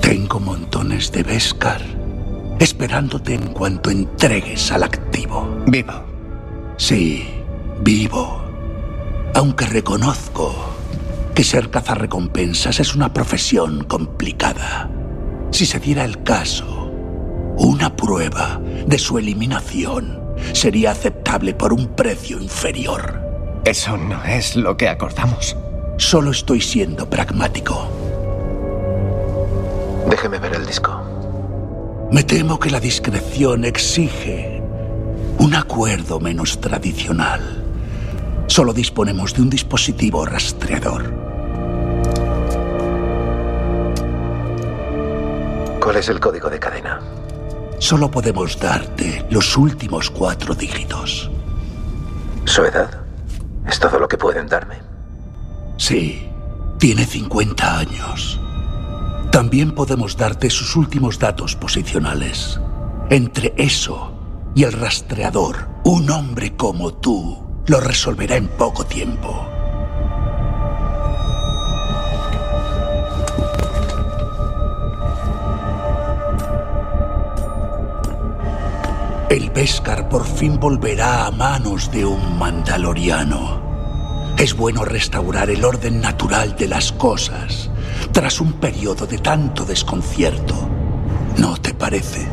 Tengo 0.00 0.40
montones 0.40 1.10
de 1.12 1.22
Beskar 1.22 1.82
esperándote 2.58 3.34
en 3.34 3.52
cuanto 3.52 3.90
entregues 3.90 4.72
al 4.72 4.82
activo. 4.82 5.62
Vivo. 5.66 5.92
Sí, 6.76 7.28
vivo. 7.82 8.42
Aunque 9.34 9.66
reconozco 9.66 10.77
que 11.38 11.44
ser 11.44 11.70
cazarrecompensas 11.70 12.80
es 12.80 12.96
una 12.96 13.12
profesión 13.12 13.84
complicada. 13.84 14.90
Si 15.52 15.66
se 15.66 15.78
diera 15.78 16.04
el 16.04 16.24
caso, 16.24 16.90
una 17.56 17.94
prueba 17.94 18.60
de 18.84 18.98
su 18.98 19.18
eliminación 19.18 20.20
sería 20.52 20.90
aceptable 20.90 21.54
por 21.54 21.72
un 21.72 21.94
precio 21.94 22.40
inferior. 22.42 23.60
Eso 23.64 23.96
no 23.96 24.24
es 24.24 24.56
lo 24.56 24.76
que 24.76 24.88
acordamos. 24.88 25.56
Solo 25.96 26.32
estoy 26.32 26.60
siendo 26.60 27.08
pragmático. 27.08 27.88
Déjeme 30.10 30.40
ver 30.40 30.56
el 30.56 30.66
disco. 30.66 31.00
Me 32.10 32.24
temo 32.24 32.58
que 32.58 32.70
la 32.70 32.80
discreción 32.80 33.64
exige 33.64 34.60
un 35.38 35.54
acuerdo 35.54 36.18
menos 36.18 36.60
tradicional. 36.60 37.64
Solo 38.48 38.72
disponemos 38.72 39.34
de 39.34 39.42
un 39.42 39.50
dispositivo 39.50 40.26
rastreador. 40.26 41.27
¿Cuál 45.88 46.00
es 46.00 46.10
el 46.10 46.20
código 46.20 46.50
de 46.50 46.60
cadena? 46.60 47.00
Solo 47.78 48.10
podemos 48.10 48.60
darte 48.60 49.24
los 49.30 49.56
últimos 49.56 50.10
cuatro 50.10 50.54
dígitos. 50.54 51.30
¿Su 52.44 52.62
edad? 52.62 52.90
¿Es 53.66 53.80
todo 53.80 53.98
lo 53.98 54.06
que 54.06 54.18
pueden 54.18 54.48
darme? 54.48 54.74
Sí, 55.78 56.28
tiene 56.78 57.06
50 57.06 57.78
años. 57.78 58.38
También 59.32 59.74
podemos 59.74 60.14
darte 60.14 60.50
sus 60.50 60.76
últimos 60.76 61.18
datos 61.18 61.56
posicionales. 61.56 62.60
Entre 63.08 63.54
eso 63.56 64.12
y 64.54 64.64
el 64.64 64.74
rastreador, 64.74 65.68
un 65.84 66.10
hombre 66.10 66.54
como 66.54 66.92
tú 66.92 67.62
lo 67.66 67.80
resolverá 67.80 68.36
en 68.36 68.48
poco 68.48 68.84
tiempo. 68.84 69.47
El 79.30 79.50
Beskar 79.50 80.08
por 80.08 80.24
fin 80.24 80.58
volverá 80.58 81.26
a 81.26 81.30
manos 81.30 81.90
de 81.92 82.06
un 82.06 82.38
mandaloriano. 82.38 84.34
Es 84.38 84.56
bueno 84.56 84.86
restaurar 84.86 85.50
el 85.50 85.66
orden 85.66 86.00
natural 86.00 86.56
de 86.56 86.66
las 86.66 86.92
cosas 86.92 87.70
tras 88.10 88.40
un 88.40 88.54
periodo 88.54 89.06
de 89.06 89.18
tanto 89.18 89.66
desconcierto. 89.66 90.54
¿No 91.36 91.58
te 91.58 91.74
parece? 91.74 92.26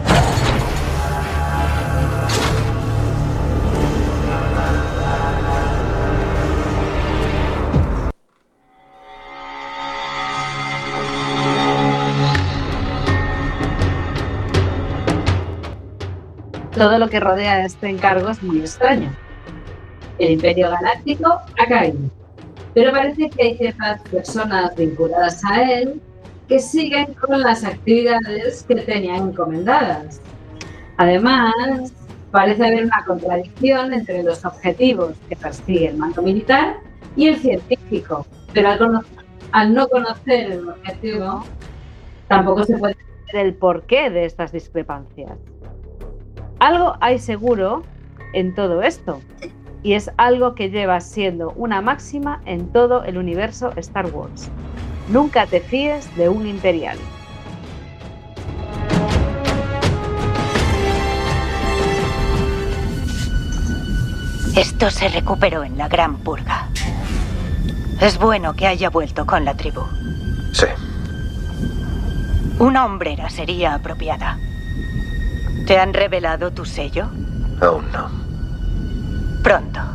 Todo 16.76 16.99
lo 16.99 17.09
que 17.09 17.21
rodea 17.21 17.53
a 17.53 17.65
este 17.65 17.88
encargo 17.88 18.30
es 18.30 18.43
muy 18.43 18.59
extraño. 18.59 19.09
El 20.19 20.32
Imperio 20.32 20.69
Galáctico 20.71 21.39
ha 21.57 21.65
caído. 21.67 21.99
Pero 22.73 22.91
parece 22.91 23.30
que 23.30 23.43
hay 23.43 23.57
ciertas 23.57 24.01
personas 24.09 24.76
vinculadas 24.76 25.41
a 25.45 25.63
él 25.63 26.01
que 26.49 26.59
siguen 26.59 27.13
con 27.13 27.39
las 27.41 27.63
actividades 27.63 28.63
que 28.63 28.76
tenían 28.76 29.30
encomendadas. 29.30 30.21
Además, 30.97 31.93
parece 32.32 32.65
haber 32.65 32.84
una 32.84 33.05
contradicción 33.05 33.93
entre 33.93 34.23
los 34.23 34.43
objetivos 34.43 35.13
que 35.30 35.38
persigue 35.38 35.88
el 35.88 35.97
mando 35.97 36.21
militar 36.21 36.76
y 37.15 37.28
el 37.28 37.38
científico, 37.38 38.26
pero 38.53 38.69
al, 39.51 39.73
no 39.73 39.88
conocer 39.88 40.51
el 40.51 40.67
objetivo, 40.67 41.45
tampoco 42.28 42.65
se 42.65 42.78
puede 42.78 42.97
el 43.34 43.53
porqué 43.55 44.09
de 44.09 44.26
estas 44.26 44.51
discrepancias. 44.51 45.38
Algo 46.59 46.95
hay 47.01 47.19
seguro 47.19 47.83
en 48.33 48.55
todo 48.55 48.81
esto, 48.81 49.21
y 49.83 49.93
es 49.93 50.09
algo 50.17 50.55
que 50.55 50.69
lleva 50.69 51.01
siendo 51.01 51.51
una 51.51 51.81
máxima 51.81 52.41
en 52.45 52.71
todo 52.71 53.03
el 53.03 53.17
universo 53.17 53.73
Star 53.75 54.07
Wars. 54.07 54.49
Nunca 55.09 55.45
te 55.45 55.59
fíes 55.59 56.15
de 56.15 56.29
un 56.29 56.47
imperial. 56.47 56.97
Esto 64.55 64.89
se 64.89 65.09
recuperó 65.09 65.65
en 65.65 65.77
la 65.77 65.89
Gran 65.89 66.17
Purga. 66.17 66.69
Es 67.99 68.17
bueno 68.17 68.55
que 68.55 68.65
haya 68.65 68.89
vuelto 68.89 69.25
con 69.25 69.43
la 69.43 69.55
tribu. 69.55 69.81
Sí. 70.53 70.67
Una 72.59 72.85
hombrera 72.85 73.29
sería 73.29 73.73
apropiada. 73.73 74.39
¿Te 75.66 75.80
han 75.80 75.93
revelado 75.93 76.51
tu 76.51 76.63
sello? 76.63 77.07
Aún 77.59 77.91
no. 77.91 78.07
Pronto. 79.41 79.94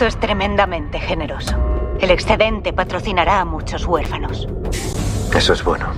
Esto 0.00 0.08
es 0.08 0.18
tremendamente 0.18 0.98
generoso. 0.98 1.58
El 2.00 2.10
excedente 2.10 2.72
patrocinará 2.72 3.40
a 3.40 3.44
muchos 3.44 3.84
huérfanos. 3.84 4.48
Eso 5.34 5.52
es 5.52 5.62
bueno. 5.62 5.92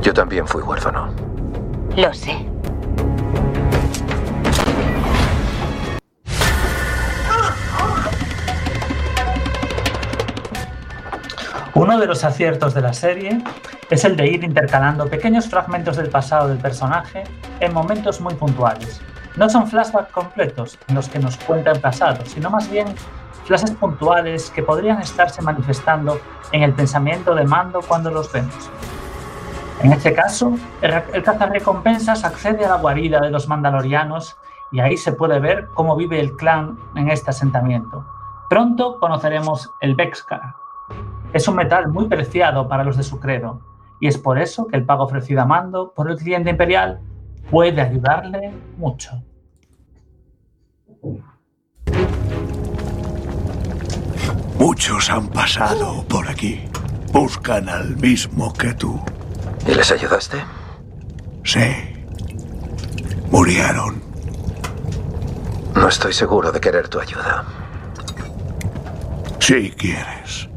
Yo 0.00 0.14
también 0.14 0.48
fui 0.48 0.62
huérfano. 0.62 1.12
Lo 1.94 2.14
sé. 2.14 2.46
Uno 11.74 11.98
de 11.98 12.06
los 12.06 12.24
aciertos 12.24 12.72
de 12.72 12.80
la 12.80 12.94
serie 12.94 13.42
es 13.90 14.02
el 14.06 14.16
de 14.16 14.28
ir 14.28 14.44
intercalando 14.44 15.10
pequeños 15.10 15.46
fragmentos 15.46 15.98
del 15.98 16.08
pasado 16.08 16.48
del 16.48 16.56
personaje 16.56 17.24
en 17.60 17.74
momentos 17.74 18.22
muy 18.22 18.32
puntuales. 18.32 19.02
No 19.36 19.50
son 19.50 19.66
flashbacks 19.66 20.12
completos 20.12 20.78
en 20.88 20.94
los 20.94 21.10
que 21.10 21.18
nos 21.18 21.36
cuenta 21.36 21.70
el 21.70 21.80
pasado, 21.80 22.24
sino 22.24 22.48
más 22.48 22.70
bien 22.70 22.86
flashes 23.44 23.72
puntuales 23.72 24.50
que 24.50 24.62
podrían 24.62 25.00
estarse 25.00 25.42
manifestando 25.42 26.18
en 26.52 26.62
el 26.62 26.72
pensamiento 26.72 27.34
de 27.34 27.44
Mando 27.44 27.80
cuando 27.86 28.10
los 28.10 28.32
vemos. 28.32 28.70
En 29.82 29.92
este 29.92 30.14
caso, 30.14 30.54
el, 30.80 31.02
el 31.12 31.22
cazarrecompensas 31.22 32.24
accede 32.24 32.64
a 32.64 32.70
la 32.70 32.76
guarida 32.76 33.20
de 33.20 33.30
los 33.30 33.46
mandalorianos 33.46 34.38
y 34.72 34.80
ahí 34.80 34.96
se 34.96 35.12
puede 35.12 35.38
ver 35.38 35.68
cómo 35.74 35.96
vive 35.96 36.18
el 36.18 36.34
clan 36.34 36.78
en 36.94 37.10
este 37.10 37.30
asentamiento. 37.30 38.06
Pronto 38.48 38.98
conoceremos 38.98 39.70
el 39.80 39.94
Bexcar. 39.94 40.54
Es 41.34 41.46
un 41.46 41.56
metal 41.56 41.88
muy 41.88 42.06
preciado 42.06 42.68
para 42.68 42.84
los 42.84 42.96
de 42.96 43.02
su 43.02 43.20
credo, 43.20 43.60
y 44.00 44.08
es 44.08 44.16
por 44.16 44.38
eso 44.38 44.66
que 44.66 44.76
el 44.76 44.86
pago 44.86 45.04
ofrecido 45.04 45.42
a 45.42 45.44
Mando 45.44 45.92
por 45.94 46.10
el 46.10 46.16
cliente 46.16 46.50
imperial 46.50 47.00
puede 47.50 47.80
ayudarle 47.80 48.52
mucho. 48.76 49.22
Muchos 54.58 55.10
han 55.10 55.28
pasado 55.28 56.04
por 56.08 56.28
aquí. 56.28 56.64
Buscan 57.12 57.68
al 57.68 57.96
mismo 57.96 58.52
que 58.52 58.74
tú. 58.74 59.00
¿Y 59.66 59.74
les 59.74 59.90
ayudaste? 59.90 60.38
Sí. 61.44 61.60
Murieron. 63.30 64.02
No 65.74 65.88
estoy 65.88 66.12
seguro 66.12 66.50
de 66.52 66.60
querer 66.60 66.88
tu 66.88 66.98
ayuda. 66.98 67.44
Si 69.38 69.70
quieres, 69.70 70.48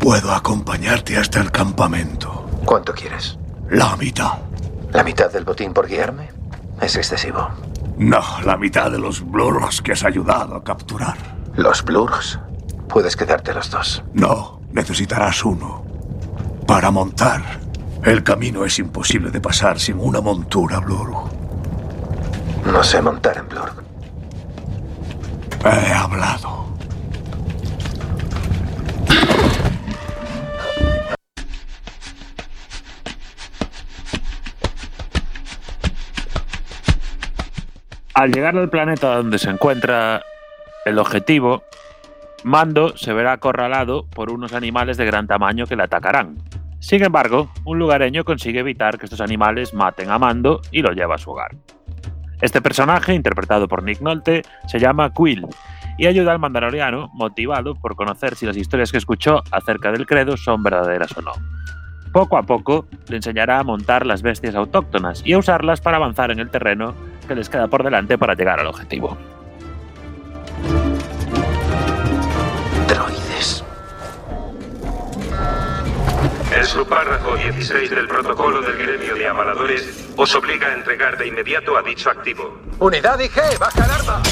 puedo 0.00 0.32
acompañarte 0.32 1.16
hasta 1.16 1.40
el 1.40 1.50
campamento. 1.52 2.48
¿Cuánto 2.64 2.92
quieres? 2.92 3.38
La 3.70 3.96
mitad. 3.96 4.45
¿La 4.92 5.02
mitad 5.02 5.30
del 5.30 5.44
botín 5.44 5.72
por 5.72 5.86
guiarme? 5.86 6.30
Es 6.80 6.96
excesivo. 6.96 7.48
No, 7.96 8.20
la 8.44 8.56
mitad 8.56 8.90
de 8.90 8.98
los 8.98 9.22
blurros 9.28 9.80
que 9.82 9.92
has 9.92 10.04
ayudado 10.04 10.56
a 10.56 10.64
capturar. 10.64 11.16
¿Los 11.54 11.82
blurs? 11.82 12.38
Puedes 12.88 13.16
quedarte 13.16 13.54
los 13.54 13.70
dos. 13.70 14.04
No, 14.12 14.60
necesitarás 14.72 15.44
uno. 15.44 15.84
Para 16.66 16.90
montar. 16.90 17.42
El 18.04 18.22
camino 18.22 18.64
es 18.64 18.78
imposible 18.78 19.30
de 19.30 19.40
pasar 19.40 19.80
sin 19.80 19.98
una 19.98 20.20
montura, 20.20 20.78
Blur. 20.80 21.10
No 22.64 22.82
sé 22.82 23.00
montar 23.00 23.38
en 23.38 23.48
blur. 23.48 23.72
He 25.64 25.92
hablado. 25.92 26.55
Al 38.16 38.32
llegar 38.32 38.56
al 38.56 38.70
planeta 38.70 39.14
donde 39.14 39.38
se 39.38 39.50
encuentra 39.50 40.22
el 40.86 40.98
objetivo, 40.98 41.64
Mando 42.44 42.96
se 42.96 43.12
verá 43.12 43.32
acorralado 43.32 44.06
por 44.06 44.32
unos 44.32 44.54
animales 44.54 44.96
de 44.96 45.04
gran 45.04 45.26
tamaño 45.26 45.66
que 45.66 45.76
le 45.76 45.82
atacarán. 45.82 46.38
Sin 46.78 47.04
embargo, 47.04 47.52
un 47.66 47.78
lugareño 47.78 48.24
consigue 48.24 48.60
evitar 48.60 48.96
que 48.96 49.04
estos 49.04 49.20
animales 49.20 49.74
maten 49.74 50.10
a 50.10 50.18
Mando 50.18 50.62
y 50.70 50.80
lo 50.80 50.92
lleva 50.92 51.16
a 51.16 51.18
su 51.18 51.30
hogar. 51.30 51.56
Este 52.40 52.62
personaje, 52.62 53.12
interpretado 53.12 53.68
por 53.68 53.82
Nick 53.82 54.00
Nolte, 54.00 54.44
se 54.66 54.78
llama 54.78 55.12
Quill 55.12 55.46
y 55.98 56.06
ayuda 56.06 56.32
al 56.32 56.38
mandaloriano 56.38 57.10
motivado 57.12 57.74
por 57.74 57.96
conocer 57.96 58.34
si 58.34 58.46
las 58.46 58.56
historias 58.56 58.92
que 58.92 58.98
escuchó 58.98 59.42
acerca 59.50 59.92
del 59.92 60.06
credo 60.06 60.38
son 60.38 60.62
verdaderas 60.62 61.14
o 61.18 61.20
no. 61.20 61.32
Poco 62.14 62.38
a 62.38 62.44
poco 62.44 62.86
le 63.08 63.16
enseñará 63.16 63.58
a 63.58 63.62
montar 63.62 64.06
las 64.06 64.22
bestias 64.22 64.54
autóctonas 64.54 65.20
y 65.22 65.34
a 65.34 65.38
usarlas 65.38 65.82
para 65.82 65.98
avanzar 65.98 66.30
en 66.30 66.38
el 66.38 66.48
terreno 66.48 66.94
que 67.26 67.34
les 67.34 67.48
queda 67.48 67.68
por 67.68 67.82
delante 67.82 68.16
para 68.18 68.34
llegar 68.34 68.60
al 68.60 68.66
objetivo. 68.66 69.16
Droides. 72.88 73.64
El 76.54 76.64
subpárrafo 76.64 77.36
16 77.36 77.90
del 77.90 78.06
protocolo 78.06 78.62
del 78.62 78.76
gremio 78.78 79.14
de 79.14 79.26
avaladores 79.26 80.08
os 80.16 80.34
obliga 80.34 80.68
a 80.68 80.74
entregar 80.74 81.18
de 81.18 81.26
inmediato 81.28 81.76
a 81.76 81.82
dicho 81.82 82.10
activo. 82.10 82.58
Unidad 82.78 83.18
IG, 83.18 83.58
baja 83.58 83.84
el 83.84 83.90
arma. 83.90 84.22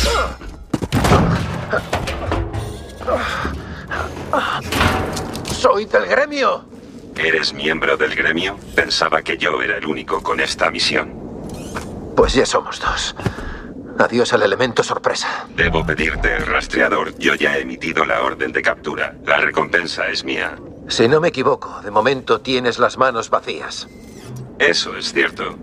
Soy 5.44 5.84
del 5.86 6.06
gremio. 6.06 6.64
¿Eres 7.16 7.52
miembro 7.54 7.96
del 7.96 8.14
gremio? 8.14 8.58
Pensaba 8.74 9.22
que 9.22 9.36
yo 9.36 9.62
era 9.62 9.76
el 9.76 9.86
único 9.86 10.22
con 10.22 10.40
esta 10.40 10.70
misión. 10.70 11.23
Pues 12.24 12.32
ya 12.32 12.46
somos 12.46 12.80
dos. 12.80 13.14
Adiós 13.98 14.32
al 14.32 14.42
elemento 14.42 14.82
sorpresa. 14.82 15.46
Debo 15.54 15.84
pedirte 15.84 16.34
el 16.34 16.46
rastreador. 16.46 17.14
Yo 17.18 17.34
ya 17.34 17.58
he 17.58 17.60
emitido 17.60 18.06
la 18.06 18.22
orden 18.22 18.50
de 18.50 18.62
captura. 18.62 19.14
La 19.26 19.36
recompensa 19.36 20.08
es 20.08 20.24
mía. 20.24 20.56
Si 20.88 21.06
no 21.06 21.20
me 21.20 21.28
equivoco, 21.28 21.82
de 21.82 21.90
momento 21.90 22.40
tienes 22.40 22.78
las 22.78 22.96
manos 22.96 23.28
vacías. 23.28 23.88
Eso 24.58 24.96
es 24.96 25.12
cierto. 25.12 25.54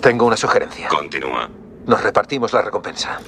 Tengo 0.00 0.26
una 0.26 0.36
sugerencia. 0.36 0.88
Continúa. 0.88 1.48
Nos 1.86 2.02
repartimos 2.02 2.52
la 2.52 2.62
recompensa. 2.62 3.20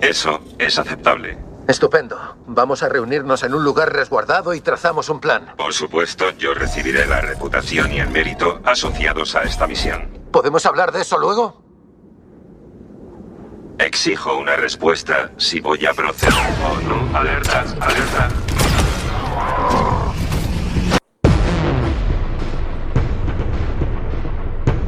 Eso 0.00 0.40
es 0.58 0.78
aceptable. 0.78 1.36
Estupendo. 1.68 2.18
Vamos 2.46 2.82
a 2.82 2.88
reunirnos 2.88 3.42
en 3.42 3.52
un 3.52 3.62
lugar 3.62 3.92
resguardado 3.92 4.54
y 4.54 4.62
trazamos 4.62 5.10
un 5.10 5.20
plan. 5.20 5.52
Por 5.58 5.74
supuesto, 5.74 6.30
yo 6.38 6.54
recibiré 6.54 7.04
la 7.04 7.20
reputación 7.20 7.92
y 7.92 8.00
el 8.00 8.08
mérito 8.08 8.62
asociados 8.64 9.34
a 9.34 9.42
esta 9.42 9.66
misión. 9.66 10.08
¿Podemos 10.32 10.64
hablar 10.64 10.92
de 10.92 11.02
eso 11.02 11.18
luego? 11.18 11.65
Exijo 13.78 14.38
una 14.38 14.56
respuesta 14.56 15.30
si 15.36 15.60
voy 15.60 15.84
a 15.84 15.92
proceder 15.92 16.32
o 16.34 16.80
no. 16.88 17.18
Alerta, 17.18 17.60
alerta. 17.78 18.28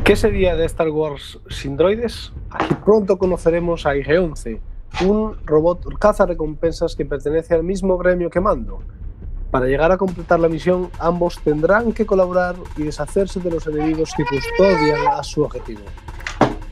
¿Qué 0.05 0.17
sería 0.17 0.57
de 0.57 0.65
Star 0.65 0.89
Wars 0.89 1.39
sin 1.51 1.77
droides? 1.77 2.33
Aquí 2.49 2.75
pronto 2.83 3.19
conoceremos 3.19 3.85
a 3.85 3.95
IG-11, 3.95 4.59
un 5.05 5.37
robot 5.45 5.85
recompensas 6.27 6.97
que 6.97 7.05
pertenece 7.05 7.55
al 7.55 7.65
mismo 7.65 7.99
gremio 7.99 8.31
que 8.31 8.41
Mando. 8.41 8.83
Para 9.51 9.67
llegar 9.67 9.93
a 9.93 9.99
completar 9.99 10.41
la 10.41 10.49
misión, 10.49 10.91
ambos 10.99 11.39
tendrán 11.45 11.93
que 11.93 12.07
colaborar 12.07 12.57
y 12.79 12.85
deshacerse 12.85 13.39
de 13.41 13.51
los 13.51 13.67
enemigos 13.67 14.15
que 14.17 14.25
custodian 14.25 15.09
a 15.09 15.23
su 15.23 15.43
objetivo. 15.43 15.83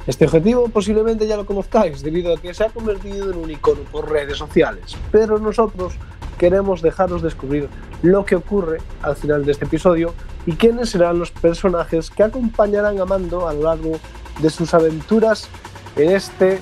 Este 0.07 0.25
objetivo 0.25 0.69
posiblemente 0.69 1.27
ya 1.27 1.37
lo 1.37 1.47
conozcáis 1.47 2.01
debido 2.01 2.33
a 2.33 2.41
que 2.41 2.55
se 2.55 2.65
ha 2.65 2.69
convertido 2.69 3.33
en 3.33 3.39
un 3.39 3.51
icono 3.51 3.81
por 3.91 4.09
redes 4.09 4.39
sociales, 4.39 4.97
pero 5.11 5.39
nosotros 5.39 5.95
queremos 6.39 6.81
dejaros 6.81 7.23
descubrir 7.23 7.69
lo 8.03 8.25
que 8.25 8.37
ocurre 8.37 8.79
al 9.03 9.17
final 9.17 9.45
de 9.45 9.53
este 9.53 9.65
episodio 9.65 10.15
y 10.47 10.53
quiénes 10.53 10.91
serán 10.91 11.19
los 11.19 11.33
personajes 11.33 12.11
que 12.11 12.23
acompañarán 12.23 13.01
a 13.01 13.05
Mando 13.05 13.49
a 13.49 13.55
lo 13.55 13.65
largo 13.65 13.99
de 14.41 14.51
sus 14.51 14.75
aventuras 14.75 15.49
en, 15.97 16.13
este, 16.15 16.61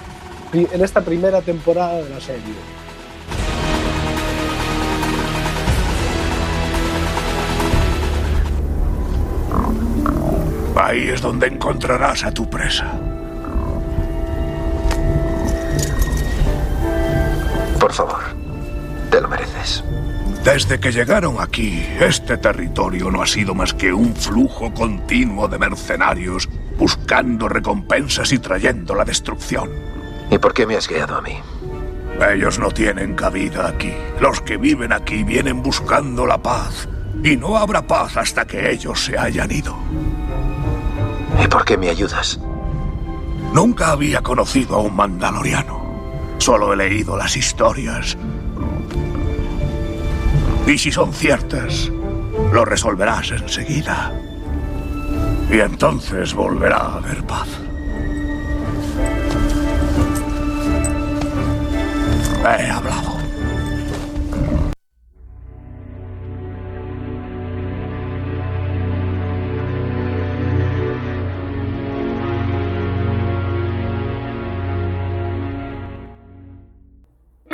en 0.55 0.83
esta 0.83 1.03
primera 1.03 1.43
temporada 1.43 1.97
de 1.97 2.09
la 2.09 2.21
serie. 2.21 2.55
Ahí 10.77 11.09
es 11.09 11.21
donde 11.21 11.47
encontrarás 11.47 12.25
a 12.25 12.33
tu 12.33 12.49
presa. 12.49 13.14
Favor, 17.95 18.23
te 19.11 19.21
lo 19.21 19.29
mereces. 19.29 19.85
Desde 20.45 20.79
que 20.79 20.93
llegaron 20.93 21.37
aquí, 21.41 21.83
este 22.01 22.37
territorio 22.37 23.11
no 23.11 23.23
ha 23.23 23.27
sido 23.27 23.55
más 23.55 23.73
que 23.73 23.93
un 23.95 24.15
flujo 24.15 24.73
continuo 24.75 25.49
de 25.49 25.59
mercenarios 25.59 26.49
buscando 26.79 27.49
recompensas 27.49 28.31
y 28.33 28.39
trayendo 28.39 28.95
la 28.95 29.05
destrucción. 29.05 29.71
¿Y 30.31 30.39
por 30.39 30.53
qué 30.53 30.67
me 30.67 30.77
has 30.77 30.87
guiado 30.87 31.17
a 31.17 31.23
mí? 31.23 31.39
Ellos 32.31 32.59
no 32.59 32.71
tienen 32.71 33.15
cabida 33.15 33.69
aquí. 33.69 33.93
Los 34.21 34.41
que 34.41 34.57
viven 34.57 34.93
aquí 34.93 35.23
vienen 35.25 35.63
buscando 35.63 36.27
la 36.27 36.39
paz. 36.39 36.89
Y 37.23 37.37
no 37.37 37.57
habrá 37.57 37.87
paz 37.87 38.17
hasta 38.17 38.47
que 38.47 38.71
ellos 38.71 39.05
se 39.05 39.19
hayan 39.19 39.51
ido. 39.51 39.77
¿Y 41.43 41.49
por 41.49 41.65
qué 41.65 41.77
me 41.77 41.89
ayudas? 41.89 42.39
Nunca 43.53 43.93
había 43.93 44.21
conocido 44.21 44.77
a 44.77 44.81
un 44.81 44.95
mandaloriano. 44.95 45.84
Solo 46.45 46.75
he 46.75 46.77
leído 46.77 47.17
las 47.17 47.39
historias. 47.39 48.19
Y 50.67 50.77
si 50.77 50.93
son 50.93 51.15
ciertas, 51.15 51.91
lo 52.53 52.67
resolverás 52.67 53.31
enseguida. 53.31 54.13
Y 55.51 55.59
entonces 55.59 56.35
volverá 56.35 56.77
a 56.77 56.97
haber 56.97 57.25
paz. 57.25 57.49
He 62.61 62.71
hablado. 62.71 63.14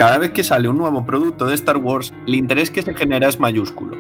Cada 0.01 0.17
vez 0.17 0.31
que 0.31 0.45
sale 0.45 0.67
un 0.67 0.79
nuevo 0.79 1.05
producto 1.05 1.45
de 1.45 1.55
Star 1.55 1.77
Wars, 1.77 2.15
el 2.27 2.35
interés 2.35 2.71
que 2.71 2.81
se 2.81 2.95
genera 2.95 3.29
es 3.29 3.39
mayúsculo. 3.39 3.99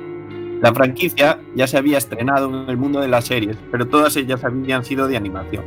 La 0.62 0.72
franquicia 0.72 1.38
ya 1.54 1.66
se 1.66 1.76
había 1.76 1.98
estrenado 1.98 2.48
en 2.48 2.70
el 2.70 2.78
mundo 2.78 3.02
de 3.02 3.08
las 3.08 3.26
series, 3.26 3.58
pero 3.70 3.86
todas 3.86 4.16
ellas 4.16 4.42
habían 4.42 4.82
sido 4.82 5.08
de 5.08 5.18
animación. 5.18 5.62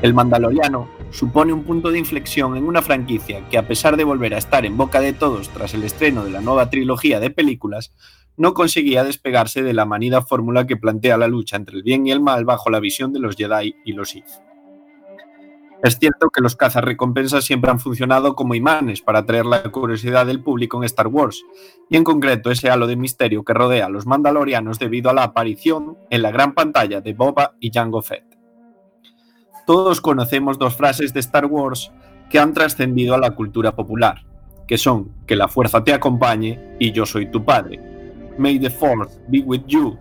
El 0.00 0.14
Mandaloriano 0.14 0.88
supone 1.10 1.52
un 1.52 1.64
punto 1.64 1.90
de 1.90 1.98
inflexión 1.98 2.56
en 2.56 2.64
una 2.64 2.80
franquicia 2.80 3.46
que, 3.50 3.58
a 3.58 3.68
pesar 3.68 3.98
de 3.98 4.04
volver 4.04 4.32
a 4.32 4.38
estar 4.38 4.64
en 4.64 4.78
boca 4.78 5.02
de 5.02 5.12
todos 5.12 5.50
tras 5.50 5.74
el 5.74 5.84
estreno 5.84 6.24
de 6.24 6.30
la 6.30 6.40
nueva 6.40 6.70
trilogía 6.70 7.20
de 7.20 7.28
películas, 7.28 7.92
no 8.38 8.54
conseguía 8.54 9.04
despegarse 9.04 9.62
de 9.62 9.74
la 9.74 9.84
manida 9.84 10.22
fórmula 10.22 10.66
que 10.66 10.78
plantea 10.78 11.18
la 11.18 11.28
lucha 11.28 11.56
entre 11.56 11.76
el 11.76 11.82
bien 11.82 12.06
y 12.06 12.12
el 12.12 12.22
mal 12.22 12.46
bajo 12.46 12.70
la 12.70 12.80
visión 12.80 13.12
de 13.12 13.20
los 13.20 13.36
Jedi 13.36 13.76
y 13.84 13.92
los 13.92 14.08
Sith. 14.08 14.51
Es 15.82 15.98
cierto 15.98 16.30
que 16.30 16.40
los 16.40 16.54
cazarrecompensas 16.54 17.44
siempre 17.44 17.72
han 17.72 17.80
funcionado 17.80 18.36
como 18.36 18.54
imanes 18.54 19.02
para 19.02 19.20
atraer 19.20 19.46
la 19.46 19.64
curiosidad 19.64 20.26
del 20.26 20.40
público 20.40 20.76
en 20.76 20.84
Star 20.84 21.08
Wars, 21.08 21.42
y 21.90 21.96
en 21.96 22.04
concreto 22.04 22.52
ese 22.52 22.70
halo 22.70 22.86
de 22.86 22.94
misterio 22.94 23.44
que 23.44 23.52
rodea 23.52 23.86
a 23.86 23.88
los 23.88 24.06
mandalorianos 24.06 24.78
debido 24.78 25.10
a 25.10 25.12
la 25.12 25.24
aparición 25.24 25.98
en 26.08 26.22
la 26.22 26.30
gran 26.30 26.54
pantalla 26.54 27.00
de 27.00 27.14
Boba 27.14 27.56
y 27.58 27.72
Jango 27.72 28.00
Fett. 28.00 28.24
Todos 29.66 30.00
conocemos 30.00 30.56
dos 30.56 30.76
frases 30.76 31.12
de 31.12 31.20
Star 31.20 31.46
Wars 31.46 31.90
que 32.30 32.38
han 32.38 32.54
trascendido 32.54 33.14
a 33.14 33.18
la 33.18 33.32
cultura 33.32 33.74
popular, 33.74 34.24
que 34.68 34.78
son 34.78 35.10
que 35.26 35.34
la 35.34 35.48
fuerza 35.48 35.82
te 35.82 35.92
acompañe 35.92 36.76
y 36.78 36.92
yo 36.92 37.04
soy 37.04 37.26
tu 37.30 37.44
padre. 37.44 37.80
May 38.38 38.60
the 38.60 38.70
Force 38.70 39.18
be 39.28 39.40
with 39.40 39.62
you 39.66 39.98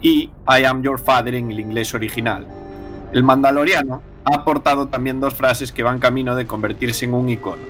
y 0.00 0.30
I 0.46 0.64
am 0.64 0.82
your 0.82 1.00
father 1.00 1.34
en 1.34 1.50
el 1.50 1.58
inglés 1.58 1.94
original. 1.94 2.46
El 3.12 3.24
mandaloriano 3.24 4.13
ha 4.24 4.34
aportado 4.34 4.88
también 4.88 5.20
dos 5.20 5.34
frases 5.34 5.72
que 5.72 5.82
van 5.82 5.98
camino 5.98 6.34
de 6.34 6.46
convertirse 6.46 7.04
en 7.04 7.14
un 7.14 7.28
icono. 7.28 7.62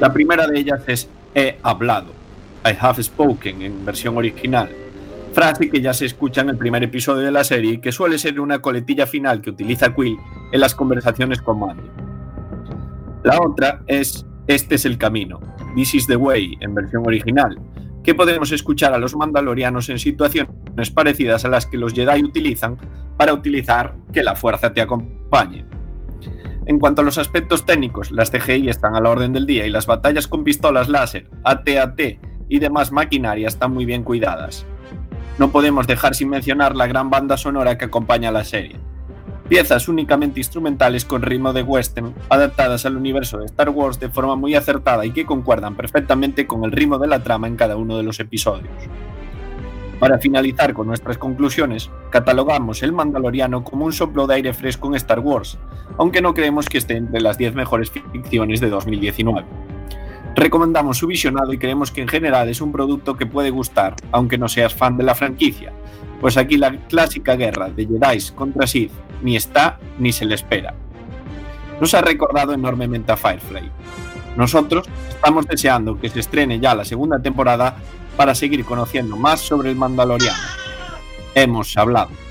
La 0.00 0.12
primera 0.12 0.46
de 0.46 0.58
ellas 0.58 0.82
es 0.86 1.08
he 1.34 1.58
hablado, 1.62 2.12
I 2.64 2.76
have 2.78 3.02
spoken 3.02 3.62
en 3.62 3.84
versión 3.84 4.16
original, 4.16 4.70
frase 5.32 5.68
que 5.68 5.80
ya 5.80 5.92
se 5.92 6.06
escucha 6.06 6.40
en 6.40 6.50
el 6.50 6.56
primer 6.56 6.82
episodio 6.82 7.24
de 7.24 7.30
la 7.30 7.44
serie 7.44 7.74
y 7.74 7.78
que 7.78 7.92
suele 7.92 8.18
ser 8.18 8.40
una 8.40 8.60
coletilla 8.60 9.06
final 9.06 9.42
que 9.42 9.50
utiliza 9.50 9.94
Quill 9.94 10.16
en 10.52 10.60
las 10.60 10.74
conversaciones 10.74 11.42
con 11.42 11.60
Mando. 11.60 11.82
La 13.22 13.40
otra 13.40 13.82
es 13.86 14.24
este 14.46 14.76
es 14.76 14.84
el 14.84 14.96
camino, 14.96 15.40
this 15.74 15.94
is 15.94 16.06
the 16.06 16.16
way 16.16 16.56
en 16.60 16.74
versión 16.74 17.06
original, 17.06 17.58
que 18.06 18.14
podemos 18.14 18.52
escuchar 18.52 18.94
a 18.94 18.98
los 18.98 19.16
mandalorianos 19.16 19.88
en 19.88 19.98
situaciones 19.98 20.90
parecidas 20.94 21.44
a 21.44 21.48
las 21.48 21.66
que 21.66 21.76
los 21.76 21.92
Jedi 21.92 22.22
utilizan 22.22 22.78
para 23.16 23.34
utilizar 23.34 23.96
que 24.12 24.22
la 24.22 24.36
fuerza 24.36 24.72
te 24.72 24.80
acompañe. 24.80 25.66
En 26.66 26.78
cuanto 26.78 27.02
a 27.02 27.04
los 27.04 27.18
aspectos 27.18 27.66
técnicos, 27.66 28.12
las 28.12 28.30
CGI 28.30 28.68
están 28.68 28.94
a 28.94 29.00
la 29.00 29.10
orden 29.10 29.32
del 29.32 29.44
día 29.44 29.66
y 29.66 29.70
las 29.70 29.86
batallas 29.86 30.28
con 30.28 30.44
pistolas 30.44 30.88
láser, 30.88 31.28
AT-AT 31.42 32.00
y 32.48 32.58
demás 32.60 32.92
maquinaria 32.92 33.48
están 33.48 33.74
muy 33.74 33.84
bien 33.84 34.04
cuidadas. 34.04 34.64
No 35.38 35.50
podemos 35.50 35.88
dejar 35.88 36.14
sin 36.14 36.28
mencionar 36.28 36.76
la 36.76 36.86
gran 36.86 37.10
banda 37.10 37.36
sonora 37.36 37.76
que 37.76 37.86
acompaña 37.86 38.30
la 38.30 38.44
serie. 38.44 38.78
Piezas 39.48 39.86
únicamente 39.88 40.40
instrumentales 40.40 41.04
con 41.04 41.22
ritmo 41.22 41.52
de 41.52 41.62
western, 41.62 42.12
adaptadas 42.30 42.84
al 42.84 42.96
universo 42.96 43.38
de 43.38 43.46
Star 43.46 43.68
Wars 43.70 44.00
de 44.00 44.08
forma 44.08 44.34
muy 44.34 44.56
acertada 44.56 45.06
y 45.06 45.12
que 45.12 45.24
concuerdan 45.24 45.76
perfectamente 45.76 46.48
con 46.48 46.64
el 46.64 46.72
ritmo 46.72 46.98
de 46.98 47.06
la 47.06 47.22
trama 47.22 47.46
en 47.46 47.54
cada 47.54 47.76
uno 47.76 47.96
de 47.96 48.02
los 48.02 48.18
episodios. 48.18 48.74
Para 50.00 50.18
finalizar 50.18 50.74
con 50.74 50.88
nuestras 50.88 51.16
conclusiones, 51.16 51.90
catalogamos 52.10 52.82
El 52.82 52.92
Mandaloriano 52.92 53.62
como 53.62 53.84
un 53.84 53.92
soplo 53.92 54.26
de 54.26 54.34
aire 54.34 54.52
fresco 54.52 54.88
en 54.88 54.96
Star 54.96 55.20
Wars, 55.20 55.58
aunque 55.96 56.20
no 56.20 56.34
creemos 56.34 56.68
que 56.68 56.78
esté 56.78 56.96
entre 56.96 57.20
las 57.20 57.38
10 57.38 57.54
mejores 57.54 57.90
ficciones 57.90 58.60
de 58.60 58.68
2019. 58.68 59.46
Recomendamos 60.34 60.98
su 60.98 61.06
visionado 61.06 61.52
y 61.52 61.58
creemos 61.58 61.92
que 61.92 62.02
en 62.02 62.08
general 62.08 62.48
es 62.48 62.60
un 62.60 62.72
producto 62.72 63.16
que 63.16 63.26
puede 63.26 63.50
gustar, 63.50 63.94
aunque 64.10 64.38
no 64.38 64.48
seas 64.48 64.74
fan 64.74 64.98
de 64.98 65.04
la 65.04 65.14
franquicia, 65.14 65.72
pues 66.20 66.36
aquí 66.36 66.56
la 66.56 66.76
clásica 66.88 67.36
guerra 67.36 67.70
de 67.70 67.86
Jedi 67.86 68.18
contra 68.34 68.66
Sith 68.66 68.92
ni 69.22 69.36
está 69.36 69.78
ni 69.98 70.12
se 70.12 70.24
le 70.24 70.34
espera. 70.34 70.74
Nos 71.80 71.94
ha 71.94 72.00
recordado 72.00 72.52
enormemente 72.52 73.12
a 73.12 73.16
Firefly. 73.16 73.70
Nosotros 74.36 74.86
estamos 75.08 75.46
deseando 75.46 75.98
que 75.98 76.08
se 76.08 76.20
estrene 76.20 76.60
ya 76.60 76.74
la 76.74 76.84
segunda 76.84 77.18
temporada 77.18 77.76
para 78.16 78.34
seguir 78.34 78.64
conociendo 78.64 79.16
más 79.16 79.40
sobre 79.40 79.70
el 79.70 79.76
Mandaloriano. 79.76 80.38
Hemos 81.34 81.76
hablado. 81.76 82.25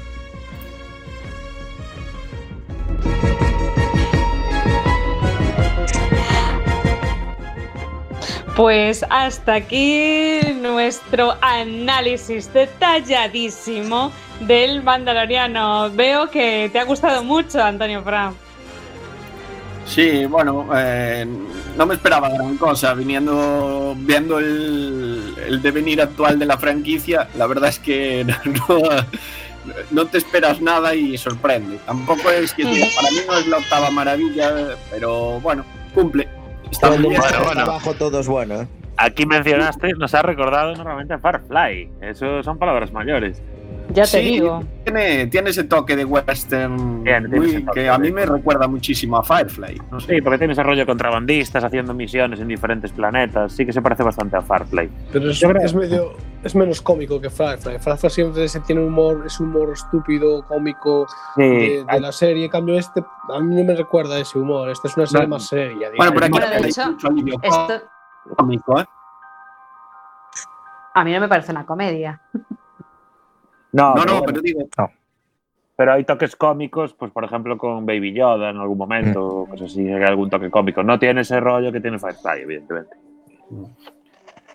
Pues 8.55 9.05
hasta 9.09 9.55
aquí 9.55 10.39
nuestro 10.61 11.35
análisis 11.41 12.53
detalladísimo 12.53 14.13
del 14.39 14.81
Mandaloriano. 14.81 15.91
Veo 15.91 16.29
que 16.31 16.69
te 16.71 16.79
ha 16.79 16.85
gustado 16.85 17.21
mucho, 17.21 17.61
Antonio 17.61 18.01
Fran. 18.01 18.33
Sí, 19.85 20.25
bueno, 20.25 20.67
eh, 20.73 21.27
no 21.77 21.85
me 21.85 21.95
esperaba 21.95 22.29
gran 22.29 22.55
cosa, 22.57 22.93
viniendo, 22.93 23.93
viendo 23.99 24.39
el, 24.39 25.35
el, 25.45 25.61
devenir 25.61 26.01
actual 26.01 26.39
de 26.39 26.45
la 26.45 26.57
franquicia, 26.57 27.27
la 27.35 27.45
verdad 27.45 27.69
es 27.69 27.79
que 27.79 28.25
no, 28.45 28.79
no 29.91 30.05
te 30.07 30.17
esperas 30.17 30.61
nada 30.61 30.95
y 30.95 31.17
sorprende. 31.17 31.77
Tampoco 31.85 32.31
es 32.31 32.53
que 32.53 32.63
para 32.63 33.11
mí 33.11 33.17
no 33.27 33.37
es 33.37 33.47
la 33.47 33.57
octava 33.57 33.91
maravilla, 33.91 34.77
pero 34.89 35.41
bueno, 35.41 35.65
cumple. 35.93 36.29
Bueno, 36.81 37.09
bueno. 37.43 37.61
abajo 37.61 37.93
todo 37.93 38.19
es 38.19 38.27
bueno. 38.27 38.61
¿eh? 38.61 38.67
Aquí 38.97 39.25
mencionaste, 39.25 39.93
nos 39.93 40.13
ha 40.13 40.21
recordado 40.21 40.75
normalmente 40.75 41.13
a 41.13 41.19
Firefly. 41.19 41.89
Eso 42.01 42.43
son 42.43 42.57
palabras 42.57 42.91
mayores. 42.91 43.41
Ya 43.93 44.03
te 44.03 44.07
Sí, 44.09 44.19
digo. 44.21 44.63
Tiene, 44.83 45.27
tiene 45.27 45.49
ese 45.51 45.63
toque 45.63 45.95
de 45.95 46.03
western 46.05 47.03
muy- 47.03 47.63
toque, 47.63 47.81
que 47.81 47.89
a 47.89 47.97
mí 47.97 48.11
me 48.11 48.25
recuerda 48.25 48.67
muchísimo 48.67 49.17
a 49.17 49.23
Firefly. 49.23 49.81
No 49.91 49.99
sé. 49.99 50.15
Sí, 50.15 50.21
porque 50.21 50.37
tiene 50.39 50.53
ese 50.53 50.63
rollo 50.63 50.79
de 50.81 50.85
contrabandistas 50.85 51.63
haciendo 51.63 51.93
misiones 51.93 52.39
en 52.39 52.47
diferentes 52.47 52.91
planetas. 52.91 53.53
Sí 53.53 53.65
que 53.65 53.71
se 53.71 53.81
parece 53.81 54.03
bastante 54.03 54.35
a 54.37 54.41
Firefly. 54.41 54.89
Pero 55.13 55.29
es, 55.29 55.73
medio, 55.75 56.13
es 56.43 56.55
menos 56.55 56.81
cómico 56.81 57.21
que 57.21 57.29
Firefly. 57.29 57.79
Firefly 57.79 58.09
siempre 58.09 58.47
se 58.47 58.59
tiene 58.61 58.83
humor, 58.83 59.23
es 59.25 59.39
humor 59.39 59.71
estúpido, 59.73 60.43
cómico 60.47 61.05
Sí, 61.35 61.41
de, 61.43 61.85
de 61.89 61.99
la 62.01 62.11
serie. 62.11 62.45
En 62.45 62.51
cambio, 62.51 62.77
este 62.77 63.01
a 63.33 63.39
mí 63.39 63.55
no 63.55 63.63
me 63.63 63.75
recuerda 63.75 64.17
ese 64.19 64.37
humor. 64.39 64.69
Esta 64.69 64.87
es 64.87 64.97
una 64.97 65.05
serie 65.05 65.27
No. 65.27 65.35
más 65.35 65.47
seria. 65.47 65.89
Bueno, 65.95 66.11
pero 66.13 66.25
aquí 66.25 66.31
Bueno, 66.31 66.47
de 66.49 66.55
hay 66.55 66.63
hecho, 66.65 66.91
mucho 66.91 67.07
alivio 67.07 67.35
Esto 67.41 67.81
cómico, 68.35 68.81
¿eh? 68.81 68.85
a 70.95 71.03
mí 71.03 71.11
no 71.13 71.19
me 71.19 71.27
parece 71.27 71.51
una 71.51 71.65
comedia. 71.65 72.19
No, 73.75 73.93
No, 73.95 74.01
pero, 74.01 74.05
no, 74.05 74.17
bueno, 74.19 74.25
pero 74.25 74.41
digo, 74.41 74.69
pero 75.75 75.91
hay 75.93 76.03
toques 76.05 76.35
cómicos, 76.37 76.93
pues 76.93 77.11
por 77.11 77.25
ejemplo 77.25 77.57
con 77.57 77.85
Baby 77.85 78.13
Yoda 78.13 78.49
en 78.51 78.57
algún 78.57 78.77
momento, 78.77 79.25
o 79.41 79.45
cosas 79.47 79.69
así, 79.71 79.81
hay 79.91 80.03
algún 80.03 80.29
toque 80.29 80.49
cómico. 80.49 80.81
No 80.83 80.97
tiene 80.97 81.21
ese 81.21 81.39
rollo 81.41 81.71
que 81.71 81.81
tiene 81.81 81.99
Firefly, 81.99 82.41
evidentemente. 82.43 82.95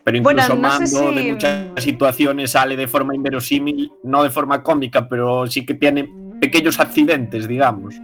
pero 0.02 0.22
Bueno, 0.22 0.40
incluso 0.40 0.54
no 0.56 0.70
sé 0.70 0.96
Mando 0.96 1.10
si- 1.10 1.14
de 1.16 1.22
muchas 1.32 1.66
situaciones 1.76 2.50
sale 2.52 2.74
de 2.76 2.88
forma 2.88 3.14
inverosímil, 3.14 3.92
no 4.04 4.22
de 4.22 4.30
forma 4.30 4.62
cómica, 4.62 5.06
pero 5.08 5.46
sí 5.46 5.66
que 5.66 5.74
tiene 5.74 6.08
pequeños 6.40 6.80
accidentes, 6.80 7.46
digamos. 7.46 8.00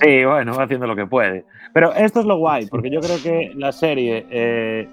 Sí, 0.00 0.24
bueno, 0.24 0.54
va 0.54 0.64
haciendo 0.64 0.86
lo 0.86 0.94
que 0.94 1.06
puede. 1.06 1.46
Pero 1.72 1.94
esto 1.94 2.20
es 2.20 2.26
lo 2.26 2.36
guay, 2.36 2.66
porque 2.66 2.90
yo 2.90 3.00
creo 3.00 3.22
que 3.22 3.52
la 3.56 3.72
serie 3.72 4.26
eh, 4.28 4.88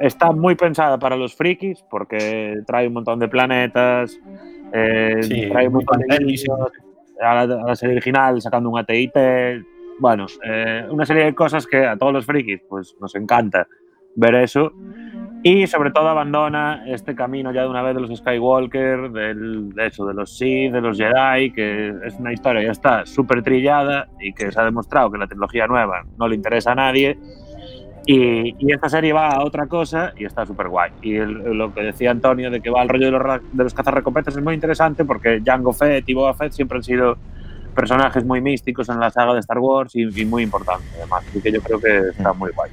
está 0.00 0.30
muy 0.30 0.54
pensada 0.54 0.98
para 0.98 1.16
los 1.16 1.34
frikis, 1.34 1.82
porque 1.90 2.58
trae 2.66 2.86
un 2.86 2.92
montón 2.94 3.18
de 3.18 3.28
planetas, 3.28 4.18
eh, 4.72 5.22
Sí, 5.22 5.48
trae 5.50 5.68
un 5.68 5.74
montón 5.74 6.00
de 6.00 6.16
a 7.20 7.34
la, 7.34 7.40
a 7.42 7.66
la 7.68 7.76
serie 7.76 7.96
original, 7.96 8.40
sacando 8.40 8.70
un 8.70 8.78
ATIT. 8.78 9.12
Bueno, 9.98 10.26
eh, 10.42 10.86
una 10.90 11.04
serie 11.04 11.24
de 11.24 11.34
cosas 11.34 11.66
que 11.66 11.84
a 11.84 11.96
todos 11.96 12.12
los 12.12 12.24
frikis 12.24 12.60
pues, 12.68 12.96
nos 13.00 13.14
encanta 13.14 13.66
ver 14.16 14.34
eso. 14.36 14.72
Y 15.42 15.66
sobre 15.66 15.90
todo 15.90 16.08
abandona 16.08 16.84
este 16.86 17.14
camino 17.14 17.50
ya 17.52 17.62
de 17.62 17.68
una 17.68 17.82
vez 17.82 17.94
de 17.94 18.02
los 18.02 18.18
Skywalker, 18.18 19.10
del, 19.10 19.70
de 19.72 19.86
eso, 19.86 20.06
de 20.06 20.12
los 20.12 20.36
Sith, 20.36 20.72
de 20.72 20.80
los 20.82 20.98
Jedi, 20.98 21.52
que 21.52 21.94
es 22.04 22.14
una 22.18 22.32
historia 22.32 22.62
ya 22.62 22.72
está 22.72 23.06
súper 23.06 23.42
trillada 23.42 24.08
y 24.20 24.34
que 24.34 24.52
se 24.52 24.60
ha 24.60 24.64
demostrado 24.64 25.10
que 25.10 25.16
la 25.16 25.26
trilogía 25.26 25.66
nueva 25.66 26.04
no 26.18 26.28
le 26.28 26.36
interesa 26.36 26.72
a 26.72 26.74
nadie. 26.74 27.18
Y, 28.12 28.56
y 28.58 28.72
esta 28.72 28.88
serie 28.88 29.12
va 29.12 29.28
a 29.28 29.44
otra 29.44 29.66
cosa 29.66 30.12
y 30.16 30.24
está 30.24 30.44
súper 30.44 30.68
guay. 30.68 30.90
Y 31.02 31.14
el- 31.16 31.56
lo 31.56 31.72
que 31.72 31.82
decía 31.82 32.10
Antonio 32.10 32.50
de 32.50 32.60
que 32.60 32.68
va 32.70 32.80
al 32.80 32.88
rollo 32.88 33.06
de 33.06 33.12
los, 33.12 33.22
de 33.52 33.64
los 33.64 33.72
cazarrecompensas 33.74 34.36
es 34.36 34.42
muy 34.42 34.54
interesante 34.54 35.04
porque 35.04 35.40
Jango 35.44 35.72
Fett 35.72 36.08
y 36.08 36.14
Boba 36.14 36.34
Fett 36.34 36.52
siempre 36.52 36.78
han 36.78 36.82
sido 36.82 37.16
personajes 37.74 38.24
muy 38.24 38.40
místicos 38.40 38.88
en 38.88 38.98
la 38.98 39.10
saga 39.10 39.34
de 39.34 39.40
Star 39.40 39.58
Wars 39.58 39.94
y, 39.94 40.02
y 40.20 40.24
muy 40.24 40.42
importantes 40.42 40.88
además. 40.96 41.24
Así 41.28 41.40
que 41.40 41.52
yo 41.52 41.60
creo 41.60 41.78
que 41.80 41.98
está 42.10 42.32
muy 42.32 42.50
guay. 42.52 42.70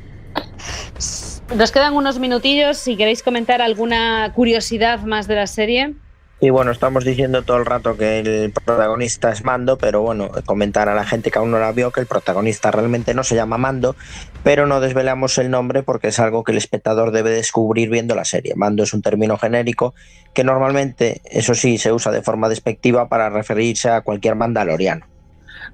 Nos 1.56 1.72
quedan 1.72 1.94
unos 1.94 2.18
minutillos. 2.20 2.78
Si 2.78 2.98
queréis 2.98 3.22
comentar 3.22 3.62
alguna 3.62 4.32
curiosidad 4.34 5.02
más 5.02 5.28
de 5.28 5.36
la 5.36 5.46
serie. 5.48 5.94
Y 6.40 6.52
bueno, 6.52 6.70
estamos 6.70 7.04
diciendo 7.04 7.42
todo 7.42 7.58
el 7.58 7.66
rato 7.66 7.98
que 7.98 8.20
el 8.20 8.52
protagonista 8.52 9.32
es 9.32 9.44
Mando, 9.44 9.80
pero 9.80 10.04
bueno, 10.04 10.30
comentar 10.46 10.88
a 10.88 10.94
la 10.94 11.04
gente 11.04 11.32
que 11.32 11.40
aún 11.40 11.50
no 11.50 11.58
la 11.58 11.72
vio 11.72 11.92
que 11.92 12.00
el 12.00 12.06
protagonista 12.06 12.70
realmente 12.70 13.16
no 13.16 13.24
se 13.24 13.34
llama 13.34 13.58
Mando, 13.58 13.96
pero 14.44 14.68
no 14.68 14.80
desvelamos 14.80 15.40
el 15.40 15.50
nombre 15.50 15.82
porque 15.82 16.10
es 16.10 16.20
algo 16.20 16.44
que 16.44 16.52
el 16.52 16.60
espectador 16.60 17.10
debe 17.10 17.32
descubrir 17.32 17.90
viendo 17.90 18.14
la 18.14 18.24
serie. 18.24 18.54
Mando 18.56 18.84
es 18.84 18.94
un 18.94 19.02
término 19.02 19.36
genérico 19.38 19.96
que 20.36 20.44
normalmente, 20.44 21.22
eso 21.26 21.56
sí, 21.56 21.80
se 21.80 21.92
usa 21.92 22.12
de 22.12 22.22
forma 22.22 22.50
despectiva 22.50 23.10
para 23.10 23.32
referirse 23.32 23.90
a 23.90 24.02
cualquier 24.02 24.36
mandaloriano. 24.36 25.08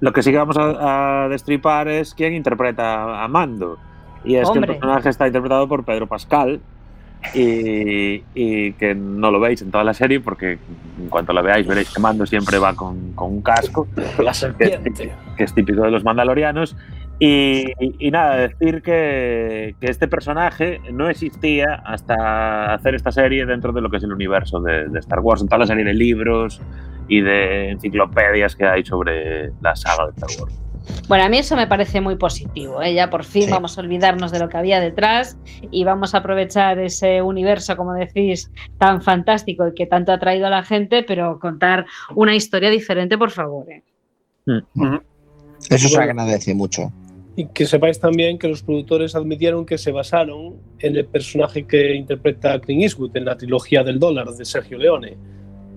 Lo 0.00 0.14
que 0.14 0.22
sí 0.22 0.30
que 0.30 0.38
vamos 0.38 0.56
a, 0.56 1.24
a 1.24 1.28
destripar 1.28 1.88
es 1.88 2.14
quién 2.14 2.32
interpreta 2.32 3.22
a 3.22 3.28
Mando. 3.28 3.76
Y 4.24 4.36
es 4.36 4.50
que 4.50 4.60
el 4.60 4.66
personaje 4.66 5.10
está 5.10 5.26
interpretado 5.26 5.68
por 5.68 5.84
Pedro 5.84 6.06
Pascal. 6.06 6.62
Y, 7.32 8.22
y 8.34 8.72
que 8.74 8.94
no 8.94 9.30
lo 9.30 9.40
veis 9.40 9.62
en 9.62 9.70
toda 9.70 9.82
la 9.82 9.94
serie 9.94 10.20
porque 10.20 10.58
en 11.00 11.08
cuanto 11.08 11.32
la 11.32 11.40
veáis 11.42 11.66
veréis 11.66 11.90
que 11.92 12.00
Mando 12.00 12.26
siempre 12.26 12.58
va 12.58 12.74
con, 12.74 13.12
con 13.12 13.32
un 13.32 13.42
casco 13.42 13.88
La 14.22 14.32
que, 14.58 15.10
que 15.36 15.44
es 15.44 15.54
típico 15.54 15.82
de 15.82 15.90
los 15.90 16.04
mandalorianos 16.04 16.76
y, 17.18 17.64
y 17.98 18.10
nada, 18.10 18.36
decir 18.36 18.82
que, 18.82 19.76
que 19.80 19.86
este 19.86 20.08
personaje 20.08 20.80
no 20.92 21.08
existía 21.08 21.74
hasta 21.84 22.74
hacer 22.74 22.96
esta 22.96 23.12
serie 23.12 23.46
dentro 23.46 23.72
de 23.72 23.80
lo 23.80 23.88
que 23.88 23.98
es 23.98 24.02
el 24.02 24.12
universo 24.12 24.60
de, 24.60 24.88
de 24.88 24.98
Star 24.98 25.20
Wars, 25.20 25.40
en 25.40 25.48
toda 25.48 25.60
la 25.60 25.66
serie 25.66 25.84
de 25.84 25.94
libros 25.94 26.60
y 27.06 27.20
de 27.20 27.70
enciclopedias 27.70 28.56
que 28.56 28.66
hay 28.66 28.84
sobre 28.84 29.52
la 29.60 29.76
saga 29.76 30.06
de 30.06 30.12
Star 30.12 30.30
Wars. 30.40 30.63
Bueno, 31.08 31.24
a 31.24 31.28
mí 31.28 31.38
eso 31.38 31.56
me 31.56 31.66
parece 31.66 32.00
muy 32.00 32.16
positivo. 32.16 32.82
¿eh? 32.82 32.94
Ya 32.94 33.10
por 33.10 33.24
fin 33.24 33.44
Sí. 33.44 33.50
vamos 33.50 33.76
a 33.76 33.80
olvidarnos 33.80 34.32
de 34.32 34.38
lo 34.38 34.48
que 34.48 34.56
había 34.56 34.80
detrás 34.80 35.36
y 35.70 35.84
vamos 35.84 36.14
a 36.14 36.18
aprovechar 36.18 36.78
ese 36.78 37.22
universo, 37.22 37.76
como 37.76 37.92
decís, 37.92 38.50
tan 38.78 39.02
fantástico 39.02 39.68
y 39.68 39.74
que 39.74 39.86
tanto 39.86 40.12
ha 40.12 40.18
traído 40.18 40.46
a 40.46 40.50
la 40.50 40.62
gente, 40.62 41.02
pero 41.02 41.38
contar 41.38 41.86
una 42.14 42.34
historia 42.34 42.70
diferente, 42.70 43.18
por 43.18 43.30
favor. 43.30 43.66
¿eh? 43.70 43.82
Eso 45.70 45.88
se 45.88 46.00
agradece 46.00 46.54
mucho. 46.54 46.92
Y 47.36 47.46
que 47.46 47.66
sepáis 47.66 47.98
también 47.98 48.38
que 48.38 48.46
los 48.46 48.62
productores 48.62 49.14
admitieron 49.16 49.66
que 49.66 49.76
se 49.76 49.90
basaron 49.90 50.54
en 50.78 50.96
el 50.96 51.04
personaje 51.06 51.66
que 51.66 51.94
interpreta 51.94 52.60
Clint 52.60 52.82
Eastwood 52.82 53.16
en 53.16 53.24
la 53.24 53.36
trilogía 53.36 53.82
del 53.82 53.98
dólar 53.98 54.28
de 54.28 54.44
Sergio 54.44 54.78
Leone. 54.78 55.16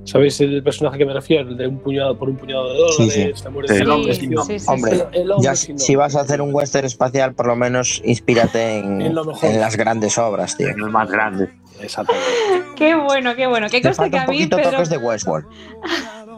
¿Sabéis 0.08 0.40
el 0.40 0.64
personaje 0.64 0.98
que 0.98 1.06
me 1.06 1.14
refiero? 1.14 1.50
El 1.50 1.58
de 1.58 1.68
un 1.68 1.80
puñado 1.80 2.18
por 2.18 2.30
un 2.30 2.38
puñado 2.38 2.70
de 2.70 2.76
Sí, 2.76 2.80
dólares, 2.80 3.14
sí. 3.14 3.50
Sí, 3.68 3.74
de 3.74 3.80
el 3.82 3.90
hombre 3.92 4.14
sin 4.14 4.32
nombre. 4.32 4.60
sí, 4.60 4.66
sí, 4.66 4.72
Hombre, 4.72 4.96
sí. 4.96 5.04
El, 5.12 5.22
el 5.22 5.32
hombre 5.32 5.44
Ya, 5.44 5.56
sin 5.56 5.78
si 5.80 5.96
vas 5.98 6.16
a 6.16 6.22
hacer 6.22 6.42
un 6.42 6.54
western 6.56 6.86
espacial, 6.88 7.34
por 7.36 7.46
lo 7.48 7.56
menos 7.58 8.02
inspírate 8.06 8.78
en, 8.80 9.02
En 9.08 9.14
lo 9.16 9.26
mejor. 9.26 9.50
en 9.50 9.60
las 9.60 9.76
grandes 9.76 10.18
obras, 10.18 10.56
tío. 10.56 10.70
En 10.70 10.80
el 10.80 10.90
más 10.90 11.12
grande. 11.12 11.50
Exactamente. 11.82 12.28
Qué 12.76 12.96
bueno, 12.96 13.36
qué 13.36 13.46
bueno. 13.48 13.68
Qué 13.70 13.82
conste 13.82 14.10
que 14.10 14.16
un 14.16 14.22
a 14.24 14.28
mí, 14.28 14.38
poquito 14.38 14.56
Pedro, 14.58 14.72
toques 14.72 14.90
de 14.90 14.98
Westworld. 14.98 15.46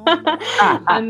a, 0.85 1.01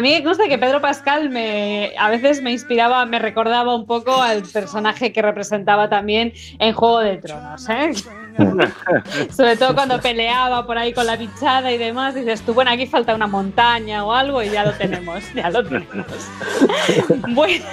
mí- 0.00 0.10
me 0.10 0.24
consta 0.24 0.48
que 0.48 0.58
Pedro 0.58 0.80
Pascal 0.80 1.30
me, 1.30 1.92
a 1.98 2.08
veces 2.10 2.42
me 2.42 2.52
inspiraba, 2.52 3.04
me 3.06 3.18
recordaba 3.18 3.74
un 3.74 3.86
poco 3.86 4.20
al 4.22 4.42
personaje 4.42 5.12
que 5.12 5.22
representaba 5.22 5.88
también 5.88 6.32
en 6.58 6.72
Juego 6.74 7.00
de 7.00 7.16
Tronos. 7.18 7.68
¿eh? 7.68 7.92
Sobre 9.30 9.56
todo 9.56 9.74
cuando 9.74 10.00
peleaba 10.00 10.66
por 10.66 10.76
ahí 10.78 10.92
con 10.92 11.06
la 11.06 11.16
bichada 11.16 11.72
y 11.72 11.78
demás, 11.78 12.14
dices 12.14 12.42
tú, 12.42 12.54
bueno, 12.54 12.70
aquí 12.70 12.86
falta 12.86 13.14
una 13.14 13.26
montaña 13.26 14.04
o 14.04 14.12
algo 14.12 14.42
y 14.42 14.50
ya 14.50 14.64
lo 14.64 14.72
tenemos, 14.72 15.22
ya 15.34 15.50
lo 15.50 15.64
tenemos. 15.64 16.06
bueno, 17.28 17.64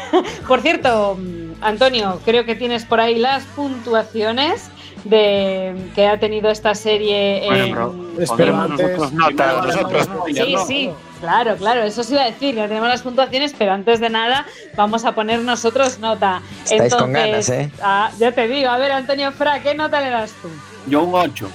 por 0.47 0.61
cierto, 0.61 1.18
Antonio, 1.61 2.20
creo 2.26 2.45
que 2.45 2.55
tienes 2.55 2.86
por 2.86 2.99
ahí 2.99 3.18
las 3.20 3.43
puntuaciones 3.45 4.70
de 5.03 5.75
que 5.95 6.07
ha 6.07 6.19
tenido 6.19 6.49
esta 6.49 6.75
serie 6.75 7.43
Bueno, 7.45 7.93
en- 8.17 8.27
pero 8.37 8.67
nosotros 8.67 9.13
nota, 9.13 9.61
nosotros. 9.61 10.09
Sí, 10.27 10.55
sí, 10.67 10.89
claro, 11.19 11.55
claro, 11.57 11.83
eso 11.83 12.03
sí 12.03 12.13
iba 12.13 12.23
a 12.23 12.25
decir, 12.25 12.55
ya 12.55 12.67
tenemos 12.67 12.87
las 12.89 13.01
puntuaciones, 13.01 13.53
pero 13.57 13.73
antes 13.73 13.99
de 13.99 14.09
nada 14.09 14.45
vamos 14.75 15.05
a 15.05 15.13
poner 15.13 15.39
nosotros 15.39 15.99
nota. 15.99 16.41
Estáis 16.69 16.95
con 16.95 17.11
ganas, 17.11 17.49
¿eh? 17.49 17.71
ah, 17.81 18.11
ya 18.19 18.31
te 18.31 18.47
digo, 18.47 18.69
a 18.69 18.77
ver, 18.77 18.91
Antonio 18.91 19.31
Fra, 19.31 19.61
¿qué 19.61 19.75
nota 19.75 19.99
le 20.01 20.09
das 20.09 20.31
tú? 20.41 20.49
Yo 20.87 21.03
un 21.03 21.13
8. 21.15 21.49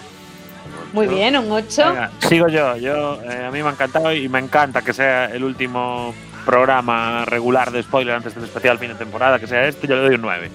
Muy 0.93 1.07
bien, 1.07 1.37
un 1.37 1.51
8. 1.53 1.85
Venga, 1.87 2.11
sigo 2.21 2.49
yo. 2.49 2.77
yo 2.77 3.23
eh, 3.23 3.45
a 3.47 3.51
mí 3.51 3.63
me 3.63 3.69
ha 3.69 3.73
encantado 3.73 4.13
y 4.13 4.29
me 4.29 4.39
encanta 4.39 4.81
que 4.83 4.93
sea 4.95 5.27
el 5.27 5.45
último 5.45 6.15
programa 6.47 7.27
regular 7.27 7.71
de 7.71 7.83
spoiler 7.83 8.15
antes 8.15 8.35
del 8.35 8.45
especial 8.45 8.79
fin 8.79 8.89
de 8.89 8.95
temporada, 8.95 9.39
que 9.39 9.47
sea 9.47 9.67
este, 9.67 9.87
yo 9.87 9.97
le 9.97 10.03
doy 10.03 10.15
un 10.15 10.23
9. 10.23 10.51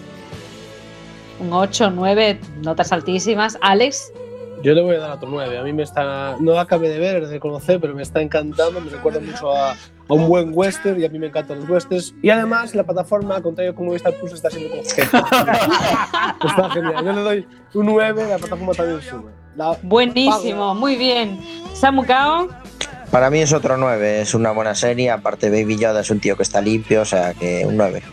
Un 1.39 1.51
8, 1.51 1.91
9, 1.91 2.39
notas 2.61 2.91
altísimas. 2.91 3.57
Alex, 3.61 4.11
Yo 4.63 4.73
le 4.73 4.81
voy 4.81 4.95
a 4.95 4.99
dar 4.99 5.11
otro 5.11 5.27
9. 5.29 5.57
A 5.57 5.63
mí 5.63 5.73
me 5.73 5.83
está. 5.83 6.37
No 6.39 6.57
acabé 6.59 6.89
de 6.89 6.99
ver, 6.99 7.27
de 7.27 7.39
conocer, 7.39 7.79
pero 7.81 7.93
me 7.93 8.03
está 8.03 8.21
encantando. 8.21 8.79
Me 8.79 8.89
recuerda 8.89 9.19
mucho 9.19 9.53
a, 9.53 9.71
a 9.71 9.75
un 10.13 10.27
buen 10.29 10.51
western 10.53 11.01
y 11.01 11.05
a 11.05 11.09
mí 11.09 11.19
me 11.19 11.27
encantan 11.27 11.59
los 11.59 11.69
westerns. 11.69 12.13
Y 12.21 12.29
además, 12.29 12.73
la 12.75 12.83
plataforma, 12.83 13.35
al 13.35 13.41
contrario 13.43 13.75
como 13.75 13.87
Movistar 13.89 14.13
Plus, 14.15 14.31
está 14.33 14.49
siendo 14.49 14.69
como 14.69 14.81
Está 14.83 16.69
genial. 16.71 17.03
Yo 17.05 17.13
le 17.13 17.21
doy 17.21 17.47
un 17.73 17.85
9, 17.87 18.27
la 18.29 18.37
plataforma 18.37 18.73
también 18.73 19.01
sube. 19.01 19.31
La- 19.55 19.77
buenísimo, 19.81 20.73
muy 20.75 20.95
bien. 20.95 21.39
Samu 21.73 22.05
Kao, 22.05 22.47
Para 23.11 23.29
mí 23.29 23.39
es 23.39 23.51
otro 23.53 23.75
9, 23.77 24.21
es 24.21 24.33
una 24.33 24.51
buena 24.51 24.75
serie. 24.75 25.11
Aparte, 25.11 25.49
Baby 25.49 25.77
Yoda 25.77 25.99
es 26.01 26.09
un 26.09 26.19
tío 26.21 26.35
que 26.37 26.43
está 26.43 26.61
limpio, 26.61 27.01
o 27.01 27.05
sea 27.05 27.33
que 27.33 27.65
un 27.65 27.75
9. 27.77 28.01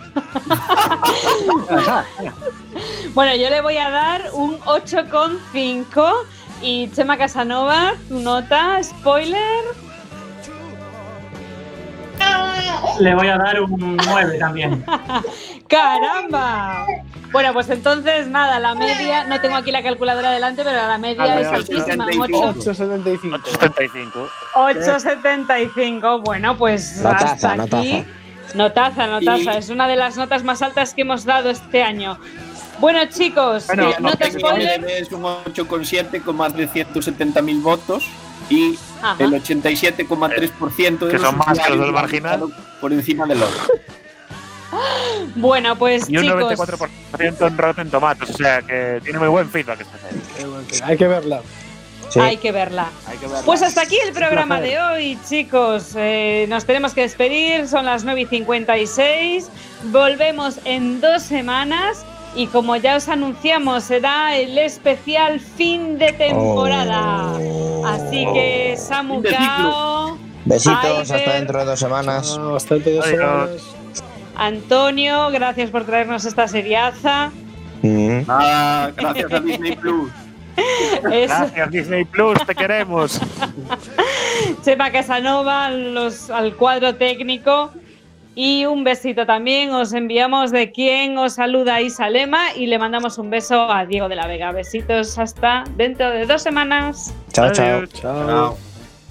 Bueno, 3.15 3.35
yo 3.35 3.51
le 3.51 3.61
voy 3.61 3.77
a 3.77 3.91
dar 3.91 4.23
un 4.33 4.59
8,5 4.61 6.13
Y 6.63 6.89
Chema 6.91 7.17
Casanova, 7.17 7.95
tu 8.09 8.21
nota, 8.21 8.83
spoiler. 8.83 9.65
Le 13.01 13.15
voy 13.15 13.29
a 13.29 13.39
dar 13.39 13.61
un 13.63 13.97
9 13.97 14.39
también. 14.39 14.85
¡Caramba! 15.69 16.85
Bueno, 17.33 17.53
pues 17.55 17.71
entonces 17.71 18.27
nada, 18.27 18.59
la 18.59 18.75
media, 18.75 19.25
no 19.25 19.41
tengo 19.41 19.57
aquí 19.57 19.71
la 19.71 19.83
calculadora 19.83 20.31
delante, 20.33 20.63
pero 20.65 20.77
la 20.87 20.99
media 20.99 21.41
es 21.41 21.47
altísima, 21.47 22.07
8.75. 22.07 22.63
75. 23.45 24.29
8,75. 24.55 26.23
Bueno, 26.25 26.57
pues 26.59 27.01
Notaza, 27.01 27.33
hasta 27.33 27.57
notaza. 27.57 27.79
aquí. 27.79 28.05
Notaza, 28.55 29.07
notaza. 29.07 29.55
Y- 29.55 29.57
Es 29.59 29.71
una 29.71 29.87
de 29.87 29.97
las 29.97 30.17
notas 30.17 30.43
más 30.45 30.61
altas 30.61 30.93
que 30.93 31.03
hemos 31.03 31.25
dado 31.25 31.51
este 31.51 31.83
año. 31.85 32.19
Bueno, 32.81 33.05
chicos, 33.07 33.67
Bueno, 33.67 33.93
no, 34.01 34.13
que 34.13 34.33
spoiler. 34.33 34.85
Es 34.89 35.13
un 35.13 35.23
8,7 35.23 36.23
con 36.23 36.37
más 36.37 36.55
de 36.57 36.67
170.000 36.69 37.63
votos 37.63 38.07
y 38.49 38.79
Ajá. 39.03 39.23
el 39.23 39.33
87,3% 39.33 40.99
de 40.99 41.11
Que 41.11 41.19
los 41.19 41.23
son 41.23 41.39
más 41.39 41.59
que 41.59 41.71
los 41.71 41.81
del 41.81 41.93
marginal. 41.93 42.45
por 42.81 42.93
encima 42.93 43.27
del 43.27 43.43
otro. 43.43 43.61
Bueno, 45.35 45.77
pues 45.77 46.09
Y 46.09 46.17
un 46.17 46.25
chicos, 46.25 46.59
94% 46.59 47.47
en 47.47 47.59
Rotten 47.59 47.91
Tomatoes, 47.91 48.31
o 48.31 48.37
sea 48.37 48.63
que 48.63 49.01
tiene 49.03 49.19
muy 49.19 49.29
buen 49.29 49.49
feedback 49.51 49.81
esta 49.81 49.99
serie. 49.99 50.83
Hay 50.85 50.97
que 50.97 51.07
verla. 51.07 51.43
hay 52.21 52.37
que 52.39 52.53
verla. 52.53 52.89
Hay 53.07 53.19
que 53.19 53.27
verla. 53.27 53.43
Pues 53.45 53.63
hasta 53.63 53.83
aquí 53.83 53.97
el 54.07 54.13
programa 54.13 54.61
de 54.61 54.81
hoy, 54.81 55.19
chicos. 55.29 55.93
Eh, 55.97 56.47
nos 56.49 56.65
tenemos 56.65 56.95
que 56.95 57.03
despedir, 57.03 57.69
son 57.69 57.85
las 57.85 58.05
9 58.05 58.23
y 58.23 58.27
56. 58.27 59.49
Volvemos 59.85 60.59
en 60.65 61.01
dos 61.01 61.23
semanas 61.23 62.05
y 62.35 62.47
como 62.47 62.77
ya 62.77 62.97
os 62.97 63.09
anunciamos, 63.09 63.85
será 63.85 64.37
el 64.37 64.57
especial 64.59 65.41
fin 65.41 65.99
de 65.99 66.13
temporada. 66.13 67.37
Así 67.85 68.27
que, 68.33 68.75
Samu 68.77 69.15
Fin 69.15 69.23
de 69.23 69.31
Cao, 69.31 70.19
Besitos, 70.45 71.11
hasta 71.11 71.33
dentro 71.33 71.59
de 71.61 71.65
dos 71.65 71.81
semanas. 71.81 72.37
Ah, 72.39 72.53
bastante 72.53 72.93
dos 72.93 73.07
Adiós. 73.07 73.21
semanas. 73.21 73.63
Antonio, 74.37 75.31
gracias 75.31 75.71
por 75.71 75.85
traernos 75.85 76.25
esta 76.25 76.49
seriaza. 76.49 77.31
Mm. 77.83 78.21
Ah, 78.29 78.91
gracias 78.97 79.33
a 79.33 79.41
Disney 79.41 79.77
Plus. 79.77 80.11
Gracias 81.03 81.71
Disney 81.71 82.05
Plus, 82.05 82.45
te 82.47 82.55
queremos. 82.55 83.19
Chema 84.63 84.91
Casanova 84.91 85.71
los, 85.71 86.29
al 86.29 86.55
cuadro 86.57 86.95
técnico. 86.97 87.71
Y 88.35 88.65
un 88.65 88.85
besito 88.85 89.27
también 89.27 89.71
os 89.73 89.93
enviamos 89.93 90.53
de 90.53 90.71
quien 90.71 91.19
os 91.19 91.35
saluda 91.35 91.81
Isalema 91.81 92.55
y 92.55 92.67
le 92.67 92.79
mandamos 92.79 93.19
un 93.19 93.31
beso 93.31 93.71
a 93.71 93.85
Diego 93.87 94.09
de 94.09 94.17
la 94.17 94.27
Vega. 94.27 94.53
Besitos 94.53 95.19
hasta 95.19 95.65
dentro 95.77 96.11
de 96.11 96.27
dos 96.27 96.43
semanas. 96.43 97.13
Chao, 97.33 97.53
chao. 97.53 97.79
Adiós. 97.79 97.93
Chao. 97.95 98.27
Chao. 98.27 98.70